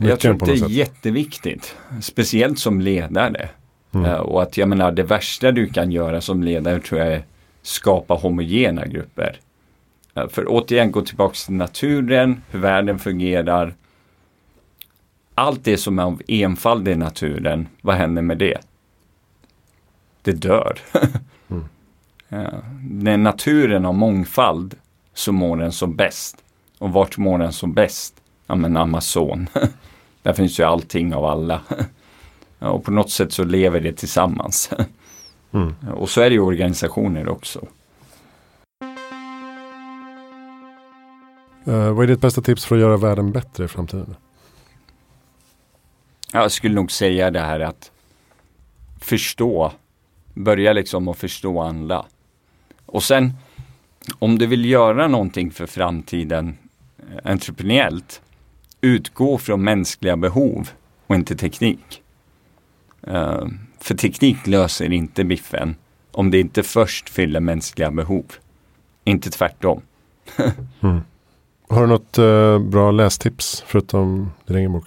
Jag 0.00 0.20
tror 0.20 0.32
att 0.34 0.40
det 0.40 0.52
är 0.52 0.56
sätt. 0.56 0.70
jätteviktigt. 0.70 1.76
Speciellt 2.02 2.58
som 2.58 2.80
ledare. 2.80 3.48
Mm. 3.92 4.06
Eh, 4.06 4.16
Och 4.16 4.42
att 4.42 4.56
jag 4.56 4.68
menar 4.68 4.92
det 4.92 5.02
värsta 5.02 5.52
du 5.52 5.66
kan 5.68 5.92
göra 5.92 6.20
som 6.20 6.42
ledare 6.42 6.80
tror 6.80 7.00
jag 7.00 7.12
är 7.12 7.24
skapa 7.62 8.14
homogena 8.14 8.86
grupper. 8.86 9.40
För 10.30 10.44
återigen 10.48 10.92
gå 10.92 11.02
tillbaka 11.02 11.34
till 11.34 11.54
naturen, 11.54 12.42
hur 12.50 12.58
världen 12.58 12.98
fungerar. 12.98 13.74
Allt 15.34 15.64
det 15.64 15.76
som 15.76 15.98
är 15.98 16.02
av 16.02 16.22
enfald 16.28 16.88
i 16.88 16.94
naturen, 16.94 17.68
vad 17.80 17.96
händer 17.96 18.22
med 18.22 18.38
det? 18.38 18.58
Det 20.22 20.32
dör. 20.32 20.78
Mm. 21.48 21.64
Ja. 22.28 22.50
När 22.90 23.16
naturen 23.16 23.84
har 23.84 23.92
mångfald 23.92 24.74
så 25.14 25.32
mår 25.32 25.56
den 25.56 25.72
som 25.72 25.96
bäst. 25.96 26.36
Och 26.78 26.90
vart 26.90 27.16
mår 27.16 27.38
den 27.38 27.52
som 27.52 27.72
bäst? 27.72 28.14
Ja 28.46 28.54
men 28.54 28.76
Amazon. 28.76 29.48
Där 30.22 30.32
finns 30.32 30.60
ju 30.60 30.64
allting 30.64 31.14
av 31.14 31.24
alla. 31.24 31.60
Ja, 32.58 32.68
och 32.68 32.84
på 32.84 32.90
något 32.90 33.10
sätt 33.10 33.32
så 33.32 33.44
lever 33.44 33.80
det 33.80 33.92
tillsammans. 33.92 34.70
Mm. 35.52 35.74
Och 35.94 36.08
så 36.08 36.20
är 36.20 36.30
det 36.30 36.34
ju 36.34 36.40
organisationer 36.40 37.28
också. 37.28 37.66
Eh, 41.66 41.92
vad 41.92 42.04
är 42.04 42.06
ditt 42.06 42.20
bästa 42.20 42.42
tips 42.42 42.64
för 42.64 42.76
att 42.76 42.82
göra 42.82 42.96
världen 42.96 43.32
bättre 43.32 43.64
i 43.64 43.68
framtiden? 43.68 44.16
Jag 46.32 46.52
skulle 46.52 46.74
nog 46.74 46.92
säga 46.92 47.30
det 47.30 47.40
här 47.40 47.60
att 47.60 47.90
förstå. 49.00 49.72
Börja 50.34 50.72
liksom 50.72 51.08
att 51.08 51.18
förstå 51.18 51.60
andra. 51.60 52.04
Och 52.86 53.02
sen 53.02 53.32
om 54.18 54.38
du 54.38 54.46
vill 54.46 54.64
göra 54.64 55.08
någonting 55.08 55.50
för 55.50 55.66
framtiden 55.66 56.56
eh, 56.98 57.30
entreprenöriellt. 57.32 58.22
Utgå 58.80 59.38
från 59.38 59.64
mänskliga 59.64 60.16
behov 60.16 60.70
och 61.06 61.14
inte 61.14 61.36
teknik. 61.36 62.02
Eh, 63.02 63.46
för 63.80 63.94
teknik 63.94 64.46
löser 64.46 64.92
inte 64.92 65.24
biffen 65.24 65.76
om 66.12 66.30
det 66.30 66.40
inte 66.40 66.62
först 66.62 67.08
fyller 67.08 67.40
mänskliga 67.40 67.90
behov. 67.90 68.24
Inte 69.04 69.30
tvärtom. 69.30 69.82
Har 71.68 71.80
du 71.80 71.86
något 71.86 72.18
eh, 72.18 72.58
bra 72.58 72.90
lästips 72.90 73.64
förutom 73.66 74.32
din 74.46 74.56
egen 74.56 74.72
bok? 74.72 74.84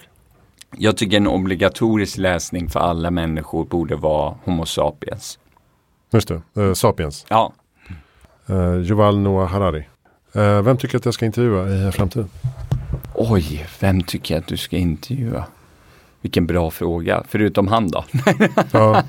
Jag 0.76 0.96
tycker 0.96 1.16
en 1.16 1.26
obligatorisk 1.26 2.18
läsning 2.18 2.68
för 2.68 2.80
alla 2.80 3.10
människor 3.10 3.64
borde 3.64 3.96
vara 3.96 4.34
Homo 4.44 4.66
sapiens. 4.66 5.38
Just 6.12 6.28
det, 6.28 6.62
eh, 6.62 6.72
Sapiens. 6.72 7.26
Ja, 7.28 7.52
Eh, 8.46 8.74
Yuval 8.76 9.18
Noah 9.18 9.48
Harari. 9.48 9.84
Eh, 10.32 10.62
vem 10.62 10.76
tycker 10.76 10.96
att 10.98 11.04
jag 11.04 11.14
ska 11.14 11.24
intervjua 11.26 11.88
i 11.88 11.92
framtiden? 11.92 12.28
oj, 13.14 13.66
vem 13.80 14.02
tycker 14.02 14.34
jag 14.34 14.40
att 14.42 14.46
du 14.48 14.56
ska 14.56 14.76
intervjua? 14.76 15.44
Vilken 16.20 16.46
bra 16.46 16.70
fråga, 16.70 17.22
förutom 17.28 17.68
han 17.68 17.88
då. 17.88 18.04
Ja, 18.72 19.02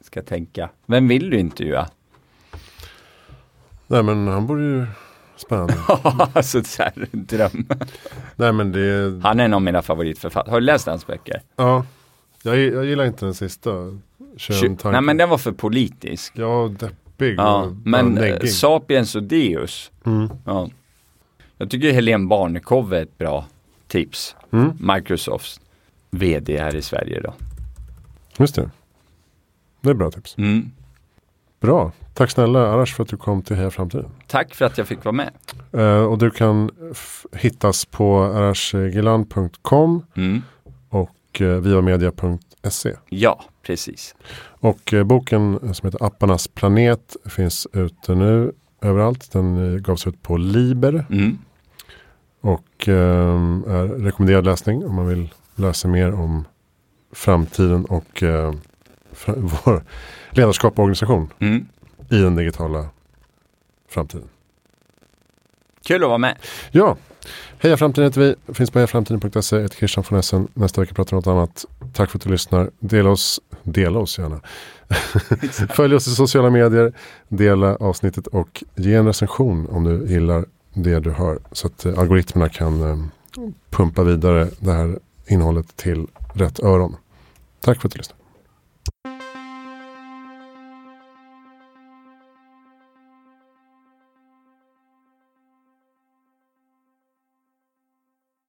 ska 0.00 0.22
tänka. 0.22 0.70
Vem 0.86 1.08
vill 1.08 1.30
du 1.30 1.38
intervjua? 1.38 1.86
nej 3.86 4.02
men 4.02 4.28
han 4.28 4.46
borde 4.46 4.62
ju 4.62 4.86
spännande. 5.40 5.74
alltså 6.32 6.62
så 6.64 6.82
här, 6.82 6.92
dröm. 7.12 7.66
nej 8.36 8.52
men 8.52 8.72
det, 8.72 9.20
Han 9.22 9.40
är 9.40 9.44
en 9.44 9.54
av 9.54 9.62
mina 9.62 9.82
favoritförfattare. 9.82 10.50
Har 10.52 10.60
du 10.60 10.66
läst 10.66 10.86
hans 10.86 11.06
böcker? 11.06 11.42
ja. 11.56 11.84
Jag, 12.42 12.58
jag 12.58 12.84
gillar 12.84 13.04
inte 13.04 13.24
den 13.24 13.34
sista. 13.34 13.70
Kön. 14.36 14.78
Nej 14.84 15.00
men 15.00 15.16
den 15.16 15.28
var 15.28 15.38
för 15.38 15.52
politisk. 15.52 16.32
Ja, 16.36 16.70
deppig 16.78 17.34
Ja, 17.38 17.62
och 17.62 17.72
men 17.84 18.18
eh, 18.18 18.22
neggig. 18.22 18.52
Sapiens 18.52 19.14
och 19.14 19.22
Deus. 19.22 19.90
Mm. 20.06 20.28
Ja. 20.44 20.68
Jag 21.58 21.70
tycker 21.70 21.92
Helene 21.92 22.26
Barnekow 22.26 22.94
är 22.94 23.02
ett 23.02 23.18
bra 23.18 23.46
tips. 23.88 24.36
Mm, 24.52 24.72
Microsofts 24.94 25.60
vd 26.10 26.58
här 26.58 26.76
i 26.76 26.82
Sverige 26.82 27.20
då. 27.20 27.34
just 28.38 28.54
det. 28.54 28.70
Det 29.80 29.90
är 29.90 29.94
bra 29.94 30.10
tips. 30.10 30.38
Mm. 30.38 30.70
Bra. 31.60 31.92
Tack 32.20 32.30
snälla 32.30 32.72
Arash 32.72 32.94
för 32.94 33.02
att 33.02 33.08
du 33.08 33.16
kom 33.16 33.42
till 33.42 33.56
Heja 33.56 33.70
Framtiden. 33.70 34.10
Tack 34.26 34.54
för 34.54 34.64
att 34.64 34.78
jag 34.78 34.86
fick 34.88 35.04
vara 35.04 35.12
med. 35.12 35.30
Eh, 35.72 36.02
och 36.04 36.18
du 36.18 36.30
kan 36.30 36.70
hittas 37.32 37.84
på 37.84 38.22
arashgilan.com 38.22 40.02
Mm. 40.16 40.42
och 40.88 41.40
uh, 41.40 41.56
viamedia.se. 41.58 42.94
Ja, 43.08 43.44
precis. 43.62 44.14
Och 44.42 44.92
eh, 44.94 45.04
boken 45.04 45.58
eh, 45.62 45.72
som 45.72 45.86
heter 45.86 46.06
Apparnas 46.06 46.48
planet 46.48 47.16
finns 47.24 47.66
ute 47.72 48.14
nu 48.14 48.52
överallt. 48.82 49.32
Den 49.32 49.74
eh, 49.74 49.80
gavs 49.80 50.06
ut 50.06 50.22
på 50.22 50.36
Liber 50.36 51.06
Mm. 51.10 51.38
och 52.40 52.88
är 52.88 53.98
rekommenderad 54.04 54.44
läsning 54.44 54.84
om 54.86 54.94
man 54.94 55.06
vill 55.08 55.34
läsa 55.54 55.88
mer 55.88 56.12
om 56.14 56.44
framtiden 57.12 57.84
och 57.84 58.22
eh, 58.22 58.52
fra- 59.14 59.34
vår 59.64 59.84
ledarskap 60.30 60.72
och 60.78 60.82
organisation 60.84 61.32
Mm. 61.38 61.66
I 62.10 62.18
den 62.18 62.36
digitala 62.36 62.88
framtiden. 63.88 64.28
Kul 65.84 66.02
att 66.02 66.08
vara 66.08 66.18
med. 66.18 66.36
Ja, 66.70 66.96
Heja 67.58 67.76
Framtiden 67.76 68.04
heter 68.04 68.20
vi. 68.20 68.54
Finns 68.54 68.70
på 68.70 68.78
hejaframtiden.se. 68.78 69.56
Jag 69.56 69.62
heter 69.62 69.76
Christian 69.76 70.04
von 70.10 70.18
Essen. 70.18 70.48
Nästa 70.54 70.80
vecka 70.80 70.94
pratar 70.94 71.10
vi 71.10 71.16
om 71.16 71.18
något 71.18 71.26
annat. 71.26 71.64
Tack 71.92 72.10
för 72.10 72.18
att 72.18 72.24
du 72.24 72.30
lyssnar. 72.30 72.70
Dela 72.78 73.10
oss, 73.10 73.40
dela 73.62 73.98
oss 73.98 74.18
gärna. 74.18 74.40
Följ 75.74 75.94
oss 75.94 76.06
i 76.06 76.10
sociala 76.10 76.50
medier. 76.50 76.92
Dela 77.28 77.76
avsnittet 77.76 78.26
och 78.26 78.64
ge 78.74 78.94
en 78.94 79.06
recension 79.06 79.66
om 79.66 79.84
du 79.84 80.12
gillar 80.12 80.44
det 80.74 81.00
du 81.00 81.10
hör. 81.10 81.38
Så 81.52 81.66
att 81.66 81.84
eh, 81.84 81.98
algoritmerna 81.98 82.48
kan 82.48 82.82
eh, 82.90 82.98
pumpa 83.70 84.02
vidare 84.02 84.48
det 84.58 84.72
här 84.72 84.98
innehållet 85.26 85.76
till 85.76 86.06
rätt 86.34 86.60
öron. 86.60 86.96
Tack 87.60 87.80
för 87.80 87.88
att 87.88 87.92
du 87.92 87.98
lyssnar. 87.98 88.16